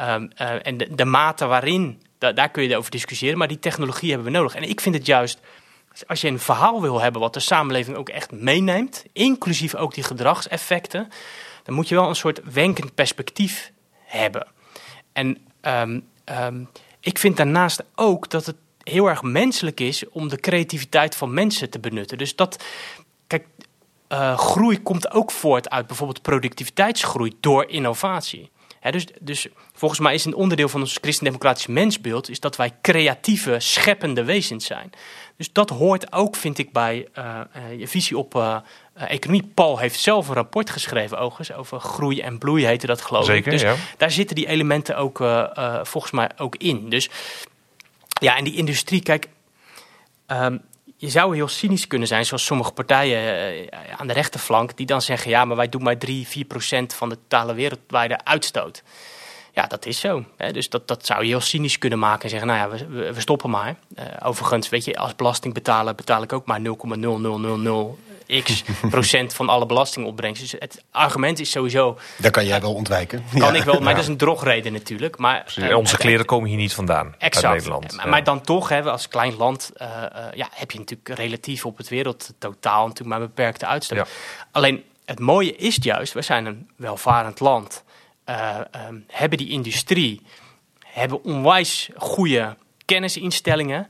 Um, 0.00 0.30
uh, 0.40 0.66
en 0.66 0.76
de, 0.76 0.94
de 0.94 1.04
mate 1.04 1.46
waarin, 1.46 2.02
da, 2.18 2.32
daar 2.32 2.50
kun 2.50 2.68
je 2.68 2.76
over 2.76 2.90
discussiëren, 2.90 3.38
maar 3.38 3.48
die 3.48 3.58
technologie 3.58 4.08
hebben 4.08 4.32
we 4.32 4.38
nodig. 4.38 4.54
En 4.54 4.62
ik 4.62 4.80
vind 4.80 4.94
het 4.94 5.06
juist, 5.06 5.40
als 6.06 6.20
je 6.20 6.28
een 6.28 6.38
verhaal 6.38 6.80
wil 6.80 7.00
hebben 7.00 7.20
wat 7.20 7.34
de 7.34 7.40
samenleving 7.40 7.96
ook 7.96 8.08
echt 8.08 8.32
meeneemt, 8.32 9.04
inclusief 9.12 9.74
ook 9.74 9.94
die 9.94 10.04
gedragseffecten, 10.04 11.08
dan 11.62 11.74
moet 11.74 11.88
je 11.88 11.94
wel 11.94 12.08
een 12.08 12.16
soort 12.16 12.40
wenkend 12.52 12.94
perspectief 12.94 13.72
hebben. 14.04 14.46
En 15.12 15.38
um, 15.62 16.08
um, 16.24 16.68
ik 17.00 17.18
vind 17.18 17.36
daarnaast 17.36 17.82
ook 17.94 18.30
dat 18.30 18.46
het 18.46 18.56
heel 18.82 19.08
erg 19.08 19.22
menselijk 19.22 19.80
is 19.80 20.08
om 20.08 20.28
de 20.28 20.40
creativiteit 20.40 21.14
van 21.16 21.34
mensen 21.34 21.70
te 21.70 21.78
benutten. 21.78 22.18
Dus 22.18 22.36
dat, 22.36 22.64
kijk, 23.26 23.46
uh, 24.08 24.38
groei 24.38 24.82
komt 24.82 25.10
ook 25.10 25.30
voort 25.30 25.70
uit 25.70 25.86
bijvoorbeeld 25.86 26.22
productiviteitsgroei 26.22 27.36
door 27.40 27.68
innovatie. 27.68 28.50
Dus, 28.90 29.06
dus 29.20 29.46
volgens 29.72 30.00
mij 30.00 30.14
is 30.14 30.24
een 30.24 30.34
onderdeel 30.34 30.68
van 30.68 30.80
ons 30.80 30.98
christendemocratisch 31.00 31.66
mensbeeld 31.66 32.28
is 32.28 32.40
dat 32.40 32.56
wij 32.56 32.74
creatieve, 32.82 33.56
scheppende 33.58 34.24
wezens 34.24 34.66
zijn. 34.66 34.92
Dus 35.42 35.52
dat 35.52 35.70
hoort 35.70 36.12
ook, 36.12 36.36
vind 36.36 36.58
ik, 36.58 36.72
bij 36.72 37.08
uh, 37.18 37.40
uh, 37.56 37.78
je 37.78 37.88
visie 37.88 38.18
op 38.18 38.34
uh, 38.34 38.56
economie. 38.94 39.50
Paul 39.54 39.78
heeft 39.78 40.00
zelf 40.00 40.28
een 40.28 40.34
rapport 40.34 40.70
geschreven, 40.70 41.18
overigens, 41.18 41.52
over 41.58 41.80
groei 41.80 42.20
en 42.20 42.38
bloei 42.38 42.66
heette 42.66 42.86
dat, 42.86 43.02
geloof 43.02 43.24
Zeker, 43.24 43.52
ik. 43.52 43.58
Dus 43.58 43.60
ja. 43.62 43.74
daar 43.96 44.10
zitten 44.10 44.36
die 44.36 44.46
elementen 44.46 44.96
ook 44.96 45.16
volgens 45.82 46.12
mij 46.12 46.30
ook 46.36 46.56
in. 46.56 46.88
Dus 46.88 47.10
ja, 48.20 48.36
en 48.36 48.44
die 48.44 48.56
industrie, 48.56 49.02
kijk, 49.02 49.28
um, 50.26 50.60
je 50.96 51.08
zou 51.10 51.34
heel 51.34 51.48
cynisch 51.48 51.86
kunnen 51.86 52.08
zijn, 52.08 52.26
zoals 52.26 52.44
sommige 52.44 52.72
partijen 52.72 53.68
aan 53.96 54.06
de 54.06 54.12
rechterflank, 54.12 54.76
die 54.76 54.86
dan 54.86 55.02
zeggen: 55.02 55.30
ja, 55.30 55.44
maar 55.44 55.56
wij 55.56 55.68
doen 55.68 55.82
maar 55.82 55.98
3, 55.98 56.26
4 56.26 56.44
procent 56.44 56.94
van 56.94 57.08
de 57.08 57.18
totale 57.28 57.54
wereldwijde 57.54 58.24
uitstoot. 58.24 58.82
Ja, 59.54 59.66
dat 59.66 59.86
is 59.86 60.00
zo. 60.00 60.24
Hè. 60.36 60.52
Dus 60.52 60.68
dat, 60.68 60.88
dat 60.88 61.06
zou 61.06 61.22
je 61.22 61.28
heel 61.28 61.40
cynisch 61.40 61.78
kunnen 61.78 61.98
maken 61.98 62.22
en 62.22 62.28
zeggen, 62.28 62.48
nou 62.48 62.58
ja, 62.58 62.86
we, 62.88 63.12
we 63.12 63.20
stoppen 63.20 63.50
maar. 63.50 63.76
Uh, 63.98 64.04
overigens, 64.22 64.68
weet 64.68 64.84
je, 64.84 64.96
als 64.96 65.16
belastingbetaler 65.16 65.94
betaal 65.94 66.22
ik 66.22 66.32
ook 66.32 66.46
maar 66.46 66.60
0,0000 66.60 68.12
x 68.40 68.64
procent 68.90 69.34
van 69.34 69.48
alle 69.48 69.66
belastingopbrengst. 69.66 70.40
Dus 70.40 70.54
het 70.58 70.82
argument 70.90 71.38
is 71.40 71.50
sowieso... 71.50 71.98
Daar 72.18 72.30
kan 72.30 72.46
jij 72.46 72.60
wel 72.60 72.74
ontwijken. 72.74 73.24
Kan 73.38 73.52
ja. 73.52 73.58
ik 73.58 73.64
wel, 73.64 73.74
maar 73.74 73.88
ja. 73.88 73.94
dat 73.94 74.02
is 74.02 74.08
een 74.08 74.16
drogreden 74.16 74.72
natuurlijk. 74.72 75.18
Maar, 75.18 75.54
uh, 75.58 75.76
onze 75.76 75.96
kleren 75.96 76.26
komen 76.26 76.48
hier 76.48 76.58
niet 76.58 76.74
vandaan, 76.74 77.14
exact. 77.18 77.46
uit 77.46 77.54
Nederland. 77.54 77.96
Maar, 77.96 78.08
maar 78.08 78.24
dan 78.24 78.40
toch, 78.40 78.68
hè, 78.68 78.82
als 78.82 79.08
klein 79.08 79.36
land, 79.36 79.70
uh, 79.76 79.88
ja, 80.34 80.48
heb 80.50 80.70
je 80.70 80.78
natuurlijk 80.78 81.18
relatief 81.18 81.66
op 81.66 81.76
het 81.76 81.88
wereldtotaal 81.88 82.86
natuurlijk 82.86 83.18
maar 83.18 83.28
beperkte 83.28 83.66
uitstoot. 83.66 84.08
Alleen, 84.50 84.84
het 85.04 85.18
mooie 85.18 85.56
is 85.56 85.78
juist, 85.80 86.12
we 86.12 86.22
zijn 86.22 86.46
een 86.46 86.70
welvarend 86.76 87.40
land... 87.40 87.84
Um, 88.88 89.04
hebben 89.06 89.38
die 89.38 89.48
industrie, 89.48 90.20
hebben 90.78 91.24
onwijs 91.24 91.90
goede 91.96 92.56
kennisinstellingen. 92.84 93.88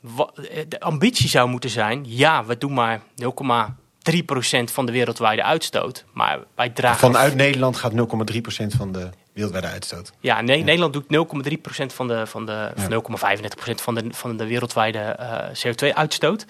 Wat, 0.00 0.32
de 0.68 0.80
ambitie 0.80 1.28
zou 1.28 1.48
moeten 1.48 1.70
zijn, 1.70 2.04
ja, 2.06 2.44
we 2.44 2.58
doen 2.58 2.72
maar 2.72 3.00
0,3% 3.22 4.64
van 4.64 4.86
de 4.86 4.92
wereldwijde 4.92 5.42
uitstoot. 5.42 6.04
Maar 6.12 6.38
wij 6.54 6.70
dragen... 6.70 6.98
Vanuit 6.98 7.34
Nederland 7.34 7.76
gaat 7.76 7.92
0,3% 7.92 7.96
van 8.66 8.92
de 8.92 9.10
wereldwijde 9.32 9.66
uitstoot. 9.68 10.12
Ja, 10.20 10.40
nee, 10.40 10.58
ja. 10.58 10.64
Nederland 10.64 10.92
doet 10.92 11.04
0,3% 11.84 11.86
van 11.86 12.08
de, 12.08 12.26
van 12.26 12.46
de, 12.46 12.72
ja. 12.76 13.02
0,35% 13.68 13.74
van 13.74 13.94
de, 13.94 14.04
van 14.10 14.36
de 14.36 14.46
wereldwijde 14.46 15.16
uh, 15.20 15.72
CO2-uitstoot. 15.72 16.46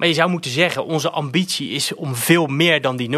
Maar 0.00 0.08
je 0.08 0.14
zou 0.14 0.30
moeten 0.30 0.50
zeggen, 0.50 0.84
onze 0.84 1.10
ambitie 1.10 1.70
is 1.70 1.94
om 1.94 2.14
veel 2.14 2.46
meer 2.46 2.80
dan 2.80 2.96
die 2.96 3.08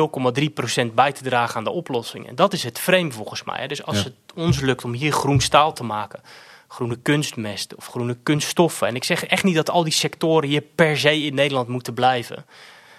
0,3% 0.91 0.95
bij 0.95 1.13
te 1.13 1.23
dragen 1.23 1.57
aan 1.57 1.65
de 1.65 1.71
oplossing. 1.71 2.29
En 2.29 2.35
dat 2.35 2.53
is 2.53 2.63
het 2.63 2.79
frame 2.79 3.13
volgens 3.13 3.45
mij. 3.45 3.67
Dus 3.67 3.85
als 3.85 3.97
Ja. 3.97 4.03
het 4.03 4.15
ons 4.35 4.61
lukt 4.61 4.85
om 4.85 4.93
hier 4.93 5.13
groen 5.13 5.41
staal 5.41 5.73
te 5.73 5.85
maken, 5.85 6.21
groene 6.69 6.97
kunstmest 6.97 7.75
of 7.75 7.87
groene 7.87 8.17
kunststoffen. 8.23 8.89
En 8.89 8.95
ik 8.95 9.05
zeg 9.05 9.25
echt 9.25 9.45
niet 9.45 9.55
dat 9.55 9.71
al 9.71 9.85
die 9.85 9.93
sectoren 9.93 10.49
hier 10.49 10.61
per 10.61 10.99
se 10.99 11.23
in 11.23 11.35
Nederland 11.35 11.69
moeten 11.69 11.95
blijven. 11.95 12.47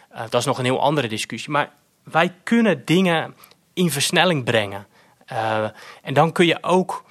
Eh, 0.09 0.21
dat 0.29 0.39
is 0.39 0.45
nog 0.45 0.57
een 0.57 0.65
heel 0.65 0.81
andere 0.81 1.07
discussie. 1.07 1.51
Maar 1.51 1.71
wij 2.03 2.33
kunnen 2.43 2.85
dingen 2.85 3.35
in 3.73 3.91
versnelling 3.91 4.43
brengen. 4.43 4.87
Eh, 5.25 5.63
en 6.01 6.13
dan 6.13 6.31
kun 6.31 6.45
je 6.45 6.63
ook 6.63 7.03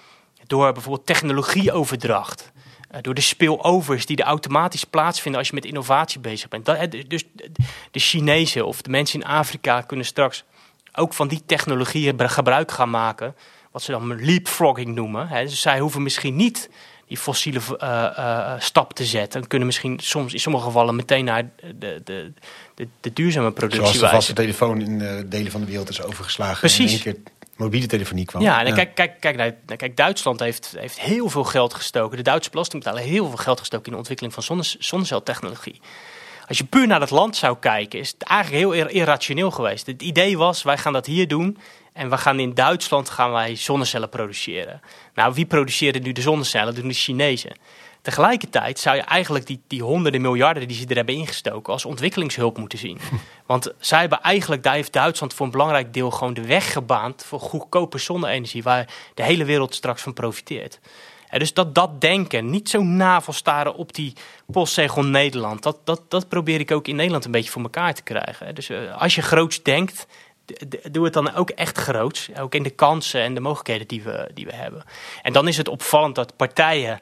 door 0.46 0.72
bijvoorbeeld 0.72 1.06
technologieoverdracht. 1.06 2.51
Eh, 2.92 2.98
door 3.02 3.14
de 3.14 3.20
spillovers 3.20 4.06
die 4.06 4.16
er 4.16 4.24
automatisch 4.24 4.84
plaatsvinden 4.84 5.40
als 5.40 5.48
je 5.48 5.54
met 5.54 5.64
innovatie 5.64 6.20
bezig 6.20 6.48
bent. 6.48 6.64
Dat, 6.64 6.78
hè, 6.78 6.88
dus 6.88 7.24
de 7.90 8.00
Chinezen 8.00 8.66
of 8.66 8.82
de 8.82 8.90
mensen 8.90 9.20
in 9.20 9.26
Afrika 9.26 9.80
kunnen 9.80 10.06
straks 10.06 10.44
ook 10.94 11.14
van 11.14 11.28
die 11.28 11.42
technologieën 11.46 12.16
br- 12.16 12.24
gebruik 12.24 12.70
gaan 12.70 12.90
maken. 12.90 13.34
Wat 13.70 13.82
ze 13.82 13.90
dan 13.90 14.24
leapfrogging 14.24 14.94
noemen. 14.94 15.28
Dus 15.28 15.60
zij 15.60 15.80
hoeven 15.80 16.02
misschien 16.02 16.36
niet 16.36 16.68
die 17.12 17.16
fossiele 17.20 17.60
eh, 17.78 18.04
eh, 18.04 18.60
stap 18.60 18.92
te 18.92 19.04
zetten. 19.04 19.40
En 19.40 19.48
kunnen 19.48 19.66
misschien 19.66 19.98
soms 20.00 20.32
in 20.32 20.40
sommige 20.40 20.64
gevallen 20.64 20.96
meteen 20.96 21.24
naar 21.24 21.50
de, 21.74 22.00
de, 22.04 22.32
de, 22.74 22.88
de 23.00 23.12
duurzame 23.12 23.50
productie 23.50 23.84
Zoals 23.84 23.98
de 23.98 24.08
vaste 24.08 24.32
telefoon 24.32 24.80
in 24.80 25.00
eh, 25.00 25.14
delen 25.26 25.52
van 25.52 25.60
de 25.60 25.66
wereld 25.66 25.88
is 25.88 26.02
overgeslagen. 26.02 26.58
Precies. 26.58 26.92
En 26.92 26.98
in 26.98 27.04
één 27.04 27.22
keer 27.22 27.32
mobiele 27.62 27.86
telefonie 27.86 28.24
kwam. 28.24 28.42
Ja, 28.42 28.64
en 28.64 28.74
Kijk, 28.74 28.94
kijk, 28.94 29.20
kijk, 29.20 29.36
naar, 29.36 29.76
kijk, 29.76 29.96
Duitsland 29.96 30.40
heeft, 30.40 30.74
heeft 30.78 31.00
heel 31.00 31.28
veel 31.28 31.44
geld 31.44 31.74
gestoken. 31.74 32.16
De 32.16 32.22
Duitse 32.22 32.50
belastingbetaler 32.50 33.04
heel 33.04 33.28
veel 33.28 33.36
geld 33.36 33.58
gestoken 33.58 33.86
in 33.86 33.92
de 33.92 33.98
ontwikkeling 33.98 34.34
van 34.34 34.42
zonne, 34.42 34.64
zonneceltechnologie. 34.78 35.80
Als 36.48 36.58
je 36.58 36.64
puur 36.64 36.86
naar 36.86 37.00
het 37.00 37.10
land 37.10 37.36
zou 37.36 37.56
kijken, 37.58 37.98
is 37.98 38.10
het 38.10 38.22
eigenlijk 38.22 38.62
heel 38.62 38.72
ir- 38.72 38.90
irrationeel 38.90 39.50
geweest. 39.50 39.86
Het 39.86 40.02
idee 40.02 40.38
was, 40.38 40.62
wij 40.62 40.78
gaan 40.78 40.92
dat 40.92 41.06
hier 41.06 41.28
doen 41.28 41.58
en 41.92 42.10
we 42.10 42.18
gaan 42.18 42.38
in 42.38 42.54
Duitsland 42.54 43.10
gaan 43.10 43.32
wij 43.32 43.56
zonnecellen 43.56 44.08
produceren. 44.08 44.80
Nou, 45.14 45.34
wie 45.34 45.46
produceert 45.46 46.02
nu 46.02 46.12
de 46.12 46.20
zonnecellen? 46.20 46.66
Dat 46.66 46.76
doen 46.76 46.88
de 46.88 46.94
Chinezen. 46.94 47.52
Tegelijkertijd 48.02 48.78
zou 48.78 48.96
je 48.96 49.02
eigenlijk 49.02 49.46
die, 49.46 49.60
die 49.66 49.82
honderden 49.82 50.20
miljarden 50.20 50.68
die 50.68 50.76
ze 50.76 50.86
er 50.86 50.96
hebben 50.96 51.14
ingestoken 51.14 51.72
als 51.72 51.84
ontwikkelingshulp 51.84 52.58
moeten 52.58 52.78
zien. 52.78 52.98
Want 53.46 53.72
zij 53.78 54.00
hebben 54.00 54.20
eigenlijk, 54.20 54.62
daar 54.62 54.74
heeft 54.74 54.92
Duitsland 54.92 55.34
voor 55.34 55.46
een 55.46 55.52
belangrijk 55.52 55.94
deel 55.94 56.10
gewoon 56.10 56.34
de 56.34 56.46
weg 56.46 56.72
gebaand 56.72 57.24
voor 57.24 57.40
goedkope 57.40 57.98
zonne-energie, 57.98 58.62
waar 58.62 58.88
de 59.14 59.22
hele 59.22 59.44
wereld 59.44 59.74
straks 59.74 60.02
van 60.02 60.12
profiteert. 60.12 60.80
En 61.28 61.38
dus 61.38 61.54
dat, 61.54 61.74
dat 61.74 62.00
denken, 62.00 62.50
niet 62.50 62.68
zo 62.68 62.82
navelstaren 62.82 63.74
op 63.74 63.94
die 63.94 64.12
postzegel 64.46 65.04
Nederland, 65.04 65.62
dat, 65.62 65.78
dat, 65.84 66.02
dat 66.08 66.28
probeer 66.28 66.60
ik 66.60 66.70
ook 66.70 66.88
in 66.88 66.96
Nederland 66.96 67.24
een 67.24 67.30
beetje 67.30 67.50
voor 67.50 67.62
elkaar 67.62 67.94
te 67.94 68.02
krijgen. 68.02 68.54
Dus 68.54 68.68
eh, 68.68 69.00
als 69.00 69.14
je 69.14 69.22
groots 69.22 69.62
denkt, 69.62 70.06
doe 70.90 71.04
het 71.04 71.12
dan 71.12 71.34
ook 71.34 71.50
echt 71.50 71.78
groots. 71.78 72.30
Ook 72.38 72.54
in 72.54 72.62
de 72.62 72.70
kansen 72.70 73.20
en 73.20 73.34
de 73.34 73.40
mogelijkheden 73.40 73.88
die 73.88 74.02
we, 74.02 74.30
die 74.34 74.46
we 74.46 74.54
hebben. 74.54 74.84
En 75.22 75.32
dan 75.32 75.48
is 75.48 75.56
het 75.56 75.68
opvallend 75.68 76.14
dat 76.14 76.36
partijen 76.36 77.00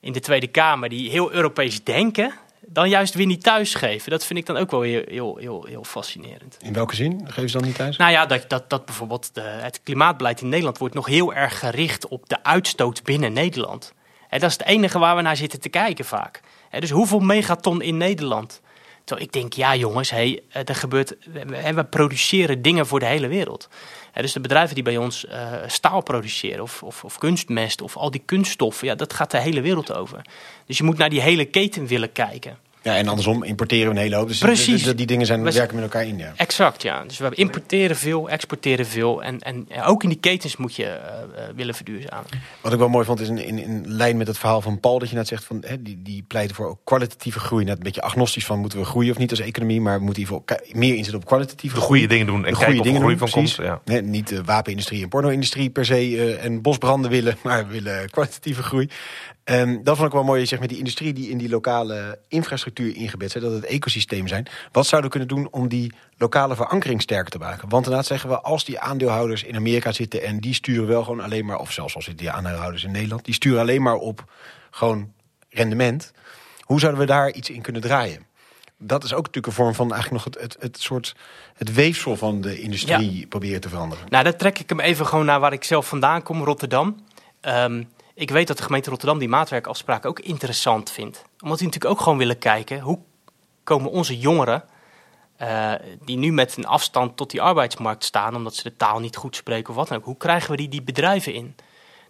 in 0.00 0.12
de 0.12 0.20
Tweede 0.20 0.46
Kamer 0.46 0.88
die 0.88 1.10
heel 1.10 1.32
Europees 1.32 1.84
denken, 1.84 2.34
dan 2.60 2.88
juist 2.88 3.14
weer 3.14 3.26
niet 3.26 3.42
thuisgeven. 3.42 4.10
Dat 4.10 4.24
vind 4.24 4.38
ik 4.38 4.46
dan 4.46 4.56
ook 4.56 4.70
wel 4.70 4.80
heel, 4.80 5.02
heel, 5.06 5.36
heel, 5.36 5.64
heel 5.64 5.84
fascinerend. 5.84 6.56
In 6.60 6.72
welke 6.72 6.94
zin? 6.94 7.20
Geef 7.24 7.50
ze 7.50 7.58
dan 7.58 7.66
niet 7.66 7.76
thuis? 7.76 7.96
Nou 7.96 8.10
ja, 8.10 8.26
dat, 8.26 8.48
dat, 8.48 8.70
dat 8.70 8.84
bijvoorbeeld 8.84 9.34
de, 9.34 9.40
het 9.40 9.80
klimaatbeleid 9.82 10.40
in 10.40 10.48
Nederland 10.48 10.78
wordt 10.78 10.94
nog 10.94 11.06
heel 11.06 11.34
erg 11.34 11.58
gericht 11.58 12.08
op 12.08 12.28
de 12.28 12.42
uitstoot 12.42 13.02
binnen 13.02 13.32
Nederland. 13.32 13.92
En 14.28 14.40
dat 14.40 14.50
is 14.50 14.56
het 14.56 14.66
enige 14.66 14.98
waar 14.98 15.16
we 15.16 15.22
naar 15.22 15.36
zitten 15.36 15.60
te 15.60 15.68
kijken 15.68 16.04
vaak. 16.04 16.40
Dus 16.78 16.90
hoeveel 16.90 17.20
megaton 17.20 17.82
in 17.82 17.96
Nederland? 17.96 18.60
Terwijl 19.04 19.26
ik 19.26 19.32
denk, 19.32 19.52
ja 19.52 19.76
jongens, 19.76 20.10
hey, 20.10 20.42
eh, 20.48 20.62
er 20.64 20.74
gebeurt, 20.74 21.16
we, 21.32 21.72
we 21.74 21.84
produceren 21.84 22.62
dingen 22.62 22.86
voor 22.86 23.00
de 23.00 23.06
hele 23.06 23.28
wereld. 23.28 23.68
Hè, 24.12 24.22
dus 24.22 24.32
de 24.32 24.40
bedrijven 24.40 24.74
die 24.74 24.84
bij 24.84 24.96
ons 24.96 25.26
eh, 25.26 25.52
staal 25.66 26.02
produceren 26.02 26.62
of, 26.62 26.82
of, 26.82 27.04
of 27.04 27.18
kunstmest 27.18 27.80
of 27.80 27.96
al 27.96 28.10
die 28.10 28.22
kunststoffen, 28.24 28.86
ja, 28.86 28.94
dat 28.94 29.12
gaat 29.12 29.30
de 29.30 29.40
hele 29.40 29.60
wereld 29.60 29.92
over. 29.92 30.22
Dus 30.66 30.78
je 30.78 30.84
moet 30.84 30.98
naar 30.98 31.10
die 31.10 31.20
hele 31.20 31.44
keten 31.44 31.86
willen 31.86 32.12
kijken. 32.12 32.58
Ja, 32.82 32.96
en 32.96 33.08
andersom 33.08 33.42
importeren 33.44 33.84
we 33.84 33.90
een 33.94 34.00
hele 34.02 34.16
hoop. 34.16 34.28
Dus 34.28 34.38
Precies. 34.38 34.82
Die, 34.82 34.94
die 34.94 35.06
dingen 35.06 35.26
zijn, 35.26 35.42
We- 35.42 35.52
werken 35.52 35.74
met 35.74 35.84
elkaar 35.84 36.06
in, 36.06 36.18
ja. 36.18 36.32
Exact, 36.36 36.82
ja. 36.82 37.04
Dus 37.04 37.18
we 37.18 37.28
importeren 37.34 37.96
veel, 37.96 38.28
exporteren 38.30 38.86
veel. 38.86 39.22
En, 39.22 39.38
en 39.40 39.66
ook 39.84 40.02
in 40.02 40.08
die 40.08 40.18
ketens 40.18 40.56
moet 40.56 40.76
je 40.76 40.84
eh, 40.84 40.92
eh, 41.22 41.54
willen 41.56 41.74
verduurzamen. 41.74 42.26
Wat 42.60 42.72
ik 42.72 42.78
wel 42.78 42.88
mooi 42.88 43.04
vond 43.04 43.20
is 43.20 43.28
in, 43.28 43.38
in, 43.38 43.58
in 43.58 43.84
lijn 43.86 44.16
met 44.16 44.26
het 44.26 44.38
verhaal 44.38 44.60
van 44.60 44.80
Paul... 44.80 44.98
dat 44.98 45.08
je 45.10 45.16
net 45.16 45.28
zegt, 45.28 45.44
van, 45.44 45.62
hè, 45.66 45.82
die, 45.82 46.02
die 46.02 46.24
pleiten 46.28 46.56
voor 46.56 46.66
ook 46.68 46.80
kwalitatieve 46.84 47.40
groei. 47.40 47.64
Net 47.64 47.76
een 47.76 47.82
beetje 47.82 48.02
agnostisch 48.02 48.44
van 48.46 48.58
moeten 48.58 48.78
we 48.78 48.84
groeien 48.84 49.10
of 49.10 49.18
niet 49.18 49.30
als 49.30 49.40
economie... 49.40 49.80
maar 49.80 49.98
we 49.98 50.04
moeten 50.04 50.44
ki- 50.44 50.54
meer 50.72 50.94
inzetten 50.94 51.20
op 51.20 51.26
kwalitatieve 51.26 51.74
De 51.74 51.80
goede 51.80 52.06
dingen 52.06 52.26
doen 52.26 52.46
en 52.46 52.54
kijken 52.56 52.82
dingen 52.82 53.00
groei 53.00 53.16
doen, 53.16 53.28
van 53.28 53.30
komt. 53.42 53.54
Ja. 53.54 53.80
Nee, 53.84 54.02
niet 54.02 54.28
de 54.28 54.44
wapenindustrie 54.44 55.02
en 55.02 55.08
porno-industrie 55.08 55.70
per 55.70 55.84
se 55.84 55.94
eh, 55.94 56.44
en 56.44 56.62
bosbranden 56.62 57.10
willen, 57.10 57.36
maar 57.44 57.66
we 57.66 57.72
willen 57.72 58.10
kwalitatieve 58.10 58.62
groei. 58.62 58.88
Ehm, 59.50 59.82
dat 59.82 59.96
vond 59.96 60.08
ik 60.08 60.14
wel 60.14 60.24
mooi, 60.24 60.46
zeg, 60.46 60.60
met 60.60 60.68
die 60.68 60.78
industrie 60.78 61.12
die 61.12 61.30
in 61.30 61.38
die 61.38 61.48
lokale 61.48 62.18
infrastructuur 62.28 62.96
ingebed 62.96 63.30
zijn, 63.30 63.44
dat 63.44 63.52
het 63.52 63.64
ecosysteem 63.64 64.28
zijn. 64.28 64.46
Wat 64.72 64.86
zouden 64.86 65.10
we 65.10 65.16
kunnen 65.16 65.36
doen 65.36 65.52
om 65.52 65.68
die 65.68 65.92
lokale 66.16 66.56
verankering 66.56 67.02
sterker 67.02 67.30
te 67.30 67.38
maken? 67.38 67.68
Want 67.68 67.84
inderdaad 67.84 68.06
zeggen 68.06 68.28
we, 68.28 68.40
als 68.40 68.64
die 68.64 68.80
aandeelhouders 68.80 69.42
in 69.42 69.56
Amerika 69.56 69.92
zitten 69.92 70.22
en 70.22 70.40
die 70.40 70.54
sturen 70.54 70.86
wel 70.86 71.02
gewoon 71.02 71.20
alleen 71.20 71.44
maar, 71.44 71.58
of 71.58 71.72
zelfs 71.72 71.94
als 71.94 72.04
zitten 72.04 72.24
die 72.24 72.34
aandeelhouders 72.34 72.84
in 72.84 72.90
Nederland, 72.90 73.24
die 73.24 73.34
sturen 73.34 73.60
alleen 73.60 73.82
maar 73.82 73.94
op 73.94 74.24
gewoon 74.70 75.12
rendement. 75.48 76.12
Hoe 76.60 76.80
zouden 76.80 77.00
we 77.00 77.06
daar 77.06 77.32
iets 77.32 77.50
in 77.50 77.62
kunnen 77.62 77.82
draaien? 77.82 78.26
Dat 78.78 79.04
is 79.04 79.12
ook 79.12 79.26
natuurlijk 79.26 79.46
een 79.46 79.64
vorm 79.64 79.74
van 79.74 79.92
eigenlijk 79.92 80.24
nog 80.24 80.34
het, 80.34 80.42
het, 80.42 80.62
het 80.62 80.80
soort 80.80 81.16
het 81.54 81.74
weefsel 81.74 82.16
van 82.16 82.40
de 82.40 82.60
industrie 82.60 83.26
proberen 83.26 83.60
te 83.60 83.68
veranderen. 83.68 84.04
Nou, 84.08 84.24
dan 84.24 84.36
trek 84.36 84.58
ik 84.58 84.68
hem 84.68 84.80
even 84.80 85.06
gewoon 85.06 85.26
naar 85.26 85.40
waar 85.40 85.52
ik 85.52 85.64
zelf 85.64 85.88
vandaan 85.88 86.22
kom, 86.22 86.42
Rotterdam. 86.42 87.04
Ehm, 87.40 87.82
ik 88.20 88.30
weet 88.30 88.46
dat 88.46 88.56
de 88.56 88.62
gemeente 88.62 88.90
Rotterdam 88.90 89.18
die 89.18 89.28
maatwerkafspraken 89.28 90.10
ook 90.10 90.20
interessant 90.20 90.90
vindt. 90.90 91.24
Omdat 91.40 91.58
die 91.58 91.66
natuurlijk 91.66 91.94
ook 91.94 92.02
gewoon 92.02 92.18
willen 92.18 92.38
kijken... 92.38 92.80
hoe 92.80 92.98
komen 93.64 93.90
onze 93.90 94.18
jongeren, 94.18 94.64
eh, 95.36 95.72
die 96.04 96.16
nu 96.16 96.32
met 96.32 96.56
een 96.56 96.66
afstand 96.66 97.16
tot 97.16 97.30
die 97.30 97.42
arbeidsmarkt 97.42 98.04
staan... 98.04 98.34
omdat 98.34 98.54
ze 98.54 98.62
de 98.62 98.76
taal 98.76 98.98
niet 98.98 99.16
goed 99.16 99.36
spreken 99.36 99.70
of 99.70 99.76
wat 99.76 99.88
dan 99.88 99.98
ook... 99.98 100.04
hoe 100.04 100.16
krijgen 100.16 100.50
we 100.50 100.56
die, 100.56 100.68
die 100.68 100.82
bedrijven 100.82 101.34
in? 101.34 101.54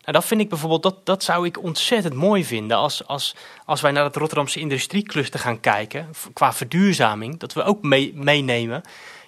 Nou, 0.00 0.12
dat 0.12 0.24
vind 0.24 0.40
ik 0.40 0.48
bijvoorbeeld, 0.48 0.82
dat, 0.82 1.06
dat 1.06 1.22
zou 1.22 1.46
ik 1.46 1.62
ontzettend 1.62 2.14
mooi 2.14 2.44
vinden 2.44 2.76
als, 2.76 3.06
als, 3.06 3.36
als 3.64 3.80
wij 3.80 3.90
naar 3.90 4.04
het 4.04 4.16
Rotterdamse 4.16 4.60
industriecluster 4.60 5.40
gaan 5.40 5.60
kijken, 5.60 6.08
qua 6.32 6.52
verduurzaming, 6.52 7.38
dat 7.38 7.52
we 7.52 7.62
ook 7.62 7.82
mee, 7.82 8.12
meenemen. 8.14 8.82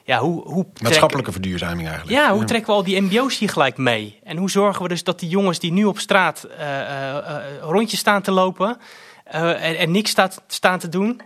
Ja, 0.05 0.19
hoe, 0.19 0.43
hoe 0.49 0.67
Maatschappelijke 0.83 1.33
verduurzaming 1.33 1.89
eigenlijk. 1.89 2.19
ja, 2.19 2.33
hoe 2.33 2.45
trekken 2.45 2.71
we 2.71 2.77
al 2.77 2.85
die 2.85 3.01
mbo's 3.01 3.39
hier 3.39 3.49
gelijk 3.49 3.77
mee? 3.77 4.19
En 4.25 4.37
hoe 4.37 4.51
zorgen 4.51 4.83
we 4.83 4.89
dus 4.89 5.05
dat 5.05 5.21
die 5.21 5.29
jongens 5.29 5.59
die 5.59 5.73
nu 5.73 5.85
op 5.85 5.99
straat 5.99 6.45
eh, 6.45 7.17
rondjes 7.61 8.01
staan 8.01 8.23
te 8.23 8.31
lopen 8.31 8.77
en, 9.25 9.77
en 9.79 9.91
niks 9.91 10.11
staat, 10.11 10.43
staan 10.47 10.79
te 10.79 10.89
doen... 10.89 11.21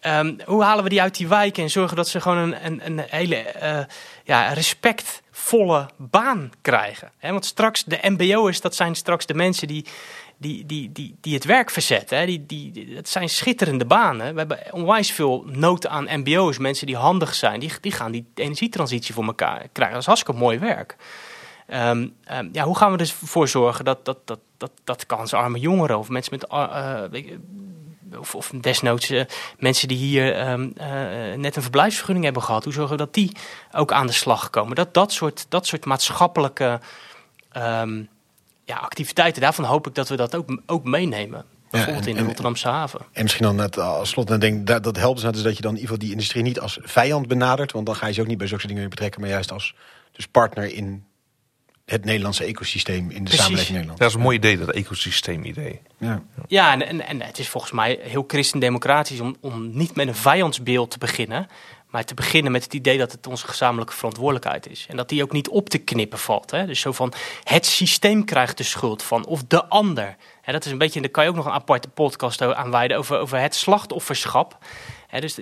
ehm, 0.00 0.34
hoe 0.44 0.62
halen 0.62 0.84
we 0.84 0.90
die 0.90 1.02
uit 1.02 1.16
die 1.16 1.28
wijken 1.28 1.62
en 1.62 1.70
zorgen 1.70 1.96
dat 1.96 2.08
ze 2.08 2.20
gewoon 2.20 2.38
een, 2.38 2.66
een, 2.66 2.80
een 2.84 3.04
hele 3.08 3.44
ja, 4.24 4.52
respectvolle 4.52 5.88
baan 5.96 6.50
krijgen? 6.62 7.10
Want 7.20 7.44
straks, 7.44 7.84
de 7.84 7.98
mbo'ers, 8.02 8.60
dat 8.60 8.74
zijn 8.74 8.94
straks 8.94 9.26
de 9.26 9.34
mensen 9.34 9.68
die, 9.68 9.86
die, 10.40 10.66
die, 10.66 10.92
die, 10.92 11.14
die 11.20 11.34
het 11.34 11.44
werk 11.44 11.70
verzetten. 11.70 12.26
Die, 12.26 12.46
die, 12.46 12.94
dat 12.94 13.08
zijn 13.08 13.28
schitterende 13.28 13.84
banen. 13.84 14.32
We 14.32 14.38
hebben 14.38 14.58
onwijs 14.70 15.12
veel 15.12 15.44
nood 15.46 15.86
aan 15.86 16.20
mbo'ers, 16.20 16.58
mensen 16.58 16.86
die 16.86 16.96
handig 16.96 17.34
zijn. 17.34 17.60
Die, 17.60 17.72
die 17.80 17.92
gaan 17.92 18.12
die 18.12 18.26
energietransitie 18.34 19.14
voor 19.14 19.24
elkaar 19.24 19.68
krijgen. 19.72 19.92
Dat 19.92 20.00
is 20.00 20.06
hartstikke 20.06 20.40
mooi 20.40 20.58
werk. 20.58 20.96
Ehm, 21.66 22.08
ehm, 22.24 22.48
ja, 22.52 22.64
hoe 22.64 22.76
gaan 22.76 22.90
we 22.90 22.96
dus 22.96 23.12
voor 23.12 23.48
zorgen 23.48 23.84
dat, 23.84 24.04
dat, 24.04 24.18
dat, 24.24 24.40
dat, 24.56 24.70
dat 24.84 25.06
kansarme 25.06 25.58
jongeren 25.58 25.98
of 25.98 26.08
mensen 26.08 26.32
met... 26.34 26.50
eh, 26.50 27.04
eh, 27.12 27.38
of, 28.18 28.34
of 28.34 28.52
desnoods 28.60 29.10
eh, 29.10 29.24
mensen 29.58 29.88
die 29.88 29.96
hier 29.96 30.34
ehm, 30.34 30.70
eh, 30.76 31.36
net 31.36 31.56
een 31.56 31.62
verblijfsvergunning 31.62 32.24
hebben 32.24 32.42
gehad. 32.42 32.64
Hoe 32.64 32.72
zorgen 32.72 32.96
we 32.96 33.04
dat 33.04 33.14
die 33.14 33.36
ook 33.72 33.92
aan 33.92 34.06
de 34.06 34.12
slag 34.12 34.50
komen? 34.50 34.74
Dat, 34.74 34.94
dat, 34.94 35.12
soort, 35.12 35.46
dat 35.48 35.66
soort 35.66 35.84
maatschappelijke 35.84 36.80
ja, 38.70 38.76
activiteiten, 38.76 39.42
daarvan 39.42 39.64
hoop 39.64 39.86
ik 39.86 39.94
dat 39.94 40.08
we 40.08 40.16
dat 40.16 40.34
ook, 40.34 40.62
ook 40.66 40.84
meenemen. 40.84 41.44
Bijvoorbeeld 41.70 42.04
en- 42.04 42.10
in 42.10 42.16
de 42.16 42.22
Rotterdamse 42.22 42.68
haven. 42.68 43.00
En 43.12 43.22
misschien 43.22 43.44
dan 43.46 43.56
net 43.56 43.78
als 43.78 44.08
slot, 44.08 44.28
dan 44.28 44.40
denk 44.40 44.66
dat, 44.66 44.84
dat 44.84 44.96
helpt 44.96 45.14
dus, 45.14 45.24
net, 45.24 45.34
dus 45.34 45.42
dat 45.42 45.56
je 45.56 45.62
dan 45.62 45.70
in 45.74 45.76
ieder 45.80 45.90
geval 45.92 46.04
die 46.06 46.14
industrie 46.14 46.42
niet 46.42 46.60
als 46.60 46.78
vijand 46.82 47.28
benadert. 47.28 47.72
Want 47.72 47.86
dan 47.86 47.96
ga 47.96 48.06
je 48.06 48.12
ze 48.12 48.20
ook 48.20 48.26
niet 48.26 48.38
bij 48.38 48.46
zulke 48.46 48.66
dingen 48.66 48.90
betrekken, 48.90 49.20
maar 49.20 49.30
juist 49.30 49.52
als 49.52 49.74
dus 50.12 50.26
partner 50.26 50.64
in 50.74 51.04
het 51.84 52.04
Nederlandse 52.04 52.44
ecosysteem, 52.44 53.02
in 53.02 53.08
de 53.08 53.22
Precies. 53.22 53.38
samenleving 53.38 53.70
Nederland. 53.72 53.98
Dat 53.98 54.08
is 54.08 54.14
een 54.14 54.20
mooi 54.20 54.36
idee, 54.36 54.58
dat 54.58 54.70
ecosysteem-idee. 54.70 55.80
Ja. 55.98 56.22
Ja, 56.46 56.72
en, 56.72 56.86
en, 56.86 57.06
en 57.06 57.22
het 57.22 57.38
is 57.38 57.48
volgens 57.48 57.72
mij 57.72 57.98
heel 58.02 58.24
christendemocratisch 58.26 59.20
om, 59.20 59.36
om 59.40 59.76
niet 59.76 59.94
met 59.94 60.08
een 60.08 60.14
vijandsbeeld 60.14 60.90
te 60.90 60.98
beginnen. 60.98 61.46
Maar 61.90 62.04
te 62.04 62.14
beginnen 62.14 62.52
met 62.52 62.64
het 62.64 62.74
idee 62.74 62.98
dat 62.98 63.12
het 63.12 63.26
onze 63.26 63.46
gezamenlijke 63.46 63.94
verantwoordelijkheid 63.94 64.68
is. 64.68 64.86
En 64.88 64.96
dat 64.96 65.08
die 65.08 65.22
ook 65.22 65.32
niet 65.32 65.48
op 65.48 65.68
te 65.68 65.78
knippen 65.78 66.18
valt. 66.18 66.50
Hè? 66.50 66.66
Dus 66.66 66.80
zo 66.80 66.92
van 66.92 67.12
het 67.44 67.66
systeem 67.66 68.24
krijgt 68.24 68.56
de 68.56 68.62
schuld 68.62 69.02
van 69.02 69.26
of 69.26 69.44
de 69.48 69.64
ander. 69.64 70.16
En 70.42 70.52
dat 70.52 70.64
is 70.64 70.72
een 70.72 70.78
beetje, 70.78 71.00
daar 71.00 71.10
kan 71.10 71.24
je 71.24 71.30
ook 71.30 71.36
nog 71.36 71.46
een 71.46 71.52
aparte 71.52 71.88
podcast 71.88 72.42
aan 72.42 72.70
wijden 72.70 72.96
over, 72.96 73.18
over 73.18 73.40
het 73.40 73.54
slachtofferschap. 73.54 74.58
dus 75.10 75.38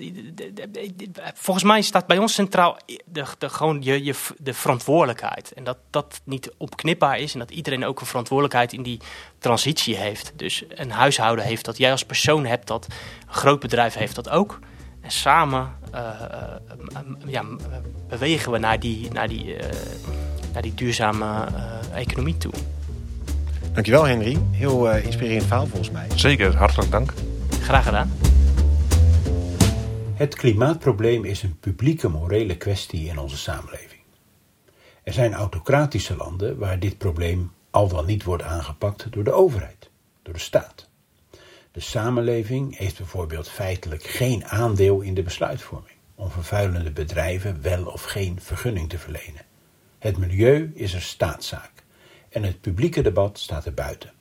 volgens 1.35 1.65
mij 1.65 1.83
staat 1.83 2.07
bij 2.07 2.19
ons 2.19 2.35
centraal 2.35 2.77
de, 3.05 3.25
gewoon 3.39 3.83
je, 3.83 4.05
je, 4.05 4.15
de 4.39 4.55
verantwoordelijkheid. 4.55 5.53
En 5.53 5.65
dat 5.65 5.79
dat 5.91 6.21
niet 6.25 6.51
opknipbaar 6.57 7.19
is 7.19 7.33
en 7.33 7.39
dat 7.39 7.51
iedereen 7.51 7.85
ook 7.85 8.01
een 8.01 8.07
verantwoordelijkheid 8.07 8.73
in 8.73 8.83
die 8.83 9.01
transitie 9.39 9.97
heeft. 9.97 10.33
Dus 10.37 10.65
een 10.69 10.91
huishouden 10.91 11.45
heeft 11.45 11.65
dat, 11.65 11.77
jij 11.77 11.91
als 11.91 12.05
persoon 12.05 12.47
hebt 12.47 12.67
dat, 12.67 12.87
een 13.27 13.35
groot 13.35 13.61
bedrijf 13.61 13.95
heeft 13.95 14.15
dat 14.15 14.29
ook. 14.29 14.59
En 15.01 15.11
samen 15.11 15.73
uh, 15.95 16.01
ja, 17.27 17.45
bewegen 18.09 18.53
we 18.53 18.59
naar 18.59 18.81
die, 18.81 19.13
naar 19.13 19.29
die, 19.29 19.57
uh, 19.57 19.63
naar 20.53 20.63
die 20.63 20.75
duurzame 20.75 21.47
economie 21.95 22.37
toe. 22.37 22.53
Dankjewel 23.73 24.07
Henry. 24.07 24.39
Heel 24.51 24.91
inspirerend 24.91 25.47
verhaal 25.47 25.67
volgens 25.67 25.91
mij. 25.91 26.07
Zeker, 26.15 26.57
hartelijk 26.57 26.91
dank. 26.91 27.13
Graag 27.61 27.85
gedaan. 27.85 28.13
Het 30.15 30.35
klimaatprobleem 30.35 31.25
is 31.25 31.43
een 31.43 31.59
publieke 31.59 32.09
morele 32.09 32.57
kwestie 32.57 33.09
in 33.09 33.19
onze 33.19 33.37
samenleving. 33.37 34.01
Er 35.03 35.13
zijn 35.13 35.35
autocratische 35.35 36.17
landen 36.17 36.59
waar 36.59 36.79
dit 36.79 36.99
probleem 36.99 37.53
al 37.71 37.89
dan 37.89 38.07
niet 38.07 38.25
wordt 38.25 38.43
aangepakt 38.43 39.13
door 39.13 39.25
de 39.25 39.33
overheid, 39.33 39.91
door 40.23 40.35
de 40.35 40.41
staat. 40.41 40.88
De 41.79 41.85
samenleving 41.85 42.77
heeft 42.77 42.97
bijvoorbeeld 42.97 43.49
feitelijk 43.49 44.03
geen 44.03 44.45
aandeel 44.45 45.01
in 45.01 45.15
de 45.15 45.23
besluitvorming 45.23 45.97
om 46.15 46.31
vervuilende 46.31 46.91
bedrijven 46.91 47.63
wel 47.63 47.87
of 47.87 48.03
geen 48.03 48.41
vergunning 48.41 48.89
te 48.89 48.99
verlenen. 48.99 49.43
Het 49.99 50.17
milieu 50.17 50.73
is 50.75 50.95
er 50.95 51.03
staatszaak 51.03 51.73
en 52.29 52.43
het 52.43 52.61
publieke 52.61 53.03
debat 53.03 53.39
staat 53.39 53.67
er 53.67 53.75
buiten. 53.75 54.13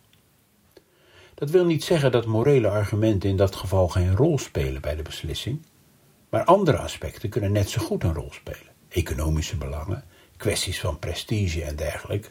Dat 1.34 1.50
wil 1.50 1.66
niet 1.66 1.84
zeggen 1.84 2.12
dat 2.12 2.26
morele 2.26 2.70
argumenten 2.70 3.30
in 3.30 3.38
dat 3.38 3.56
geval 3.56 3.88
geen 3.88 4.16
rol 4.16 4.38
spelen 4.40 4.82
bij 4.82 4.96
de 4.96 5.04
beslissing, 5.04 5.62
maar 6.30 6.44
andere 6.44 6.78
aspecten 6.78 7.30
kunnen 7.30 7.52
net 7.52 7.70
zo 7.70 7.82
goed 7.82 8.04
een 8.04 8.14
rol 8.14 8.32
spelen. 8.32 8.74
Economische 8.90 9.58
belangen, 9.58 10.04
kwesties 10.36 10.80
van 10.80 11.00
prestige 11.00 11.64
en 11.64 11.76
dergelijke. 11.76 12.30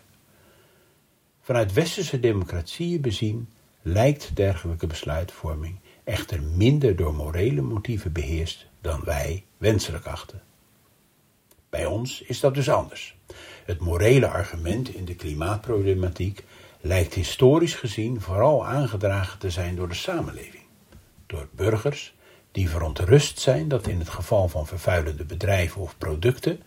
Vanuit 1.40 1.72
westerse 1.72 2.20
democratieën 2.20 3.00
bezien 3.00 3.48
lijkt 3.88 4.36
dergelijke 4.36 4.86
besluitvorming 4.86 5.78
echter 6.04 6.42
minder 6.42 6.96
door 6.96 7.14
morele 7.14 7.60
motieven 7.60 8.12
beheerst 8.12 8.66
dan 8.80 9.00
wij 9.04 9.44
wenselijk 9.56 10.06
achten. 10.06 10.42
Bij 11.70 11.84
ons 11.86 12.22
is 12.22 12.40
dat 12.40 12.54
dus 12.54 12.70
anders. 12.70 13.16
Het 13.64 13.80
morele 13.80 14.28
argument 14.28 14.94
in 14.94 15.04
de 15.04 15.14
klimaatproblematiek 15.14 16.44
lijkt 16.80 17.14
historisch 17.14 17.74
gezien 17.74 18.20
vooral 18.20 18.66
aangedragen 18.66 19.38
te 19.38 19.50
zijn 19.50 19.76
door 19.76 19.88
de 19.88 19.94
samenleving, 19.94 20.64
door 21.26 21.48
burgers 21.50 22.14
die 22.52 22.70
verontrust 22.70 23.40
zijn 23.40 23.68
dat 23.68 23.86
in 23.86 23.98
het 23.98 24.08
geval 24.08 24.48
van 24.48 24.66
vervuilende 24.66 25.24
bedrijven 25.24 25.80
of 25.80 25.98
producten 25.98 26.62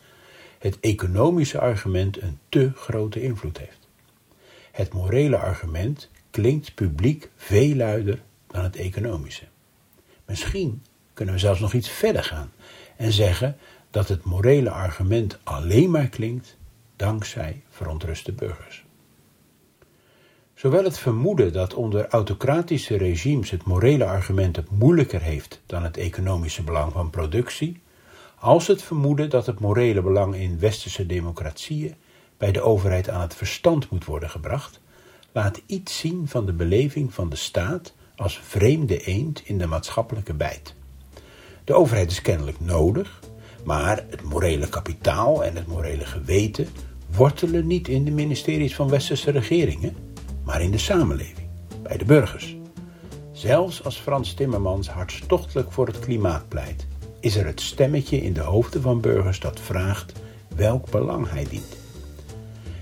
het 0.59 0.79
economische 0.79 1.59
argument 1.59 2.21
een 2.21 2.39
te 2.49 2.71
grote 2.75 3.21
invloed 3.21 3.57
heeft. 3.57 3.87
Het 4.71 4.93
morele 4.93 5.37
argument 5.37 6.09
klinkt 6.39 6.75
publiek 6.75 7.29
veel 7.35 7.75
luider 7.75 8.21
dan 8.47 8.63
het 8.63 8.75
economische. 8.75 9.45
Misschien 10.25 10.83
kunnen 11.13 11.33
we 11.33 11.39
zelfs 11.39 11.59
nog 11.59 11.73
iets 11.73 11.89
verder 11.89 12.23
gaan 12.23 12.51
en 12.97 13.11
zeggen 13.11 13.57
dat 13.91 14.07
het 14.07 14.23
morele 14.23 14.69
argument 14.69 15.39
alleen 15.43 15.91
maar 15.91 16.07
klinkt 16.07 16.57
dankzij 16.95 17.61
verontruste 17.69 18.31
burgers. 18.31 18.83
Zowel 20.53 20.83
het 20.83 20.97
vermoeden 20.97 21.53
dat 21.53 21.73
onder 21.73 22.07
autocratische 22.07 22.97
regimes 22.97 23.49
het 23.49 23.63
morele 23.63 24.05
argument 24.05 24.55
het 24.55 24.69
moeilijker 24.69 25.21
heeft 25.21 25.61
dan 25.65 25.83
het 25.83 25.97
economische 25.97 26.63
belang 26.63 26.91
van 26.91 27.09
productie, 27.09 27.81
als 28.35 28.67
het 28.67 28.83
vermoeden 28.83 29.29
dat 29.29 29.45
het 29.45 29.59
morele 29.59 30.01
belang 30.01 30.35
in 30.35 30.59
westerse 30.59 31.05
democratieën 31.05 31.95
bij 32.37 32.51
de 32.51 32.61
overheid 32.61 33.09
aan 33.09 33.21
het 33.21 33.35
verstand 33.35 33.89
moet 33.89 34.05
worden 34.05 34.29
gebracht, 34.29 34.79
laat 35.33 35.61
iets 35.65 35.97
zien 35.97 36.27
van 36.27 36.45
de 36.45 36.53
beleving 36.53 37.13
van 37.13 37.29
de 37.29 37.35
staat 37.35 37.93
als 38.15 38.39
vreemde 38.43 39.03
eend 39.03 39.41
in 39.45 39.57
de 39.57 39.67
maatschappelijke 39.67 40.33
bijt. 40.33 40.75
De 41.63 41.73
overheid 41.73 42.11
is 42.11 42.21
kennelijk 42.21 42.59
nodig, 42.59 43.19
maar 43.63 44.05
het 44.09 44.23
morele 44.23 44.69
kapitaal 44.69 45.43
en 45.43 45.55
het 45.55 45.67
morele 45.67 46.05
geweten 46.05 46.67
wortelen 47.15 47.67
niet 47.67 47.87
in 47.87 48.05
de 48.05 48.11
ministeries 48.11 48.75
van 48.75 48.89
westerse 48.89 49.31
regeringen 49.31 49.95
maar 50.49 50.61
in 50.61 50.71
de 50.71 50.77
samenleving, 50.77 51.47
bij 51.83 51.97
de 51.97 52.05
burgers. 52.05 52.55
Zelfs 53.31 53.83
als 53.83 53.97
Frans 53.97 54.33
Timmermans 54.33 54.89
hartstochtelijk 54.89 55.71
voor 55.71 55.87
het 55.87 55.99
klimaat 55.99 56.47
pleit, 56.47 56.87
is 57.19 57.35
er 57.35 57.45
het 57.45 57.61
stemmetje 57.61 58.21
in 58.21 58.33
de 58.33 58.41
hoofden 58.41 58.81
van 58.81 59.01
burgers 59.01 59.39
dat 59.39 59.59
vraagt 59.59 60.13
welk 60.55 60.89
belang 60.89 61.29
hij 61.29 61.45
dient. 61.49 61.77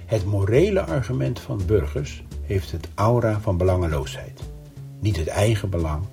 Het 0.06 0.26
morele 0.26 0.82
argument 0.82 1.40
van 1.40 1.62
burgers 1.66 2.24
heeft 2.48 2.72
het 2.72 2.88
aura 2.96 3.40
van 3.40 3.58
belangeloosheid. 3.58 4.42
Niet 5.00 5.18
het 5.18 5.28
eigen 5.28 5.70
belang, 5.70 6.04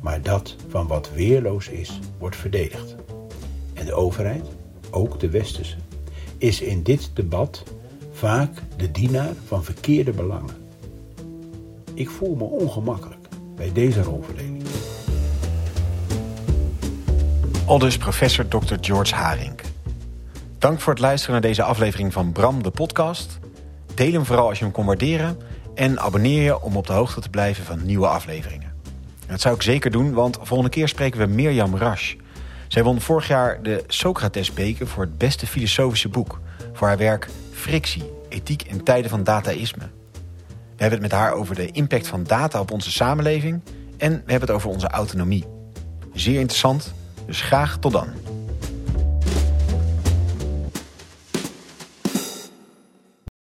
maar 0.00 0.22
dat 0.22 0.56
van 0.68 0.86
wat 0.86 1.10
weerloos 1.14 1.68
is, 1.68 2.00
wordt 2.18 2.36
verdedigd. 2.36 2.94
En 3.72 3.86
de 3.86 3.94
overheid, 3.94 4.44
ook 4.90 5.20
de 5.20 5.30
westerse, 5.30 5.76
is 6.38 6.60
in 6.60 6.82
dit 6.82 7.10
debat 7.14 7.62
vaak 8.12 8.50
de 8.76 8.90
dienaar 8.90 9.32
van 9.46 9.64
verkeerde 9.64 10.12
belangen. 10.12 10.56
Ik 11.94 12.10
voel 12.10 12.34
me 12.34 12.44
ongemakkelijk 12.44 13.28
bij 13.56 13.72
deze 13.72 14.02
rolverdeling. 14.02 14.62
Aldus 17.66 17.96
professor 17.96 18.48
Dr. 18.48 18.74
George 18.80 19.14
Haring. 19.14 19.60
Dank 20.58 20.80
voor 20.80 20.92
het 20.92 21.02
luisteren 21.02 21.32
naar 21.32 21.50
deze 21.50 21.62
aflevering 21.62 22.12
van 22.12 22.32
Bram 22.32 22.62
de 22.62 22.70
podcast. 22.70 23.38
Deel 23.94 24.12
hem 24.12 24.24
vooral 24.24 24.48
als 24.48 24.58
je 24.58 24.64
hem 24.64 24.72
kon 24.72 24.86
waarderen. 24.86 25.38
En 25.74 26.00
abonneer 26.00 26.42
je 26.42 26.62
om 26.62 26.76
op 26.76 26.86
de 26.86 26.92
hoogte 26.92 27.20
te 27.20 27.28
blijven 27.28 27.64
van 27.64 27.86
nieuwe 27.86 28.06
afleveringen. 28.06 28.72
Dat 29.26 29.40
zou 29.40 29.54
ik 29.54 29.62
zeker 29.62 29.90
doen, 29.90 30.12
want 30.12 30.38
volgende 30.42 30.70
keer 30.70 30.88
spreken 30.88 31.20
we 31.20 31.26
Mirjam 31.26 31.76
Rasch. 31.76 32.14
Zij 32.68 32.82
won 32.82 33.00
vorig 33.00 33.28
jaar 33.28 33.62
de 33.62 33.84
Socrates-beker 33.86 34.86
voor 34.86 35.02
het 35.02 35.18
beste 35.18 35.46
filosofische 35.46 36.08
boek... 36.08 36.40
voor 36.72 36.88
haar 36.88 36.98
werk 36.98 37.28
Frictie, 37.52 38.10
ethiek 38.28 38.62
in 38.62 38.82
tijden 38.82 39.10
van 39.10 39.24
dataïsme. 39.24 39.88
We 40.52 40.82
hebben 40.82 41.00
het 41.02 41.10
met 41.10 41.20
haar 41.20 41.32
over 41.32 41.54
de 41.54 41.70
impact 41.70 42.06
van 42.06 42.24
data 42.24 42.60
op 42.60 42.70
onze 42.70 42.90
samenleving 42.90 43.60
en 43.96 44.10
we 44.10 44.30
hebben 44.30 44.48
het 44.48 44.50
over 44.50 44.70
onze 44.70 44.88
autonomie. 44.88 45.44
Zeer 46.12 46.40
interessant, 46.40 46.94
dus 47.26 47.40
graag 47.40 47.78
tot 47.78 47.92
dan. 47.92 48.08